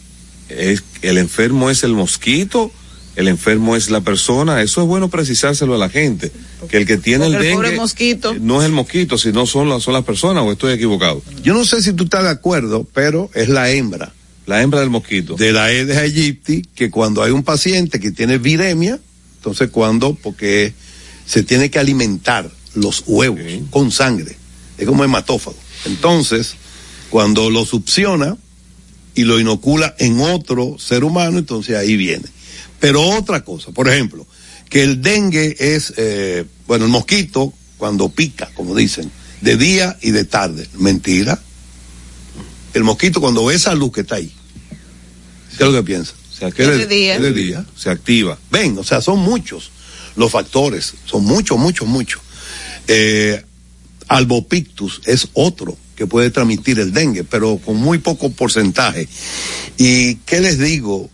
es, 0.48 0.82
el 1.02 1.18
enfermo 1.18 1.68
es 1.70 1.82
el 1.82 1.94
mosquito, 1.94 2.72
el 3.18 3.26
enfermo 3.26 3.74
es 3.74 3.90
la 3.90 4.00
persona, 4.00 4.62
eso 4.62 4.80
es 4.80 4.86
bueno 4.86 5.10
precisárselo 5.10 5.74
a 5.74 5.78
la 5.78 5.88
gente, 5.88 6.30
que 6.70 6.76
el 6.76 6.86
que 6.86 6.98
tiene 6.98 7.26
el 7.26 7.32
Porque 7.32 7.48
el 7.48 7.56
dengue 7.56 7.66
pobre 7.66 7.76
mosquito. 7.76 8.34
no 8.40 8.60
es 8.60 8.66
el 8.66 8.72
mosquito, 8.72 9.18
sino 9.18 9.44
son 9.44 9.68
las, 9.68 9.82
son 9.82 9.94
las 9.94 10.04
personas, 10.04 10.44
o 10.44 10.52
estoy 10.52 10.72
equivocado. 10.74 11.20
Yo 11.42 11.52
no 11.52 11.64
sé 11.64 11.82
si 11.82 11.92
tú 11.94 12.04
estás 12.04 12.22
de 12.22 12.30
acuerdo, 12.30 12.86
pero 12.94 13.28
es 13.34 13.48
la 13.48 13.72
hembra. 13.72 14.12
La 14.46 14.62
hembra 14.62 14.78
del 14.78 14.90
mosquito. 14.90 15.34
de 15.34 15.50
la 15.50 15.64
Aedes 15.64 15.96
aegypti 15.96 16.62
que 16.76 16.90
cuando 16.92 17.24
hay 17.24 17.32
un 17.32 17.42
paciente 17.42 17.98
que 17.98 18.12
tiene 18.12 18.38
viremia, 18.38 19.00
entonces 19.38 19.68
cuando, 19.70 20.14
porque 20.14 20.72
se 21.26 21.42
tiene 21.42 21.72
que 21.72 21.80
alimentar 21.80 22.48
los 22.74 23.02
huevos 23.04 23.40
con 23.70 23.90
sangre, 23.90 24.36
es 24.78 24.86
como 24.86 25.02
hematófago. 25.02 25.58
Entonces, 25.86 26.54
cuando 27.10 27.50
lo 27.50 27.66
succiona 27.66 28.36
y 29.16 29.24
lo 29.24 29.40
inocula 29.40 29.96
en 29.98 30.20
otro 30.20 30.76
ser 30.78 31.02
humano, 31.02 31.38
entonces 31.38 31.74
ahí 31.74 31.96
viene. 31.96 32.26
Pero 32.80 33.02
otra 33.02 33.44
cosa, 33.44 33.72
por 33.72 33.88
ejemplo, 33.88 34.26
que 34.68 34.82
el 34.82 35.02
dengue 35.02 35.56
es, 35.58 35.94
eh, 35.96 36.44
bueno, 36.66 36.84
el 36.84 36.90
mosquito 36.90 37.52
cuando 37.76 38.08
pica, 38.08 38.50
como 38.54 38.74
dicen, 38.74 39.10
de 39.40 39.56
día 39.56 39.96
y 40.00 40.10
de 40.10 40.24
tarde. 40.24 40.68
Mentira. 40.74 41.40
El 42.74 42.84
mosquito 42.84 43.20
cuando 43.20 43.44
ve 43.46 43.54
esa 43.54 43.74
luz 43.74 43.92
que 43.92 44.02
está 44.02 44.16
ahí, 44.16 44.32
¿qué 45.56 45.64
es 45.64 45.70
lo 45.70 45.72
que 45.72 45.82
piensa? 45.82 46.12
Se 46.38 46.46
es 46.46 46.54
de 46.54 46.86
día. 46.86 47.16
es 47.16 47.22
de 47.22 47.32
día. 47.32 47.64
Se 47.76 47.90
activa. 47.90 48.38
Ven, 48.50 48.78
o 48.78 48.84
sea, 48.84 49.00
son 49.00 49.18
muchos 49.18 49.72
los 50.18 50.32
factores, 50.32 50.94
son 51.04 51.24
muchos, 51.24 51.58
muchos, 51.58 51.88
muchos. 51.88 52.20
Eh, 52.88 53.42
albopictus 54.08 55.00
es 55.06 55.28
otro 55.32 55.76
que 55.96 56.06
puede 56.06 56.30
transmitir 56.30 56.78
el 56.80 56.92
dengue, 56.92 57.24
pero 57.24 57.58
con 57.58 57.76
muy 57.76 57.98
poco 57.98 58.30
porcentaje. 58.30 59.08
¿Y 59.78 60.16
qué 60.16 60.40
les 60.40 60.58
digo? 60.58 61.08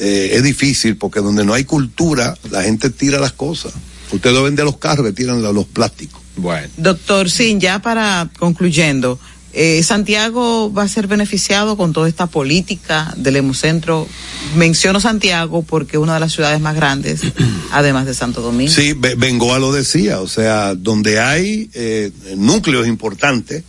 Eh, 0.00 0.30
es 0.34 0.42
difícil 0.42 0.96
porque 0.96 1.20
donde 1.20 1.44
no 1.44 1.54
hay 1.54 1.64
cultura, 1.64 2.36
la 2.50 2.62
gente 2.62 2.90
tira 2.90 3.18
las 3.20 3.32
cosas. 3.32 3.72
Ustedes 4.12 4.34
lo 4.34 4.42
ven 4.42 4.56
de 4.56 4.64
los 4.64 4.76
carros 4.78 5.06
que 5.06 5.12
tiran 5.12 5.42
los 5.42 5.66
plásticos. 5.66 6.20
Bueno. 6.36 6.68
Doctor 6.76 7.30
Sin, 7.30 7.60
ya 7.60 7.80
para 7.80 8.28
concluyendo, 8.38 9.20
eh, 9.52 9.84
Santiago 9.84 10.72
va 10.72 10.82
a 10.82 10.88
ser 10.88 11.06
beneficiado 11.06 11.76
con 11.76 11.92
toda 11.92 12.08
esta 12.08 12.26
política 12.26 13.14
del 13.16 13.36
Hemocentro. 13.36 14.08
Menciono 14.56 14.98
Santiago 15.00 15.62
porque 15.62 15.96
es 15.96 16.02
una 16.02 16.14
de 16.14 16.20
las 16.20 16.32
ciudades 16.32 16.60
más 16.60 16.74
grandes, 16.74 17.20
además 17.70 18.04
de 18.06 18.14
Santo 18.14 18.40
Domingo. 18.42 18.72
Sí, 18.72 18.94
Be- 18.94 19.14
Bengoa 19.14 19.60
lo 19.60 19.72
decía, 19.72 20.20
o 20.20 20.26
sea, 20.26 20.74
donde 20.74 21.20
hay 21.20 21.70
eh, 21.74 22.10
núcleos 22.36 22.88
importantes, 22.88 23.62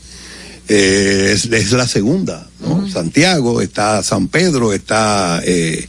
eh, 0.67 1.31
es, 1.35 1.45
es 1.45 1.71
la 1.73 1.87
segunda, 1.87 2.47
¿no? 2.59 2.89
Santiago, 2.89 3.61
está 3.61 4.01
San 4.01 4.27
Pedro, 4.27 4.73
está 4.73 5.39
eh, 5.45 5.87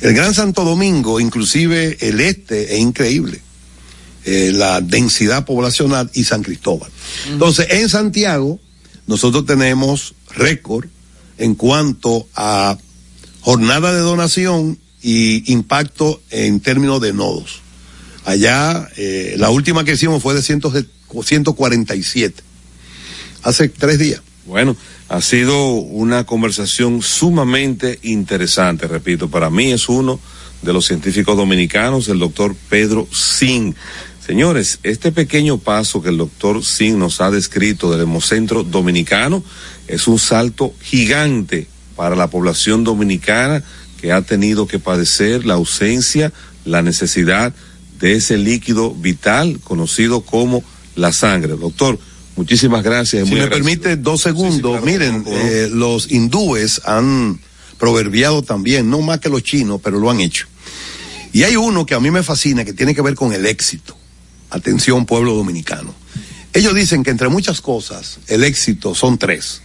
el 0.00 0.14
Gran 0.14 0.34
Santo 0.34 0.64
Domingo, 0.64 1.20
inclusive 1.20 1.96
el 2.00 2.20
este, 2.20 2.74
es 2.74 2.80
increíble. 2.80 3.42
eh, 4.24 4.52
la 4.52 4.80
densidad 4.82 5.46
poblacional 5.46 6.10
y 6.12 6.24
San 6.24 6.42
Cristóbal. 6.42 6.90
Entonces, 7.30 7.66
en 7.70 7.88
Santiago, 7.88 8.60
nosotros 9.06 9.46
tenemos 9.46 10.14
récord 10.34 10.86
en 11.38 11.54
cuanto 11.54 12.28
a 12.34 12.76
jornada 13.40 13.92
de 13.94 14.00
donación 14.00 14.78
y 15.02 15.50
impacto 15.50 16.20
en 16.30 16.60
términos 16.60 17.00
de 17.00 17.14
nodos. 17.14 17.60
Allá, 18.26 18.88
eh, 18.96 19.36
la 19.38 19.48
última 19.48 19.84
que 19.84 19.92
hicimos 19.92 20.22
fue 20.22 20.34
de 20.34 20.42
100 20.42 20.60
147, 21.24 22.42
hace 23.44 23.70
tres 23.70 23.98
días. 23.98 24.20
Bueno, 24.44 24.76
ha 25.08 25.22
sido 25.22 25.70
una 25.70 26.24
conversación 26.24 27.00
sumamente 27.02 27.98
interesante, 28.02 28.86
repito, 28.86 29.28
para 29.30 29.48
mí 29.48 29.72
es 29.72 29.88
uno 29.88 30.20
de 30.62 30.72
los 30.72 30.86
científicos 30.86 31.36
dominicanos, 31.36 32.08
el 32.08 32.18
doctor 32.18 32.54
Pedro 32.68 33.08
Sin. 33.10 33.74
Señores, 34.24 34.80
este 34.82 35.10
pequeño 35.10 35.56
paso 35.56 36.02
que 36.02 36.10
el 36.10 36.18
doctor 36.18 36.62
Sin 36.62 36.98
nos 36.98 37.22
ha 37.22 37.30
descrito 37.30 37.90
del 37.90 38.02
Hemocentro 38.02 38.64
Dominicano 38.64 39.42
es 39.86 40.06
un 40.08 40.18
salto 40.18 40.74
gigante 40.82 41.66
para 41.96 42.14
la 42.14 42.28
población 42.28 42.84
dominicana 42.84 43.62
que 44.00 44.12
ha 44.12 44.20
tenido 44.22 44.66
que 44.66 44.78
padecer 44.78 45.46
la 45.46 45.54
ausencia, 45.54 46.32
la 46.66 46.82
necesidad 46.82 47.54
de 47.98 48.12
ese 48.12 48.36
líquido 48.36 48.94
vital 48.94 49.58
conocido 49.64 50.20
como 50.20 50.62
la 50.94 51.12
sangre. 51.12 51.56
Doctor, 51.56 51.98
muchísimas 52.38 52.82
gracias. 52.82 53.28
Si 53.28 53.34
me 53.34 53.42
agradecido. 53.42 53.82
permite 53.82 53.96
dos 53.96 54.22
segundos, 54.22 54.82
miren, 54.82 55.24
eh, 55.26 55.68
los 55.70 56.10
hindúes 56.10 56.80
han 56.86 57.38
proverbiado 57.78 58.42
también, 58.42 58.88
no 58.88 59.00
más 59.02 59.20
que 59.20 59.28
los 59.28 59.42
chinos, 59.42 59.80
pero 59.82 59.98
lo 59.98 60.10
han 60.10 60.20
hecho. 60.20 60.46
Y 61.32 61.42
hay 61.42 61.56
uno 61.56 61.84
que 61.84 61.94
a 61.94 62.00
mí 62.00 62.10
me 62.10 62.22
fascina, 62.22 62.64
que 62.64 62.72
tiene 62.72 62.94
que 62.94 63.02
ver 63.02 63.14
con 63.14 63.32
el 63.32 63.44
éxito. 63.44 63.96
Atención, 64.50 65.04
pueblo 65.04 65.34
dominicano. 65.34 65.94
Ellos 66.52 66.74
dicen 66.74 67.04
que 67.04 67.10
entre 67.10 67.28
muchas 67.28 67.60
cosas, 67.60 68.18
el 68.28 68.44
éxito 68.44 68.94
son 68.94 69.18
tres. 69.18 69.60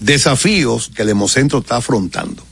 Desafíos 0.00 0.90
que 0.94 1.02
el 1.02 1.10
Hemocentro 1.10 1.60
está 1.60 1.76
afrontando. 1.76 2.44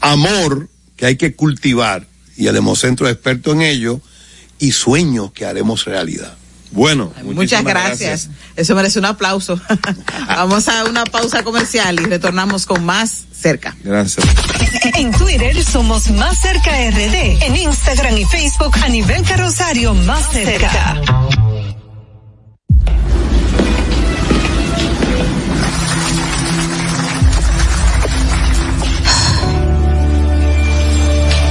Amor 0.00 0.68
que 0.96 1.06
hay 1.06 1.16
que 1.16 1.34
cultivar, 1.34 2.06
y 2.36 2.46
el 2.46 2.56
Hemocentro 2.56 3.06
es 3.06 3.14
experto 3.14 3.52
en 3.52 3.62
ello, 3.62 4.00
y 4.58 4.72
sueños 4.72 5.32
que 5.32 5.46
haremos 5.46 5.86
realidad. 5.86 6.36
Bueno, 6.72 7.12
Muchas 7.24 7.64
gracias. 7.64 8.30
Eso 8.56 8.74
merece 8.74 8.98
un 8.98 9.04
aplauso. 9.04 9.60
Vamos 10.28 10.68
a 10.68 10.84
una 10.84 11.04
pausa 11.04 11.42
comercial 11.42 11.98
y 12.00 12.04
retornamos 12.04 12.66
con 12.66 12.84
más 12.84 13.24
cerca. 13.32 13.76
Gracias. 13.82 14.26
En 14.96 15.10
Twitter 15.12 15.64
somos 15.64 16.10
Más 16.10 16.38
Cerca 16.40 16.70
RD. 16.90 17.42
En 17.42 17.56
Instagram 17.56 18.16
y 18.16 18.24
Facebook 18.24 18.76
a 18.82 18.88
nivel 18.88 19.22
carrosario 19.24 19.94
Más 19.94 20.30
Cerca. 20.30 21.00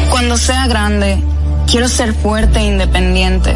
Cuando 0.10 0.38
sea 0.38 0.68
grande, 0.68 1.22
quiero 1.66 1.88
ser 1.88 2.14
fuerte 2.14 2.60
e 2.60 2.64
independiente. 2.66 3.56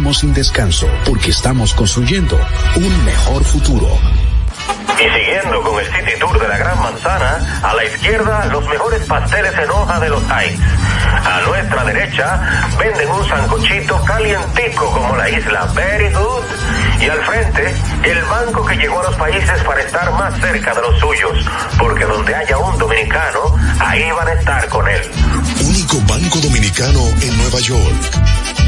sin 0.09 0.33
descanso 0.33 0.87
porque 1.05 1.29
estamos 1.29 1.73
construyendo 1.75 2.35
un 2.75 3.05
mejor 3.05 3.43
futuro. 3.43 3.87
Y 4.97 5.03
siguiendo 5.03 5.61
con 5.61 5.79
el 5.79 5.85
City 5.85 6.19
Tour 6.19 6.39
de 6.39 6.47
la 6.47 6.57
Gran 6.57 6.79
Manzana, 6.81 7.61
a 7.63 7.73
la 7.75 7.85
izquierda 7.85 8.45
los 8.47 8.67
mejores 8.67 9.05
pasteles 9.05 9.53
en 9.57 9.69
hoja 9.69 9.99
de 9.99 10.09
los 10.09 10.23
Heights. 10.23 10.59
A 11.23 11.41
nuestra 11.47 11.83
derecha 11.85 12.41
venden 12.79 13.09
un 13.11 13.27
sancochito 13.27 14.03
calientico 14.03 14.91
como 14.91 15.15
la 15.15 15.29
isla 15.29 15.65
Very 15.75 16.11
Good. 16.11 16.43
Y 16.99 17.09
al 17.09 17.23
frente, 17.23 17.73
el 18.03 18.23
banco 18.23 18.65
que 18.65 18.75
llegó 18.75 18.99
a 18.99 19.03
los 19.03 19.15
países 19.15 19.63
para 19.63 19.81
estar 19.81 20.11
más 20.13 20.39
cerca 20.41 20.73
de 20.73 20.81
los 20.81 20.99
suyos. 20.99 21.45
Porque 21.77 22.05
donde 22.05 22.35
haya 22.35 22.57
un 22.57 22.77
dominicano, 22.77 23.55
ahí 23.79 24.11
van 24.11 24.27
a 24.27 24.33
estar 24.33 24.67
con 24.67 24.87
él. 24.87 25.01
Único 25.67 25.97
banco 26.01 26.39
dominicano 26.39 26.99
en 27.21 27.37
Nueva 27.37 27.59
York. 27.59 28.40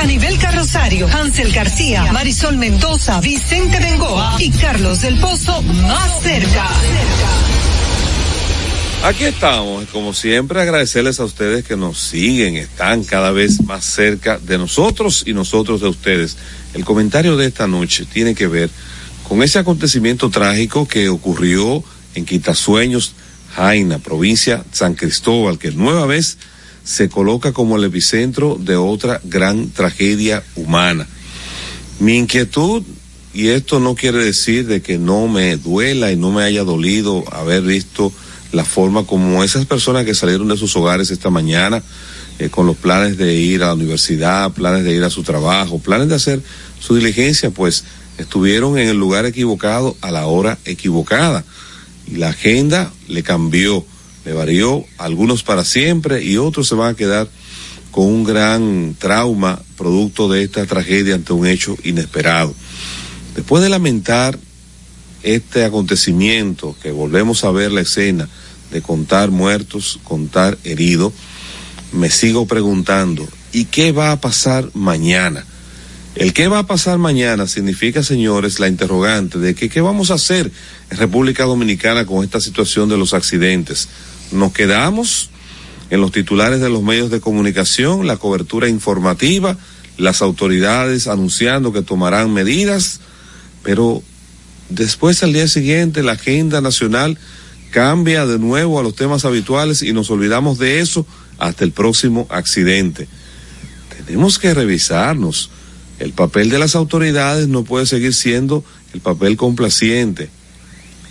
a 0.00 0.06
nivel 0.06 0.38
carrosario, 0.38 1.06
Hansel 1.06 1.52
García, 1.52 2.10
Marisol 2.10 2.56
Mendoza, 2.56 3.20
Vicente 3.20 3.78
Bengoa 3.78 4.36
y 4.38 4.50
Carlos 4.50 5.02
del 5.02 5.18
Pozo 5.18 5.60
más 5.60 6.22
cerca. 6.22 6.66
Aquí 9.04 9.24
estamos, 9.24 9.84
como 9.90 10.14
siempre, 10.14 10.62
agradecerles 10.62 11.20
a 11.20 11.24
ustedes 11.24 11.66
que 11.66 11.76
nos 11.76 11.98
siguen, 11.98 12.56
están 12.56 13.04
cada 13.04 13.30
vez 13.30 13.62
más 13.64 13.84
cerca 13.84 14.38
de 14.38 14.56
nosotros 14.56 15.24
y 15.26 15.34
nosotros 15.34 15.82
de 15.82 15.88
ustedes. 15.88 16.38
El 16.72 16.86
comentario 16.86 17.36
de 17.36 17.46
esta 17.46 17.66
noche 17.66 18.06
tiene 18.06 18.34
que 18.34 18.46
ver 18.46 18.70
con 19.28 19.42
ese 19.42 19.58
acontecimiento 19.58 20.30
trágico 20.30 20.88
que 20.88 21.10
ocurrió 21.10 21.84
en 22.14 22.24
Quitasueños, 22.24 23.12
Jaina, 23.54 23.98
provincia 23.98 24.64
San 24.72 24.94
Cristóbal, 24.94 25.58
que 25.58 25.72
nueva 25.72 26.06
vez 26.06 26.38
se 26.90 27.08
coloca 27.08 27.52
como 27.52 27.76
el 27.76 27.84
epicentro 27.84 28.58
de 28.58 28.74
otra 28.74 29.20
gran 29.22 29.70
tragedia 29.70 30.42
humana. 30.56 31.06
Mi 32.00 32.16
inquietud, 32.16 32.82
y 33.32 33.46
esto 33.50 33.78
no 33.78 33.94
quiere 33.94 34.24
decir 34.24 34.66
de 34.66 34.82
que 34.82 34.98
no 34.98 35.28
me 35.28 35.56
duela 35.56 36.10
y 36.10 36.16
no 36.16 36.32
me 36.32 36.42
haya 36.42 36.64
dolido 36.64 37.22
haber 37.32 37.62
visto 37.62 38.12
la 38.50 38.64
forma 38.64 39.06
como 39.06 39.44
esas 39.44 39.66
personas 39.66 40.04
que 40.04 40.16
salieron 40.16 40.48
de 40.48 40.56
sus 40.56 40.74
hogares 40.74 41.12
esta 41.12 41.30
mañana, 41.30 41.80
eh, 42.40 42.48
con 42.48 42.66
los 42.66 42.76
planes 42.76 43.16
de 43.16 43.36
ir 43.36 43.62
a 43.62 43.66
la 43.66 43.74
universidad, 43.74 44.50
planes 44.50 44.82
de 44.82 44.92
ir 44.92 45.04
a 45.04 45.10
su 45.10 45.22
trabajo, 45.22 45.78
planes 45.78 46.08
de 46.08 46.16
hacer 46.16 46.42
su 46.80 46.96
diligencia, 46.96 47.50
pues 47.50 47.84
estuvieron 48.18 48.78
en 48.78 48.88
el 48.88 48.96
lugar 48.96 49.26
equivocado 49.26 49.96
a 50.00 50.10
la 50.10 50.26
hora 50.26 50.58
equivocada. 50.64 51.44
Y 52.08 52.16
la 52.16 52.30
agenda 52.30 52.92
le 53.06 53.22
cambió 53.22 53.86
le 54.30 54.36
varió, 54.36 54.84
algunos 54.96 55.42
para 55.42 55.64
siempre 55.64 56.22
y 56.22 56.36
otros 56.36 56.68
se 56.68 56.76
van 56.76 56.94
a 56.94 56.96
quedar 56.96 57.28
con 57.90 58.06
un 58.06 58.22
gran 58.22 58.94
trauma 58.96 59.60
producto 59.76 60.28
de 60.28 60.44
esta 60.44 60.64
tragedia 60.66 61.16
ante 61.16 61.32
un 61.32 61.48
hecho 61.48 61.76
inesperado. 61.82 62.54
Después 63.34 63.60
de 63.60 63.68
lamentar 63.68 64.38
este 65.24 65.64
acontecimiento, 65.64 66.76
que 66.80 66.92
volvemos 66.92 67.42
a 67.42 67.50
ver 67.50 67.72
la 67.72 67.80
escena 67.80 68.28
de 68.70 68.80
contar 68.80 69.32
muertos, 69.32 69.98
contar 70.04 70.56
heridos, 70.62 71.12
me 71.92 72.08
sigo 72.08 72.46
preguntando, 72.46 73.26
¿y 73.52 73.64
qué 73.64 73.90
va 73.90 74.12
a 74.12 74.20
pasar 74.20 74.70
mañana? 74.74 75.44
El 76.14 76.32
qué 76.32 76.46
va 76.46 76.60
a 76.60 76.66
pasar 76.68 76.98
mañana 76.98 77.48
significa, 77.48 78.04
señores, 78.04 78.60
la 78.60 78.68
interrogante 78.68 79.40
de 79.40 79.56
que 79.56 79.68
qué 79.68 79.80
vamos 79.80 80.12
a 80.12 80.14
hacer 80.14 80.52
en 80.90 80.98
República 80.98 81.44
Dominicana 81.44 82.06
con 82.06 82.22
esta 82.22 82.40
situación 82.40 82.88
de 82.88 82.96
los 82.96 83.12
accidentes 83.12 83.88
nos 84.32 84.52
quedamos 84.52 85.30
en 85.90 86.00
los 86.00 86.12
titulares 86.12 86.60
de 86.60 86.70
los 86.70 86.82
medios 86.82 87.10
de 87.10 87.20
comunicación, 87.20 88.06
la 88.06 88.16
cobertura 88.16 88.68
informativa, 88.68 89.56
las 89.98 90.22
autoridades 90.22 91.08
anunciando 91.08 91.72
que 91.72 91.82
tomarán 91.82 92.32
medidas, 92.32 93.00
pero 93.62 94.02
después 94.68 95.22
al 95.22 95.32
día 95.32 95.48
siguiente 95.48 96.02
la 96.02 96.12
agenda 96.12 96.60
nacional 96.60 97.18
cambia 97.70 98.26
de 98.26 98.38
nuevo 98.38 98.78
a 98.78 98.82
los 98.82 98.94
temas 98.94 99.24
habituales 99.24 99.82
y 99.82 99.92
nos 99.92 100.10
olvidamos 100.10 100.58
de 100.58 100.80
eso 100.80 101.06
hasta 101.38 101.64
el 101.64 101.72
próximo 101.72 102.26
accidente. 102.30 103.08
Tenemos 104.06 104.38
que 104.38 104.54
revisarnos. 104.54 105.50
El 105.98 106.12
papel 106.12 106.50
de 106.50 106.58
las 106.58 106.74
autoridades 106.74 107.48
no 107.48 107.64
puede 107.64 107.86
seguir 107.86 108.14
siendo 108.14 108.64
el 108.94 109.00
papel 109.00 109.36
complaciente. 109.36 110.30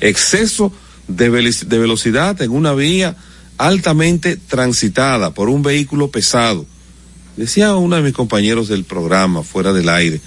Exceso 0.02 0.74
de, 1.10 1.30
velocidad 1.30 2.42
en 2.42 2.52
una 2.52 2.74
vía 2.74 3.16
altamente 3.58 4.38
transitada 4.38 5.34
por 5.34 5.50
un 5.50 5.62
vehículo 5.62 6.10
pesado. 6.10 6.66
Decía 7.36 7.76
uno 7.76 7.96
de 7.96 8.02
mis 8.02 8.14
compañeros 8.14 8.68
del 8.68 8.84
programa, 8.84 9.44
fuera 9.44 9.74
del 9.74 9.90
aire, 9.90 10.22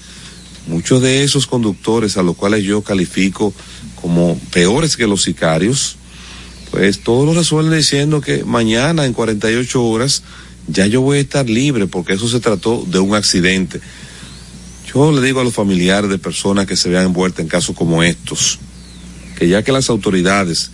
muchos 0.66 1.01
de 1.01 1.24
esos 1.24 1.47
conductores 1.47 2.16
a 2.16 2.22
los 2.22 2.37
cuales 2.37 2.64
yo 2.64 2.83
califico 2.83 3.55
como 4.01 4.39
peores 4.53 4.97
que 4.97 5.07
los 5.07 5.22
sicarios, 5.22 5.97
pues 6.70 7.01
todos 7.01 7.26
lo 7.26 7.35
resuelven 7.35 7.78
diciendo 7.78 8.20
que 8.20 8.45
mañana 8.45 9.05
en 9.05 9.12
48 9.12 9.83
horas 9.83 10.22
ya 10.68 10.87
yo 10.87 11.01
voy 11.01 11.18
a 11.18 11.20
estar 11.20 11.49
libre 11.49 11.87
porque 11.87 12.14
eso 12.14 12.28
se 12.28 12.41
trató 12.41 12.85
de 12.87 12.99
un 12.99 13.14
accidente. 13.14 13.80
Yo 14.93 15.12
le 15.12 15.22
digo 15.22 15.41
a 15.41 15.45
los 15.45 15.55
familiares 15.55 16.11
de 16.11 16.18
personas 16.18 16.66
que 16.66 16.76
se 16.76 16.89
vean 16.89 17.07
envueltas 17.07 17.41
en 17.41 17.49
casos 17.49 17.76
como 17.76 18.03
estos, 18.03 18.59
que 19.37 19.49
ya 19.49 19.62
que 19.62 19.72
las 19.72 19.91
autoridades 19.91 20.70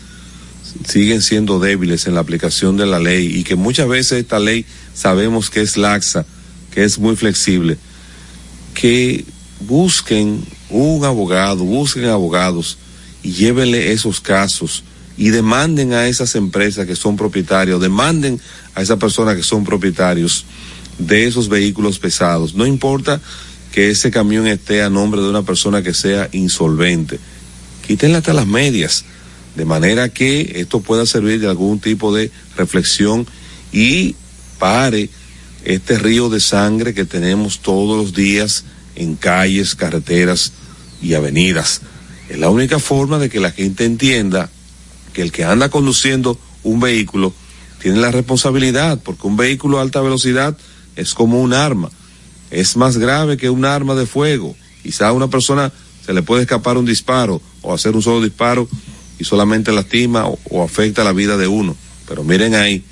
siguen 0.87 1.23
siendo 1.23 1.59
débiles 1.59 2.07
en 2.07 2.15
la 2.15 2.21
aplicación 2.21 2.77
de 2.77 2.87
la 2.87 2.99
ley 2.99 3.27
y 3.27 3.45
que 3.45 3.57
muchas 3.57 3.89
veces 3.89 4.21
esta 4.21 4.39
ley 4.39 4.65
sabemos 4.95 5.51
que 5.51 5.61
es 5.61 5.77
laxa, 5.77 6.27
que 6.71 6.85
es 6.85 6.99
muy 6.99 7.17
flexible, 7.17 7.79
que 8.75 9.25
busquen 9.61 10.45
un 10.71 11.05
abogado, 11.05 11.65
busquen 11.65 12.07
abogados 12.07 12.79
y 13.23 13.33
llévenle 13.33 13.93
esos 13.93 14.21
casos 14.21 14.85
y 15.17 15.31
demanden 15.31 15.93
a 15.95 16.07
esas 16.07 16.35
empresas 16.37 16.87
que 16.87 16.95
son 16.95 17.17
propietarios, 17.17 17.81
demanden 17.81 18.41
a 18.75 18.83
esas 18.83 18.99
personas 18.99 19.37
que 19.37 19.43
son 19.43 19.65
propietarios 19.65 20.45
de 20.99 21.27
esos 21.27 21.49
vehículos 21.49 21.99
pesados. 21.99 22.55
No 22.55 22.67
importa 22.67 23.21
que 23.73 23.91
ese 23.91 24.11
camión 24.11 24.47
esté 24.47 24.83
a 24.83 24.91
nombre 24.91 25.21
de 25.21 25.29
una 25.29 25.43
persona 25.43 25.83
que 25.83 25.95
sea 25.95 26.29
insolvente 26.33 27.19
quítenle 27.89 28.19
hasta 28.19 28.35
las 28.35 28.47
medias, 28.47 29.07
de 29.57 29.65
manera 29.65 30.11
que 30.11 30.53
esto 30.57 30.81
pueda 30.81 31.07
servir 31.07 31.41
de 31.41 31.49
algún 31.49 31.81
tipo 31.81 32.15
de 32.15 32.31
reflexión 32.55 33.27
y 33.73 34.15
pare 34.59 35.09
este 35.65 35.99
río 35.99 36.29
de 36.29 36.39
sangre 36.39 36.93
que 36.93 37.07
tenemos 37.07 37.61
todos 37.61 37.97
los 37.97 38.13
días 38.13 38.65
en 38.95 39.17
calles, 39.17 39.75
carreteras 39.75 40.53
y 41.01 41.15
avenidas. 41.15 41.81
Es 42.29 42.39
la 42.39 42.51
única 42.51 42.79
forma 42.79 43.19
de 43.19 43.31
que 43.31 43.41
la 43.41 43.53
gente 43.53 43.87
entienda 43.87 44.51
que 45.15 45.23
el 45.23 45.33
que 45.33 45.45
anda 45.45 45.71
conduciendo 45.71 46.39
un 46.65 46.81
vehículo 46.81 47.33
tiene 47.81 48.01
la 48.01 48.11
responsabilidad, 48.11 49.01
porque 49.03 49.27
un 49.27 49.39
vehículo 49.39 49.79
a 49.79 49.83
alta 49.83 50.03
velocidad 50.03 50.59
es 50.95 51.15
como 51.15 51.41
un 51.41 51.55
arma, 51.55 51.89
es 52.51 52.77
más 52.77 52.99
grave 52.99 53.39
que 53.39 53.49
un 53.49 53.65
arma 53.65 53.95
de 53.95 54.05
fuego. 54.05 54.55
Quizá 54.83 55.11
una 55.13 55.29
persona 55.29 55.73
se 56.09 56.15
le 56.15 56.23
puede 56.23 56.41
escapar 56.41 56.79
un 56.79 56.87
disparo 56.87 57.43
o 57.61 57.75
hacer 57.75 57.95
un 57.95 58.01
solo 58.01 58.23
disparo 58.23 58.67
y 59.19 59.25
solamente 59.25 59.73
lastima 59.73 60.25
o, 60.27 60.63
afecta 60.63 61.05
la 61.05 61.13
vida 61.13 61.37
de 61.37 61.49
uno. 61.49 61.77
Pero 62.09 62.25
miren 62.25 62.55
ahí, 62.55 62.83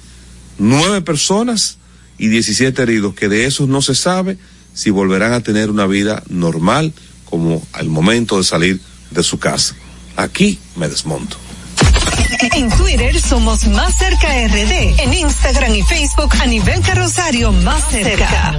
nueve 0.58 1.00
personas 1.00 1.78
y 2.18 2.28
17 2.28 2.82
heridos, 2.82 3.14
que 3.14 3.30
de 3.30 3.46
esos 3.46 3.70
no 3.70 3.80
se 3.80 3.94
sabe 3.94 4.36
si 4.74 4.90
volverán 4.90 5.32
a 5.32 5.40
tener 5.40 5.70
una 5.70 5.86
vida 5.86 6.22
normal 6.28 6.92
como 7.24 7.66
al 7.72 7.88
momento 7.88 8.36
de 8.36 8.44
salir 8.44 8.80
de 9.10 9.22
su 9.22 9.38
casa. 9.38 9.74
Aquí 10.16 10.58
me 10.76 10.86
desmonto. 10.86 11.38
En 12.54 12.68
Twitter 12.68 13.18
somos 13.18 13.66
Más 13.66 13.96
Cerca 13.96 14.28
RD, 14.46 15.00
en 15.00 15.14
Instagram 15.14 15.74
y 15.74 15.82
Facebook 15.84 16.34
a 16.38 16.44
nivel 16.44 16.82
carrosario 16.82 17.50
Más 17.50 17.82
Cerca. 17.88 18.58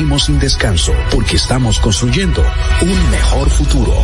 sin 0.19 0.39
descanso 0.39 0.93
porque 1.11 1.35
estamos 1.35 1.79
construyendo 1.79 2.43
un 2.81 3.11
mejor 3.11 3.49
futuro. 3.49 4.03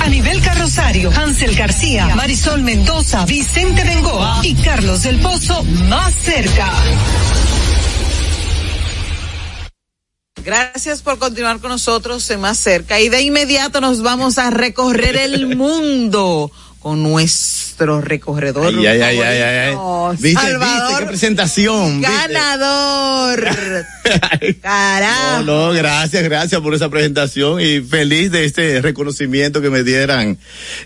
A 0.00 0.08
nivel 0.08 0.40
carrosario, 0.42 1.10
Hansel 1.10 1.54
García, 1.56 2.14
Marisol 2.14 2.62
Mendoza, 2.62 3.24
Vicente 3.24 3.84
Bengoa 3.84 4.40
y 4.42 4.54
Carlos 4.54 5.02
del 5.02 5.18
Pozo 5.20 5.62
más 5.88 6.14
cerca. 6.14 6.70
Gracias 10.44 11.00
por 11.00 11.18
continuar 11.18 11.58
con 11.58 11.70
nosotros 11.70 12.30
en 12.30 12.40
Más 12.40 12.58
Cerca 12.58 13.00
y 13.00 13.08
de 13.08 13.22
inmediato 13.22 13.80
nos 13.80 14.02
vamos 14.02 14.36
a 14.36 14.50
recorrer 14.50 15.16
el 15.16 15.56
mundo 15.56 16.50
con 16.80 17.02
nuestro 17.02 17.63
recorredor. 17.76 18.66
Ay, 18.66 18.86
ay, 18.86 19.00
ay, 19.00 19.18
ay, 19.18 19.42
ay, 19.42 19.42
ay. 19.42 19.74
favorito, 19.74 20.22
¿Viste, 20.22 20.40
Salvador 20.40 20.88
viste 20.88 20.98
qué 20.98 21.06
presentación? 21.06 22.00
¿Viste? 22.00 22.12
Ganador. 22.12 23.44
Carajo. 24.62 25.42
No, 25.44 25.68
no, 25.68 25.72
gracias, 25.72 26.22
gracias 26.22 26.60
por 26.60 26.74
esa 26.74 26.88
presentación 26.90 27.60
y 27.60 27.80
feliz 27.80 28.30
de 28.30 28.44
este 28.44 28.80
reconocimiento 28.80 29.60
que 29.60 29.70
me 29.70 29.82
dieran 29.82 30.38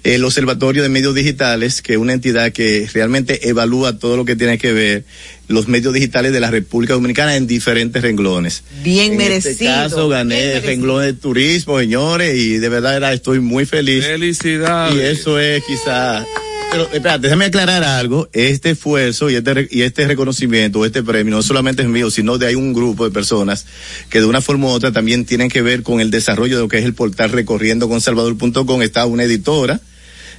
el 0.05 0.25
Observatorio 0.25 0.83
de 0.83 0.89
Medios 0.89 1.15
Digitales, 1.15 1.83
que 1.83 1.95
es 1.95 1.99
una 1.99 2.13
entidad 2.13 2.53
que 2.53 2.89
realmente 2.93 3.49
evalúa 3.49 3.99
todo 3.99 4.17
lo 4.17 4.25
que 4.25 4.37
tiene 4.37 4.59
que 4.59 4.73
ver 4.73 5.05
los 5.49 5.67
medios 5.67 5.95
digitales 5.95 6.33
de 6.33 6.41
la 6.41 6.51
República 6.51 6.95
Dominicana 6.95 7.35
en 7.35 7.47
diferentes 7.47 8.03
renglones. 8.03 8.63
Bien 8.83 9.13
en 9.13 9.19
merecido. 9.19 9.53
este 9.53 9.65
caso 9.65 10.09
gané 10.09 10.57
el 10.57 10.63
renglón 10.63 11.03
de 11.03 11.15
turismo, 11.15 11.79
señores, 11.79 12.37
y 12.37 12.59
de 12.59 12.69
verdad 12.69 12.97
era, 12.97 13.13
estoy 13.13 13.41
muy 13.41 13.65
feliz. 13.65 14.05
Felicidades. 14.05 14.95
Y 14.95 15.01
eso 15.01 15.39
es 15.39 15.65
quizá. 15.65 16.25
Pero 16.71 16.85
espérate, 16.93 17.21
déjame 17.23 17.47
aclarar 17.47 17.83
algo. 17.83 18.29
Este 18.33 18.71
esfuerzo 18.71 19.31
y 19.31 19.37
este, 19.37 19.69
y 19.71 19.83
este 19.83 20.07
reconocimiento, 20.07 20.85
este 20.85 21.03
premio, 21.03 21.35
no 21.37 21.43
solamente 21.43 21.83
es 21.83 21.89
mío, 21.89 22.11
sino 22.11 22.37
de 22.39 22.47
hay 22.47 22.55
un 22.57 22.75
grupo 22.75 23.05
de 23.05 23.11
personas 23.11 23.65
que 24.11 24.21
de 24.21 24.27
una 24.27 24.41
forma 24.43 24.67
u 24.67 24.71
otra 24.71 24.93
también 24.93 25.25
tienen 25.25 25.49
que 25.49 25.63
ver 25.63 25.83
con 25.83 26.01
el 26.01 26.11
desarrollo 26.11 26.57
de 26.57 26.63
lo 26.63 26.69
que 26.69 26.79
es 26.79 26.85
el 26.85 26.95
portal 26.95 27.31
recorriendo 27.33 27.89
con 27.89 28.01
Salvador.com. 28.01 28.83
Está 28.83 29.07
una 29.07 29.25
editora. 29.25 29.81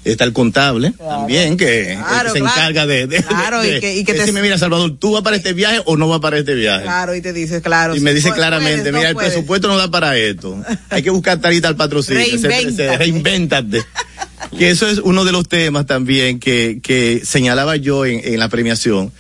Está 0.06 0.24
el 0.24 0.32
contable 0.32 0.94
también 0.98 1.58
que 1.58 1.98
Claro, 2.08 2.32
se 2.32 2.40
claro. 2.40 2.56
encarga 2.56 2.88
de, 2.88 3.06
de, 3.08 3.22
Claro, 3.22 3.62
de- 3.62 3.78
y 3.78 3.80
que- 3.82 3.98
y 3.98 4.06
que 4.06 4.14
de 4.14 4.20
te- 4.20 4.22
decirme, 4.22 4.42
mira 4.42 4.58
Salvador, 4.58 4.96
¿tú 4.98 5.12
vas 5.12 5.24
para 5.24 5.36
este 5.36 5.52
viaje 5.52 5.82
o 5.86 5.98
no 5.98 6.08
vas 6.08 6.22
para 6.22 6.38
este 6.38 6.54
viaje? 6.56 6.84
Claro, 6.84 7.16
y 7.16 7.22
te 7.22 7.34
dice, 7.34 7.62
claro. 7.62 7.98
Y 7.98 8.00
me 8.00 8.14
dice 8.14 8.32
claramente, 8.32 8.94
no 8.94 8.98
mira, 9.00 9.10
el 9.10 9.18
presupuesto 9.18 9.68
no 9.68 9.78
da 9.78 9.92
para 9.92 10.16
esto. 10.18 10.64
Hay 10.90 11.04
que 11.04 11.10
buscar 11.10 11.42
tarita 11.42 11.68
al 11.68 11.76
patrocinio. 11.76 12.24
Se- 12.40 12.72
se- 12.72 12.98
Reinvéntate. 12.98 13.84
Que 14.58 14.72
eso 14.72 14.88
es 14.88 15.00
uno 15.00 15.26
de 15.26 15.32
los 15.32 15.48
temas 15.48 15.86
también 15.86 16.40
que, 16.40 16.80
que 16.82 17.22
señalaba 17.24 17.76
yo 17.76 18.06
en, 18.06 18.22
en 18.24 18.40
la 18.40 18.50
premiación. 18.50 19.12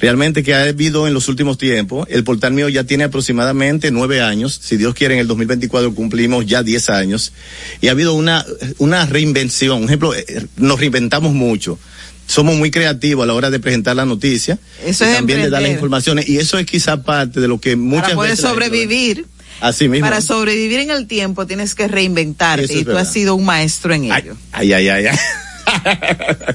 Realmente 0.00 0.42
que 0.42 0.54
ha 0.54 0.62
habido 0.62 1.08
en 1.08 1.14
los 1.14 1.28
últimos 1.28 1.58
tiempos, 1.58 2.06
el 2.10 2.22
portal 2.22 2.52
mío 2.52 2.68
ya 2.68 2.84
tiene 2.84 3.04
aproximadamente 3.04 3.90
nueve 3.90 4.20
años, 4.20 4.60
si 4.62 4.76
Dios 4.76 4.94
quiere 4.94 5.14
en 5.14 5.20
el 5.20 5.26
2024 5.26 5.94
cumplimos 5.94 6.46
ya 6.46 6.62
diez 6.62 6.90
años, 6.90 7.32
y 7.80 7.88
ha 7.88 7.92
habido 7.92 8.14
una, 8.14 8.44
una 8.78 9.06
reinvención, 9.06 9.80
por 9.80 9.88
ejemplo, 9.88 10.14
eh, 10.14 10.46
nos 10.56 10.78
reinventamos 10.78 11.32
mucho. 11.32 11.78
Somos 12.28 12.56
muy 12.56 12.70
creativos 12.72 13.22
a 13.22 13.26
la 13.26 13.34
hora 13.34 13.50
de 13.50 13.60
presentar 13.60 13.94
la 13.94 14.04
noticia 14.04 14.58
Eso 14.84 15.04
y 15.04 15.08
es 15.08 15.14
también 15.14 15.42
de 15.42 15.50
dar 15.50 15.62
las 15.62 15.70
informaciones, 15.70 16.28
y 16.28 16.38
eso 16.38 16.58
es 16.58 16.66
quizá 16.66 17.02
parte 17.02 17.40
de 17.40 17.48
lo 17.48 17.60
que 17.60 17.76
muchas 17.76 18.02
Para 18.02 18.14
poder 18.16 18.30
veces 18.32 18.44
sobrevivir. 18.44 19.26
Así 19.60 19.88
mismo. 19.88 20.06
Para 20.06 20.20
sobrevivir 20.20 20.80
en 20.80 20.90
el 20.90 21.06
tiempo 21.06 21.46
tienes 21.46 21.74
que 21.74 21.88
reinventarte 21.88 22.64
es 22.64 22.70
y 22.70 22.80
tú 22.82 22.88
verdad. 22.88 23.02
has 23.02 23.12
sido 23.12 23.34
un 23.34 23.44
maestro 23.44 23.94
en 23.94 24.04
ello. 24.04 24.36
Ay, 24.52 24.72
ay, 24.72 24.88
ay, 24.88 25.06
ay. 25.06 25.16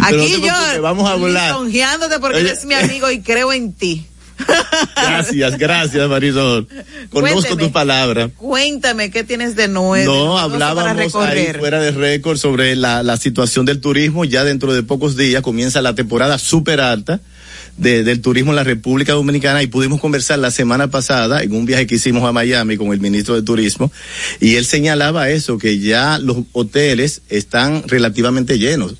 No 0.00 0.06
Aquí 0.06 0.32
te 0.40 0.46
yo 0.46 0.82
vamos 0.82 1.08
a 1.08 1.12
hablar. 1.12 1.50
lisonjeándote 1.50 2.18
porque 2.20 2.38
Oye. 2.38 2.48
eres 2.50 2.64
mi 2.64 2.74
amigo 2.74 3.10
y 3.10 3.20
creo 3.20 3.52
en 3.52 3.72
ti. 3.72 4.06
Gracias, 4.96 5.56
gracias, 5.58 6.08
Marisol. 6.08 6.66
Conozco 7.10 7.36
Cuénteme. 7.40 7.56
tus 7.62 7.70
palabras. 7.70 8.30
Cuéntame 8.36 9.10
qué 9.10 9.22
tienes 9.22 9.54
de 9.54 9.68
nuevo. 9.68 10.12
No, 10.12 10.38
hablábamos 10.38 11.14
ahí 11.14 11.52
fuera 11.58 11.78
de 11.80 11.92
récord 11.92 12.36
sobre 12.36 12.74
la, 12.74 13.04
la 13.04 13.16
situación 13.16 13.64
del 13.64 13.80
turismo. 13.80 14.24
Ya 14.24 14.42
dentro 14.42 14.74
de 14.74 14.82
pocos 14.82 15.16
días 15.16 15.40
comienza 15.42 15.82
la 15.82 15.94
temporada 15.94 16.38
súper 16.38 16.80
alta 16.80 17.20
de- 17.76 18.04
del 18.04 18.20
turismo 18.20 18.52
en 18.52 18.56
la 18.56 18.64
República 18.64 19.12
Dominicana 19.12 19.62
y 19.62 19.66
pudimos 19.66 20.00
conversar 20.00 20.38
la 20.38 20.50
semana 20.50 20.88
pasada 20.90 21.42
en 21.42 21.52
un 21.52 21.66
viaje 21.66 21.86
que 21.86 21.96
hicimos 21.96 22.22
a 22.24 22.32
Miami 22.32 22.76
con 22.76 22.92
el 22.92 23.00
ministro 23.00 23.34
de 23.34 23.42
Turismo 23.42 23.90
y 24.40 24.54
él 24.56 24.64
señalaba 24.64 25.30
eso, 25.30 25.58
que 25.58 25.78
ya 25.78 26.18
los 26.18 26.38
hoteles 26.52 27.22
están 27.30 27.82
relativamente 27.88 28.58
llenos. 28.58 28.94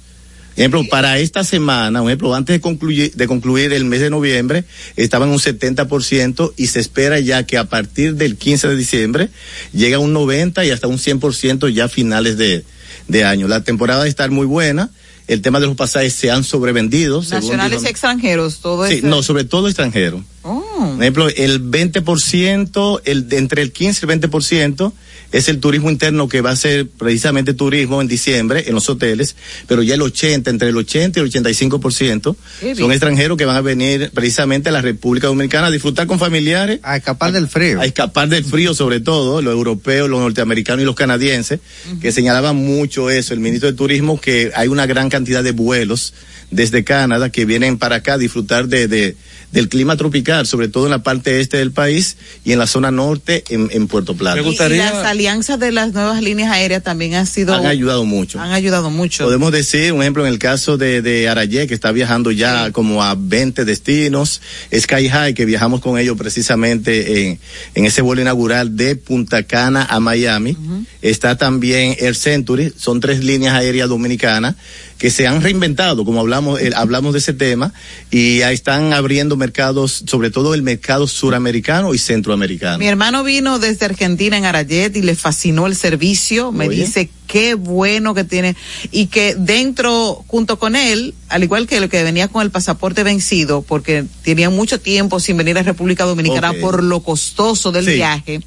Ejemplo, 0.57 0.85
para 0.89 1.19
esta 1.19 1.43
semana, 1.43 2.01
un 2.01 2.09
ejemplo, 2.11 2.33
antes 2.33 2.55
de 2.55 2.61
concluir, 2.61 3.13
de 3.15 3.27
concluir 3.27 3.73
el 3.73 3.85
mes 3.85 4.01
de 4.01 4.09
noviembre, 4.11 4.65
estaban 4.95 5.29
un 5.31 5.41
70% 5.41 6.53
y 6.57 6.69
se 6.69 6.79
espera 6.79 7.19
ya 7.19 7.43
que 7.45 7.59
a 7.59 7.65
partir 7.65 8.15
del 8.15 8.37
15 8.37 8.69
de 8.69 8.77
diciembre 8.77 9.29
llega 9.73 9.97
a 9.97 10.01
un 10.01 10.13
90 10.13 10.65
y 10.65 10.71
hasta 10.71 10.87
un 10.87 10.99
100% 10.99 11.69
ya 11.75 11.87
a 11.87 11.89
finales 11.89 12.39
de, 12.39 12.65
de 13.09 13.25
año. 13.25 13.49
La 13.49 13.65
temporada 13.65 14.01
va 14.01 14.05
a 14.05 14.09
estar 14.09 14.31
muy 14.31 14.47
buena. 14.47 14.91
El 15.27 15.41
tema 15.41 15.59
de 15.61 15.67
los 15.67 15.77
pasajes 15.77 16.13
se 16.15 16.31
han 16.31 16.45
sobrevendido. 16.45 17.23
según 17.23 17.41
Nacionales 17.45 17.83
y 17.85 17.87
extranjeros, 17.87 18.59
todo 18.59 18.87
Sí, 18.87 18.97
eso. 18.97 19.07
no, 19.07 19.23
sobre 19.23 19.45
todo 19.45 19.69
extranjero. 19.69 20.23
Oh. 20.43 20.63
Por 20.93 21.03
ejemplo, 21.03 21.29
el 21.29 21.71
20%, 21.71 23.01
el, 23.05 23.27
entre 23.31 23.63
el 23.63 23.73
15 23.73 24.07
y 24.07 24.11
el 24.11 24.21
20% 24.21 24.93
es 25.33 25.49
el 25.49 25.59
turismo 25.59 25.91
interno 25.91 26.29
que 26.29 26.41
va 26.41 26.51
a 26.51 26.57
ser 26.57 26.89
precisamente 26.89 27.55
turismo 27.55 28.01
en 28.01 28.07
diciembre 28.07 28.65
en 28.69 28.75
los 28.75 28.89
hoteles, 28.89 29.35
pero 29.67 29.83
ya 29.83 29.95
el 29.95 30.03
80, 30.03 30.49
entre 30.49 30.69
el 30.69 30.77
80 30.77 31.19
y 31.19 31.23
el 31.23 31.31
85% 31.33 32.37
Qué 32.61 32.67
bien. 32.67 32.77
son 32.77 32.93
extranjeros 32.93 33.37
que 33.37 33.45
van 33.45 33.57
a 33.57 33.61
venir 33.61 34.11
precisamente 34.15 34.69
a 34.69 34.73
la 34.73 34.81
República 34.81 35.27
Dominicana 35.27 35.67
a 35.67 35.71
disfrutar 35.73 36.07
con 36.07 36.21
familiares. 36.21 36.79
A 36.85 36.97
escapar 36.97 37.33
del 37.33 37.49
frío. 37.49 37.81
A 37.81 37.85
escapar 37.85 38.29
del 38.29 38.45
frío 38.45 38.75
sobre 38.75 39.01
todo, 39.01 39.43
los 39.43 39.53
europeos, 39.53 40.09
los 40.09 40.21
norteamericanos 40.21 40.83
y 40.83 40.87
los 40.87 40.95
canadienses, 40.95 41.59
que 42.01 42.13
señalaban 42.13 42.55
mucho 42.55 43.11
eso, 43.11 43.35
el 43.35 43.41
ministro 43.41 43.71
de 43.71 43.77
Turismo, 43.77 44.21
que 44.21 44.53
hay 44.55 44.69
una 44.69 44.87
gran 44.87 45.11
cantidad 45.11 45.43
de 45.43 45.53
vuelos 45.53 46.15
desde 46.51 46.85
Canadá 46.85 47.31
que 47.31 47.45
vienen 47.45 47.79
para 47.79 47.97
acá 47.97 48.15
a 48.15 48.19
disfrutar 48.19 48.69
de, 48.69 48.87
de, 48.87 49.17
del 49.55 49.69
clima 49.69 49.97
tropical, 49.97 50.47
sobre 50.49 50.67
todo 50.67 50.87
en 50.87 50.91
la 50.91 51.05
parte 51.05 51.41
este 51.41 51.59
del 51.59 51.71
país 51.71 52.17
y 52.45 52.51
en 52.51 52.59
la 52.59 52.67
zona 52.67 52.91
norte 52.91 53.45
en, 53.51 53.69
en 53.71 53.87
Puerto 53.87 54.17
Plata. 54.17 54.41
Y, 54.43 54.49
y 54.49 54.77
las 54.77 54.93
alianzas 55.07 55.61
de 55.61 55.71
las 55.71 55.93
nuevas 55.93 56.21
líneas 56.21 56.51
aéreas 56.51 56.83
también 56.83 57.15
han 57.15 57.27
sido 57.27 57.55
Han 57.55 57.65
ayudado 57.65 58.05
mucho. 58.05 58.41
han 58.41 58.51
ayudado 58.51 58.91
mucho. 58.91 59.25
Podemos 59.25 59.53
decir, 59.53 59.93
un 59.93 60.03
ejemplo, 60.03 60.27
en 60.27 60.33
el 60.33 60.41
caso 60.41 60.77
de, 60.77 61.03
de 61.03 61.29
Arayé, 61.29 61.69
que 61.69 61.75
está 61.75 61.93
viajando 61.93 62.33
ya 62.33 62.73
como 62.73 63.05
a 63.05 63.15
20 63.17 63.65
destinos, 63.65 64.43
Sky 64.77 65.09
High, 65.09 65.35
que 65.35 65.45
viajamos 65.45 65.81
con 65.81 66.01
ellos 66.01 66.19
precisamente 66.19 67.23
en, 67.23 67.39
en 67.77 67.85
ese 67.85 68.03
vuelo 68.03 68.23
inaugural 68.23 68.77
de 68.77 68.97
Punta 68.97 69.45
Cana 69.45 69.87
a 69.89 70.01
Miami. 70.01 70.57
Está 71.01 71.39
también 71.39 71.95
Air 72.01 72.17
Century, 72.17 72.73
son 72.77 72.99
tres 72.99 73.23
líneas 73.23 73.55
aéreas 73.55 73.89
dominicanas 73.89 74.57
que 75.05 75.11
se 75.11 75.27
han 75.27 75.43
reinventado, 75.43 76.03
como 76.07 76.21
hablamos, 76.21 76.59
eh, 76.63 76.71
hablamos 76.75 77.13
de 77.13 77.19
ese 77.19 77.35
tema, 77.35 77.75
y 78.11 78.41
ahí 78.41 78.55
están 78.55 78.95
abriendo 78.95 79.37
mercados, 79.37 80.03
sobre 80.07 80.31
todo 80.31 80.55
el 80.55 80.63
mercado 80.63 81.07
suramericano 81.07 81.93
y 81.93 81.99
centroamericano. 81.99 82.79
Mi 82.79 82.87
hermano 82.87 83.23
vino 83.23 83.59
desde 83.59 83.85
Argentina 83.85 84.39
en 84.39 84.47
Arayet 84.47 84.97
y 84.97 85.03
le 85.03 85.15
fascinó 85.15 85.67
el 85.67 85.77
servicio. 85.77 86.53
Me 86.53 86.69
Oye. 86.69 86.87
dice 86.87 87.11
qué 87.27 87.53
bueno 87.53 88.15
que 88.15 88.25
tiene 88.25 88.57
y 88.93 89.09
que 89.09 89.35
dentro, 89.39 90.25
junto 90.27 90.59
con 90.59 90.75
él, 90.75 91.13
al 91.29 91.43
igual 91.43 91.67
que 91.67 91.77
el 91.77 91.91
que 91.91 92.03
venía 92.03 92.29
con 92.29 92.41
el 92.41 92.51
pasaporte 92.51 93.03
vencido, 93.03 93.61
porque 93.61 94.07
tenía 94.23 94.49
mucho 94.49 94.81
tiempo 94.81 95.21
sin 95.21 95.37
venir 95.37 95.59
a 95.59 95.63
República 95.63 96.05
Dominicana 96.05 96.55
por 96.63 96.83
lo 96.83 97.01
costoso 97.01 97.73
del 97.73 97.85
Sí. 97.85 97.93
viaje. 97.97 98.41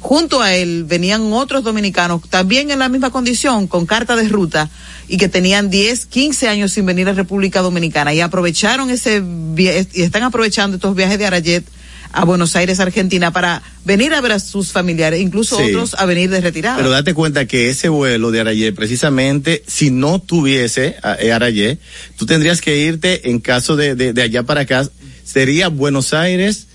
Junto 0.00 0.40
a 0.40 0.54
él 0.54 0.84
venían 0.84 1.32
otros 1.32 1.64
dominicanos 1.64 2.22
también 2.28 2.70
en 2.70 2.78
la 2.78 2.88
misma 2.88 3.10
condición, 3.10 3.66
con 3.66 3.86
carta 3.86 4.16
de 4.16 4.28
ruta, 4.28 4.70
y 5.08 5.16
que 5.16 5.28
tenían 5.28 5.70
10, 5.70 6.06
15 6.06 6.48
años 6.48 6.72
sin 6.72 6.86
venir 6.86 7.08
a 7.08 7.12
República 7.12 7.60
Dominicana 7.62 8.12
y 8.14 8.20
aprovecharon 8.20 8.90
ese 8.90 9.22
y 9.56 10.02
están 10.02 10.22
aprovechando 10.22 10.76
estos 10.76 10.94
viajes 10.94 11.18
de 11.18 11.26
Arayet 11.26 11.64
a 12.10 12.24
Buenos 12.24 12.56
Aires, 12.56 12.80
Argentina, 12.80 13.32
para 13.32 13.62
venir 13.84 14.14
a 14.14 14.20
ver 14.22 14.32
a 14.32 14.40
sus 14.40 14.72
familiares, 14.72 15.20
incluso 15.20 15.56
Sí. 15.58 15.64
otros 15.64 15.94
a 15.94 16.06
venir 16.06 16.30
de 16.30 16.40
retirada. 16.40 16.78
Pero 16.78 16.88
date 16.90 17.12
cuenta 17.12 17.44
que 17.46 17.68
ese 17.68 17.90
vuelo 17.90 18.30
de 18.30 18.40
Arayé, 18.40 18.72
precisamente, 18.72 19.62
si 19.66 19.90
no 19.90 20.18
tuviese 20.18 20.96
eh, 21.20 21.32
Arayé, 21.32 21.78
tú 22.16 22.24
tendrías 22.24 22.62
que 22.62 22.78
irte 22.78 23.28
en 23.30 23.40
caso 23.40 23.76
de, 23.76 23.94
de, 23.94 24.14
de 24.14 24.22
allá 24.22 24.42
para 24.42 24.62
acá, 24.62 24.88
sería 25.24 25.68
Buenos 25.68 26.14
Aires, 26.14 26.66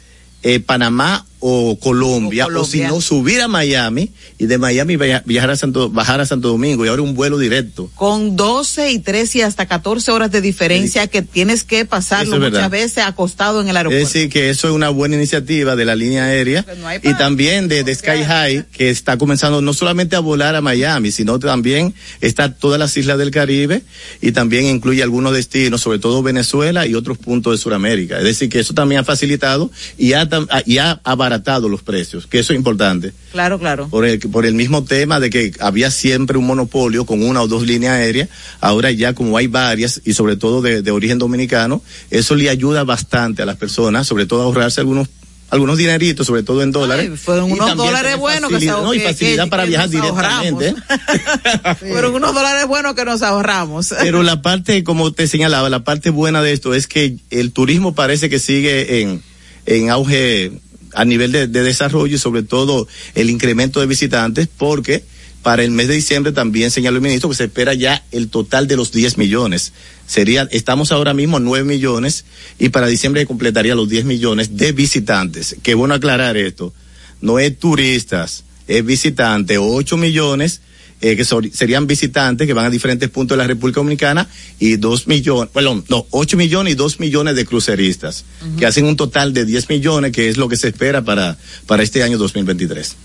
eh, 0.44 0.60
Panamá 0.60 1.26
o 1.46 1.78
Colombia, 1.78 2.48
O 2.48 2.64
si 2.64 2.80
no 2.82 3.02
subir 3.02 3.42
a 3.42 3.50
Miami 3.50 4.10
y 4.40 4.46
de 4.46 4.58
Miami 4.58 4.96
via- 4.96 5.24
viajar 5.26 5.50
a 5.52 5.56
Santo, 5.58 5.90
bajar 5.90 6.22
a 6.22 6.26
Santo 6.26 6.48
Domingo 6.48 6.86
y 6.86 6.88
ahora 6.88 7.02
un 7.02 7.16
vuelo 7.16 7.38
directo. 7.38 7.90
con 7.96 8.38
12 8.38 8.92
y 8.92 9.00
13 9.00 9.40
y 9.40 9.42
hasta 9.42 9.66
14 9.66 10.12
horas 10.12 10.32
de 10.32 10.40
diferencia 10.40 11.08
que 11.08 11.22
tienes 11.22 11.66
que 11.66 11.84
pasarlo 11.84 12.36
es 12.36 12.40
muchas 12.40 12.54
verdad. 12.54 12.70
veces 12.72 13.04
acostado 13.04 13.60
en 13.60 13.68
el 13.68 13.72
Es 13.76 13.78
aeropuerto. 13.78 14.06
decir, 14.08 14.30
que 14.30 14.50
eso 14.50 14.70
es 14.70 14.74
una 14.74 14.88
buena 14.90 15.16
iniciativa 15.16 15.76
de 15.76 15.84
la 15.84 15.96
línea 15.96 16.24
aérea 16.26 16.66
y 17.04 17.14
también 17.16 17.68
de, 17.68 17.84
de 17.84 17.94
Sky 17.94 18.24
High, 18.26 18.66
que 18.72 18.90
está 18.90 19.18
comenzando 19.18 19.62
no 19.62 19.74
solamente 19.74 20.16
a 20.16 20.20
volar 20.20 20.56
a 20.56 20.62
Miami, 20.62 21.12
sino 21.12 21.40
también 21.40 21.94
está 22.22 22.54
todas 22.54 22.80
las 22.80 22.96
islas 22.96 23.18
del 23.18 23.32
Caribe 23.32 23.82
y 24.22 24.32
también 24.32 24.66
incluye 24.66 25.04
algunos 25.04 25.34
destinos, 25.34 25.82
sobre 25.82 26.00
todo 26.00 26.24
Venezuela 26.24 26.88
y 26.88 26.96
otros 26.96 27.18
puntos 27.18 27.52
de 27.54 27.58
Sudamérica. 27.62 28.18
Es 28.20 28.24
decir, 28.24 28.48
que 28.48 28.60
eso 28.62 28.74
también 28.74 29.02
ha 29.02 29.04
facilitado 29.04 29.70
y 29.98 30.14
ha, 30.14 30.30
y 30.66 30.78
ha 30.78 31.02
abaratado 31.34 31.68
los 31.70 31.82
precios, 31.82 32.28
que 32.28 32.40
eso 32.40 32.54
es 32.54 32.58
importante. 32.58 33.12
Claro, 33.32 33.58
claro. 33.60 33.88
Por 33.90 34.06
el, 34.06 34.20
por 34.20 34.46
el 34.46 34.54
mismo 34.54 34.84
tema 34.84 35.20
de 35.20 35.30
que 35.30 35.52
había 35.60 35.90
siempre 35.92 36.38
un 36.38 36.46
monopolio 36.46 37.06
con 37.06 37.24
una 37.24 37.42
o 37.42 37.48
dos 37.48 37.66
líneas 37.66 37.94
aéreas, 37.96 38.30
ahora 38.62 38.92
ya 38.92 39.14
como 39.14 39.36
hay 39.38 39.48
varias 39.48 40.02
y 40.06 40.14
sobre 40.14 40.36
todo 40.38 40.62
de, 40.62 40.82
de 40.82 40.92
origen 40.92 41.18
dominicano, 41.18 41.82
eso 42.12 42.36
le 42.36 42.50
ayuda 42.50 42.84
bastante 42.84 43.42
a 43.42 43.46
las 43.46 43.58
personas, 43.58 44.06
sobre 44.08 44.26
todo 44.26 44.42
a 44.42 44.44
ahorrarse 44.46 44.80
algunos 44.82 45.08
algunos 45.50 45.78
dineritos, 45.78 46.26
sobre 46.26 46.42
todo 46.42 46.64
en 46.64 46.72
dólares. 46.72 47.10
Ay, 47.12 47.16
fueron 47.18 47.52
unos 47.52 47.76
dólares 47.78 48.18
buenos 48.18 48.50
que 48.50 48.60
se 48.60 48.66
facilidad- 48.72 48.82
no, 48.84 48.94
y 48.96 49.00
facilidad 49.02 49.44
que- 49.44 49.50
para 49.52 49.64
que 49.64 49.70
viajar 49.70 49.96
ahorramos. 49.98 50.60
directamente. 50.60 51.76
Fueron 51.80 52.16
unos 52.16 52.34
dólares 52.34 52.66
buenos 52.68 52.96
que 52.96 53.06
nos 53.06 53.22
ahorramos. 53.22 53.94
Pero 54.02 54.24
la 54.24 54.42
parte, 54.42 54.84
como 54.84 55.12
te 55.14 55.28
señalaba, 55.28 55.70
la 55.70 55.84
parte 55.84 56.10
buena 56.10 56.42
de 56.42 56.54
esto 56.54 56.74
es 56.74 56.88
que 56.88 57.18
el 57.30 57.52
turismo 57.52 57.94
parece 57.94 58.32
que 58.32 58.40
sigue 58.40 59.02
en, 59.04 59.22
en 59.68 59.92
auge 59.92 60.54
a 60.96 61.06
nivel 61.06 61.32
de, 61.32 61.48
de 61.48 61.64
desarrollo 61.64 62.16
y 62.16 62.20
sobre 62.20 62.44
todo 62.44 62.88
el 63.16 63.30
incremento 63.30 63.80
de 63.80 63.88
visitantes 63.88 64.48
porque 64.58 65.04
para 65.44 65.64
el 65.64 65.72
mes 65.72 65.90
de 65.90 65.96
diciembre 65.96 66.32
también 66.32 66.72
señaló 66.72 66.98
el 66.98 67.04
ministro 67.04 67.30
que 67.30 67.36
se 67.36 67.44
espera 67.44 67.74
ya 67.74 68.04
el 68.12 68.30
total 68.30 68.66
de 68.66 68.78
los 68.78 68.94
10 68.94 69.18
millones. 69.18 69.74
Sería, 70.08 70.48
estamos 70.52 70.94
ahora 70.94 71.14
mismo 71.14 71.38
a 71.38 71.42
9 71.42 71.66
millones 71.66 72.24
y 72.58 72.70
para 72.70 72.88
diciembre 72.88 73.26
completaría 73.26 73.76
los 73.76 73.90
10 73.90 74.06
millones 74.06 74.56
de 74.56 74.72
visitantes. 74.72 75.58
Qué 75.62 75.74
bueno 75.74 75.96
aclarar 75.96 76.38
esto. 76.38 76.74
No 77.20 77.40
es 77.40 77.60
turistas, 77.60 78.46
es 78.70 78.86
visitantes, 78.86 79.60
8 79.62 79.98
millones 79.98 80.62
eh, 81.04 81.18
que 81.18 81.26
serían 81.26 81.86
visitantes 81.86 82.48
que 82.48 82.54
van 82.54 82.66
a 82.66 82.70
diferentes 82.70 83.10
puntos 83.10 83.36
de 83.36 83.44
la 83.44 83.48
República 83.48 83.82
Dominicana 83.82 84.26
y 84.58 84.78
dos 84.78 85.06
millones, 85.06 85.52
bueno, 85.54 85.84
no, 85.90 86.08
ocho 86.12 86.38
millones 86.38 86.72
y 86.72 86.76
dos 86.78 87.02
millones 87.02 87.36
de 87.36 87.46
cruceristas, 87.46 88.24
que 88.58 88.66
hacen 88.66 88.86
un 88.86 88.96
total 88.96 89.34
de 89.34 89.44
10 89.44 89.68
millones, 89.68 90.14
que 90.14 90.30
es 90.30 90.38
lo 90.38 90.48
que 90.48 90.56
se 90.56 90.70
espera 90.70 91.04
para, 91.04 91.38
para 91.68 91.84
este 91.84 92.04
año 92.04 92.18
2023. 92.18 92.96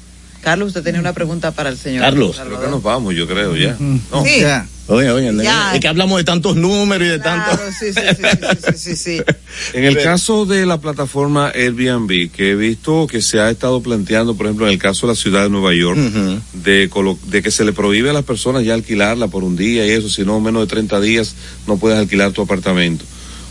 Carlos, 0.40 0.68
usted 0.68 0.82
tenía 0.82 1.00
una 1.00 1.12
pregunta 1.12 1.50
para 1.50 1.68
el 1.70 1.76
señor. 1.76 2.02
Carlos. 2.02 2.40
Creo 2.44 2.60
que 2.60 2.68
nos 2.68 2.82
vamos, 2.82 3.14
yo 3.14 3.26
creo, 3.26 3.56
ya. 3.56 3.76
No. 3.78 4.24
Sí. 4.24 4.42
Oye, 4.90 5.10
oye, 5.10 5.30
Ya. 5.44 5.74
es 5.74 5.80
que 5.80 5.88
hablamos 5.88 6.16
de 6.16 6.24
tantos 6.24 6.56
números 6.56 7.06
y 7.06 7.10
de 7.10 7.18
tantos. 7.18 7.56
Claro, 7.58 7.72
sí, 7.78 7.92
sí, 7.92 8.00
sí, 8.00 8.22
sí, 8.72 8.72
sí, 8.72 8.96
sí, 8.96 8.96
sí. 8.96 9.22
En 9.74 9.84
el 9.84 9.98
caso 10.02 10.46
de 10.46 10.64
la 10.64 10.80
plataforma 10.80 11.48
Airbnb, 11.54 12.30
que 12.30 12.52
he 12.52 12.54
visto 12.54 13.06
que 13.06 13.20
se 13.20 13.38
ha 13.38 13.50
estado 13.50 13.82
planteando, 13.82 14.34
por 14.34 14.46
ejemplo, 14.46 14.66
en 14.66 14.72
el 14.72 14.78
caso 14.78 15.06
de 15.06 15.12
la 15.12 15.16
ciudad 15.16 15.42
de 15.42 15.50
Nueva 15.50 15.74
York, 15.74 15.98
de, 16.54 16.88
colo- 16.88 17.18
de 17.26 17.42
que 17.42 17.50
se 17.50 17.64
le 17.64 17.74
prohíbe 17.74 18.08
a 18.08 18.12
las 18.14 18.24
personas 18.24 18.64
ya 18.64 18.72
alquilarla 18.72 19.28
por 19.28 19.44
un 19.44 19.56
día 19.56 19.86
y 19.86 19.90
eso, 19.90 20.08
si 20.08 20.24
no, 20.24 20.40
menos 20.40 20.62
de 20.62 20.68
30 20.68 21.00
días 21.02 21.34
no 21.66 21.76
puedes 21.76 21.98
alquilar 21.98 22.32
tu 22.32 22.40
apartamento. 22.40 23.04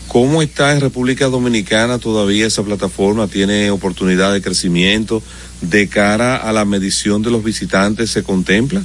¿Cómo 0.08 0.42
está 0.42 0.72
en 0.72 0.80
República 0.82 1.26
Dominicana 1.28 2.00
todavía 2.00 2.48
esa 2.48 2.64
plataforma? 2.64 3.28
¿Tiene 3.28 3.70
oportunidad 3.72 4.32
de 4.34 4.42
crecimiento? 4.42 5.22
¿De 5.62 5.88
cara 5.88 6.38
a 6.38 6.51
la 6.53 6.66
medición 6.66 7.24
de 7.24 7.32
los 7.32 7.43
visitantes 7.43 8.12
se 8.12 8.24
contempla? 8.24 8.84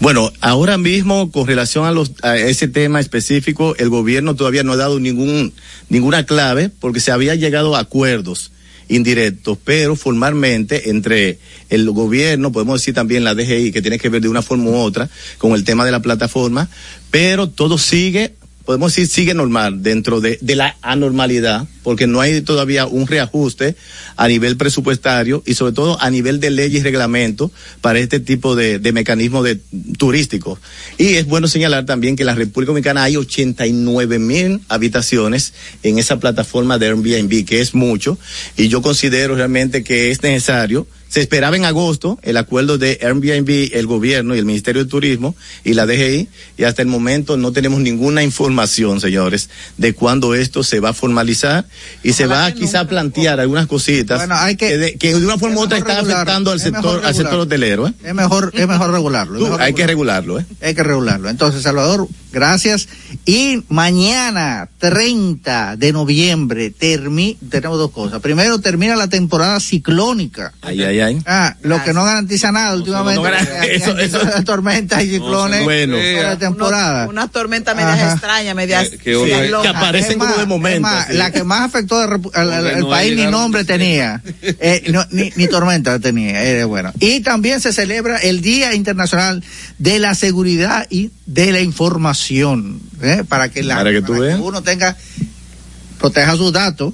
Bueno, 0.00 0.32
ahora 0.40 0.78
mismo 0.78 1.30
con 1.30 1.46
relación 1.46 1.84
a, 1.84 1.92
los, 1.92 2.12
a 2.22 2.36
ese 2.36 2.68
tema 2.68 3.00
específico, 3.00 3.74
el 3.76 3.90
gobierno 3.90 4.34
todavía 4.34 4.62
no 4.62 4.72
ha 4.72 4.76
dado 4.76 4.98
ningún, 4.98 5.52
ninguna 5.88 6.24
clave 6.24 6.70
porque 6.80 7.00
se 7.00 7.12
había 7.12 7.34
llegado 7.34 7.76
a 7.76 7.80
acuerdos 7.80 8.50
indirectos, 8.90 9.56
pero 9.62 9.96
formalmente 9.96 10.90
entre 10.90 11.38
el 11.68 11.90
gobierno, 11.90 12.50
podemos 12.50 12.80
decir 12.80 12.94
también 12.94 13.24
la 13.24 13.34
DGI, 13.34 13.72
que 13.72 13.82
tiene 13.82 13.98
que 13.98 14.08
ver 14.08 14.20
de 14.20 14.28
una 14.28 14.42
forma 14.42 14.70
u 14.70 14.74
otra 14.74 15.08
con 15.38 15.52
el 15.52 15.64
tema 15.64 15.84
de 15.84 15.92
la 15.92 16.00
plataforma, 16.00 16.68
pero 17.10 17.48
todo 17.48 17.78
sigue, 17.78 18.34
podemos 18.70 18.94
decir 18.94 19.08
sigue 19.08 19.34
normal 19.34 19.82
dentro 19.82 20.20
de, 20.20 20.38
de 20.40 20.54
la 20.54 20.76
anormalidad, 20.80 21.66
porque 21.82 22.06
no 22.06 22.20
hay 22.20 22.40
todavía 22.40 22.86
un 22.86 23.08
reajuste 23.08 23.74
a 24.14 24.28
nivel 24.28 24.56
presupuestario 24.56 25.42
y 25.44 25.54
sobre 25.54 25.72
todo 25.72 26.00
a 26.00 26.08
nivel 26.08 26.38
de 26.38 26.50
leyes 26.50 26.82
y 26.82 26.84
reglamentos 26.84 27.50
para 27.80 27.98
este 27.98 28.20
tipo 28.20 28.54
de, 28.54 28.78
de 28.78 28.92
mecanismos 28.92 29.42
de, 29.42 29.58
turísticos. 29.98 30.60
Y 30.98 31.14
es 31.14 31.26
bueno 31.26 31.48
señalar 31.48 31.84
también 31.84 32.14
que 32.14 32.22
en 32.22 32.28
la 32.28 32.36
República 32.36 32.70
Dominicana 32.70 33.02
hay 33.02 33.16
89 33.16 34.20
mil 34.20 34.60
habitaciones 34.68 35.52
en 35.82 35.98
esa 35.98 36.20
plataforma 36.20 36.78
de 36.78 36.86
Airbnb, 36.86 37.44
que 37.44 37.60
es 37.60 37.74
mucho, 37.74 38.18
y 38.56 38.68
yo 38.68 38.82
considero 38.82 39.34
realmente 39.34 39.82
que 39.82 40.12
es 40.12 40.22
necesario 40.22 40.86
se 41.10 41.20
esperaba 41.20 41.56
en 41.56 41.66
agosto 41.66 42.18
el 42.22 42.38
acuerdo 42.38 42.78
de 42.78 42.98
Airbnb, 43.02 43.70
el 43.76 43.86
gobierno 43.86 44.34
y 44.34 44.38
el 44.38 44.46
Ministerio 44.46 44.84
de 44.84 44.88
Turismo 44.90 45.36
y 45.64 45.74
la 45.74 45.84
DGI, 45.84 46.28
y 46.56 46.62
hasta 46.64 46.80
el 46.80 46.88
momento 46.88 47.36
no 47.36 47.52
tenemos 47.52 47.80
ninguna 47.80 48.22
información, 48.22 49.00
señores, 49.00 49.50
de 49.76 49.92
cuándo 49.92 50.34
esto 50.34 50.62
se 50.62 50.80
va 50.80 50.90
a 50.90 50.94
formalizar 50.94 51.66
y 52.02 52.14
se 52.14 52.26
va 52.26 52.46
a 52.46 52.52
quizá 52.54 52.86
plantear 52.86 53.40
algunas 53.40 53.66
cositas 53.66 54.18
Bueno, 54.18 54.36
hay 54.36 54.56
que- 54.56 54.78
de, 54.78 54.94
que 54.94 55.14
de 55.14 55.24
una 55.26 55.36
forma 55.36 55.56
u 55.58 55.60
otra 55.64 55.76
están 55.78 55.96
regular, 55.96 56.16
afectando 56.18 56.50
al 56.52 56.56
es 56.58 56.62
sector, 56.62 57.04
al 57.04 57.14
sector 57.14 57.40
hotelero. 57.40 57.88
¿eh? 57.88 57.92
Es 58.04 58.14
mejor, 58.14 58.50
es 58.54 58.66
mejor 58.66 58.90
regularlo. 58.92 59.34
es 59.34 59.38
Tú, 59.40 59.44
mejor 59.46 59.60
hay 59.62 59.74
que 59.74 59.86
regularlo. 59.86 60.36
regularlo, 60.36 60.40
¿eh? 60.62 60.66
Hay 60.68 60.74
que 60.74 60.82
regularlo. 60.84 61.28
Entonces, 61.28 61.62
Salvador, 61.62 62.06
gracias. 62.32 62.88
Y 63.26 63.64
mañana, 63.68 64.68
30 64.78 65.76
de 65.76 65.92
noviembre, 65.92 66.70
termi 66.70 67.36
tenemos 67.50 67.78
dos 67.78 67.90
cosas. 67.90 68.20
Primero, 68.20 68.60
termina 68.60 68.94
la 68.96 69.08
temporada 69.08 69.58
ciclónica. 69.60 70.52
Ay, 70.62 70.82
ay, 70.82 70.99
ay. 71.00 71.22
Ah, 71.26 71.56
lo 71.62 71.82
que 71.84 71.92
no 71.92 72.04
garantiza 72.04 72.52
nada 72.52 72.74
últimamente. 72.74 73.20
no 73.20 73.28
eso- 73.62 73.96
hay 73.96 74.04
eso- 74.04 74.20
tormentas 74.44 75.02
y 75.04 75.10
ciclones 75.10 75.64
bueno. 75.64 75.96
de 75.96 76.36
temporada. 76.38 77.06
Unas 77.08 77.30
tormentas 77.30 77.74
medias 77.76 78.12
extrañas, 78.12 78.54
medias 78.54 78.88
Que- 78.90 78.98
que 78.98 79.68
aparecen 79.68 80.12
Es 80.12 80.16
como 80.18 80.36
de 80.36 80.46
momento, 80.46 80.80
más, 80.82 81.06
sí. 81.08 81.14
La 81.14 81.30
que 81.30 81.44
más 81.44 81.62
afectó 81.62 82.06
no 82.06 82.88
país 82.88 83.16
ni 83.16 83.26
nombre 83.26 83.64
tenía. 83.64 84.22
Eh, 84.62 84.84
no, 84.90 85.04
ni, 85.10 85.30
ni 85.36 85.48
tormenta 85.48 85.98
tenía. 85.98 86.66
Bueno. 86.66 86.92
Y 87.00 87.20
también 87.20 87.60
se 87.60 87.72
celebra 87.72 88.18
el 88.18 88.40
Día 88.40 88.74
Internacional 88.74 89.42
de 89.78 89.98
la 89.98 90.14
Seguridad 90.14 90.86
y 90.90 91.10
de 91.26 91.52
la 91.52 91.60
Información. 91.60 92.80
¿eh? 93.02 93.24
Para 93.28 93.48
que, 93.48 93.62
la, 93.62 93.76
Para 93.76 93.90
que 93.90 94.00
uno 94.00 94.62
tenga, 94.62 94.96
proteja 95.98 96.36
sus 96.36 96.52
datos. 96.52 96.92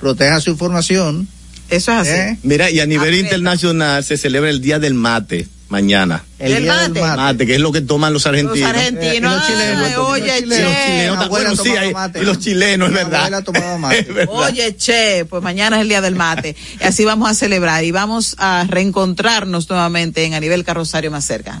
proteja 0.00 0.40
su 0.40 0.50
información. 0.50 1.28
Eso 1.72 1.92
es 1.92 1.98
así. 1.98 2.10
¿Eh? 2.10 2.36
Mira, 2.42 2.70
y 2.70 2.80
a 2.80 2.86
nivel 2.86 3.14
internacional 3.14 4.04
se 4.04 4.16
celebra 4.16 4.50
el 4.50 4.60
Día 4.60 4.78
del 4.78 4.94
Mate 4.94 5.48
mañana. 5.68 6.22
El 6.38 6.52
¿Del 6.52 6.62
día 6.64 6.76
del 6.76 6.88
mate? 6.90 7.00
mate. 7.00 7.16
Mate, 7.16 7.46
que 7.46 7.54
es 7.54 7.60
lo 7.62 7.72
que 7.72 7.80
toman 7.80 8.12
los 8.12 8.24
Los 8.24 8.26
argentinos. 8.26 8.68
argentinos, 8.68 9.06
Eh, 9.10 9.16
y 9.16 9.20
los 9.22 9.46
chilenos, 9.46 9.86
ay, 9.86 9.94
oye, 9.96 10.38
y 10.38 10.40
los 10.42 10.48
los 10.50 10.58
che. 10.58 10.84
chilenos, 10.84 11.16
Mi 11.18 11.24
abuela 11.24 11.28
bueno, 11.28 11.50
sí, 11.50 11.56
tomaba 11.70 11.80
hay- 11.80 11.92
mate. 11.94 12.20
y 12.20 12.24
los 12.26 12.38
chilenos, 12.40 12.92
verdad. 12.92 13.30
mate. 13.78 13.98
Es 14.00 14.14
verdad. 14.14 14.34
Oye, 14.34 14.76
che, 14.76 15.24
pues 15.24 15.42
mañana 15.42 15.76
es 15.76 15.82
el 15.82 15.88
día 15.88 16.02
del 16.02 16.14
mate. 16.14 16.54
Y 16.78 16.84
así 16.84 17.06
vamos 17.06 17.30
a 17.30 17.32
celebrar 17.32 17.84
y 17.84 17.90
vamos 17.90 18.34
a 18.36 18.66
reencontrarnos 18.68 19.70
nuevamente 19.70 20.26
en 20.26 20.34
a 20.34 20.40
nivel 20.40 20.62
carrosario 20.62 21.10
más 21.10 21.24
cerca. 21.24 21.58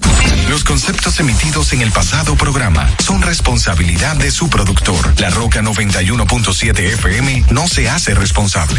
Los 0.50 0.62
conceptos 0.62 1.18
emitidos 1.18 1.72
en 1.72 1.80
el 1.80 1.90
pasado 1.90 2.34
programa 2.36 2.94
son 3.02 3.22
responsabilidad 3.22 4.16
de 4.16 4.30
su 4.30 4.50
productor. 4.50 5.18
La 5.20 5.30
Roca 5.30 5.62
91.7 5.62 6.78
FM 6.80 7.44
no 7.50 7.66
se 7.66 7.88
hace 7.88 8.12
responsable. 8.14 8.78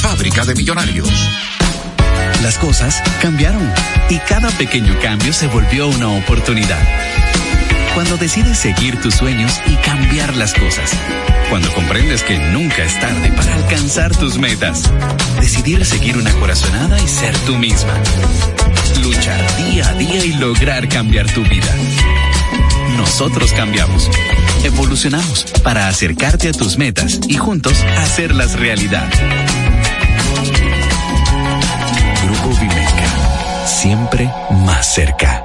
fábrica 0.00 0.46
de 0.46 0.54
millonarios. 0.54 1.08
Las 2.42 2.56
cosas 2.56 3.02
cambiaron 3.20 3.70
y 4.08 4.16
cada 4.20 4.48
pequeño 4.50 4.98
cambio 5.00 5.32
se 5.32 5.46
volvió 5.46 5.88
una 5.88 6.08
oportunidad. 6.08 6.80
Cuando 7.94 8.16
decides 8.16 8.56
seguir 8.56 8.98
tus 9.02 9.14
sueños 9.14 9.60
y 9.66 9.74
cambiar 9.76 10.34
las 10.36 10.54
cosas. 10.54 10.90
Cuando 11.50 11.70
comprendes 11.74 12.22
que 12.22 12.38
nunca 12.38 12.82
es 12.82 12.98
tarde 12.98 13.30
para 13.32 13.54
alcanzar 13.56 14.16
tus 14.16 14.38
metas. 14.38 14.90
Decidir 15.38 15.84
seguir 15.84 16.16
una 16.16 16.32
corazonada 16.34 16.98
y 16.98 17.06
ser 17.06 17.36
tú 17.40 17.56
misma. 17.56 17.92
Luchar 19.02 19.40
día 19.56 19.86
a 19.86 19.92
día 19.94 20.24
y 20.24 20.32
lograr 20.32 20.88
cambiar 20.88 21.30
tu 21.30 21.42
vida. 21.42 21.76
Nosotros 22.96 23.52
cambiamos. 23.52 24.08
Evolucionamos 24.64 25.44
para 25.62 25.88
acercarte 25.88 26.48
a 26.48 26.52
tus 26.52 26.78
metas 26.78 27.20
y 27.28 27.34
juntos 27.36 27.84
hacerlas 27.98 28.58
realidad. 28.58 29.10
Siempre 33.64 34.30
más 34.50 34.86
cerca. 34.86 35.44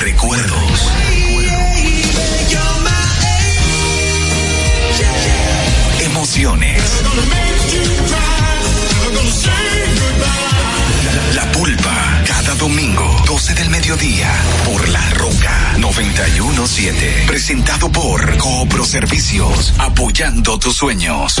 Recuerdos. 0.00 0.90
Emociones. 6.00 6.82
La 11.34 11.52
pulpa. 11.52 12.22
Cada 12.26 12.54
domingo, 12.56 13.22
12 13.26 13.54
del 13.54 13.70
mediodía, 13.70 14.30
por 14.64 14.88
La 14.88 15.08
Roca 15.10 15.74
917. 15.78 17.24
Presentado 17.26 17.90
por 17.90 18.36
Coopro 18.38 18.84
Servicios, 18.84 19.72
apoyando 19.78 20.58
tus 20.58 20.76
sueños. 20.76 21.40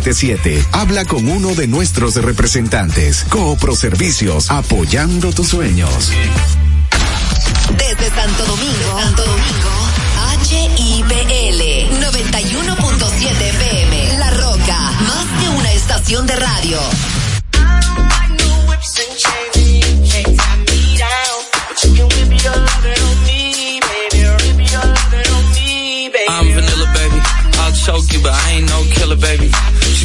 Habla 0.71 1.05
con 1.05 1.29
uno 1.29 1.53
de 1.53 1.67
nuestros 1.67 2.15
representantes. 2.15 3.23
Coopro 3.29 3.75
Servicios, 3.75 4.49
apoyando 4.49 5.31
tus 5.31 5.49
sueños. 5.49 6.09
Desde 7.77 8.09
Santo 8.09 8.45
Domingo, 8.45 8.99
Santo 8.99 9.23
Domingo, 9.23 9.69
HIPL 10.49 11.61
91.7 12.01 13.41
FM. 13.41 14.17
La 14.17 14.31
Roca, 14.31 14.91
más 15.01 15.27
que 15.39 15.49
una 15.49 15.71
estación 15.71 16.25
de 16.25 16.35
radio. 16.35 16.79
I'm 26.27 26.47
vanilla, 26.55 26.91
baby. 26.93 27.19
I'll 27.59 27.71
choke 27.71 28.11
you, 28.13 28.19
but 28.23 28.33
I 28.33 28.51
ain't 28.53 28.69
no 28.69 28.81
killer, 28.95 29.15
baby. 29.15 29.51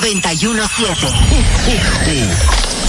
917. 0.00 2.81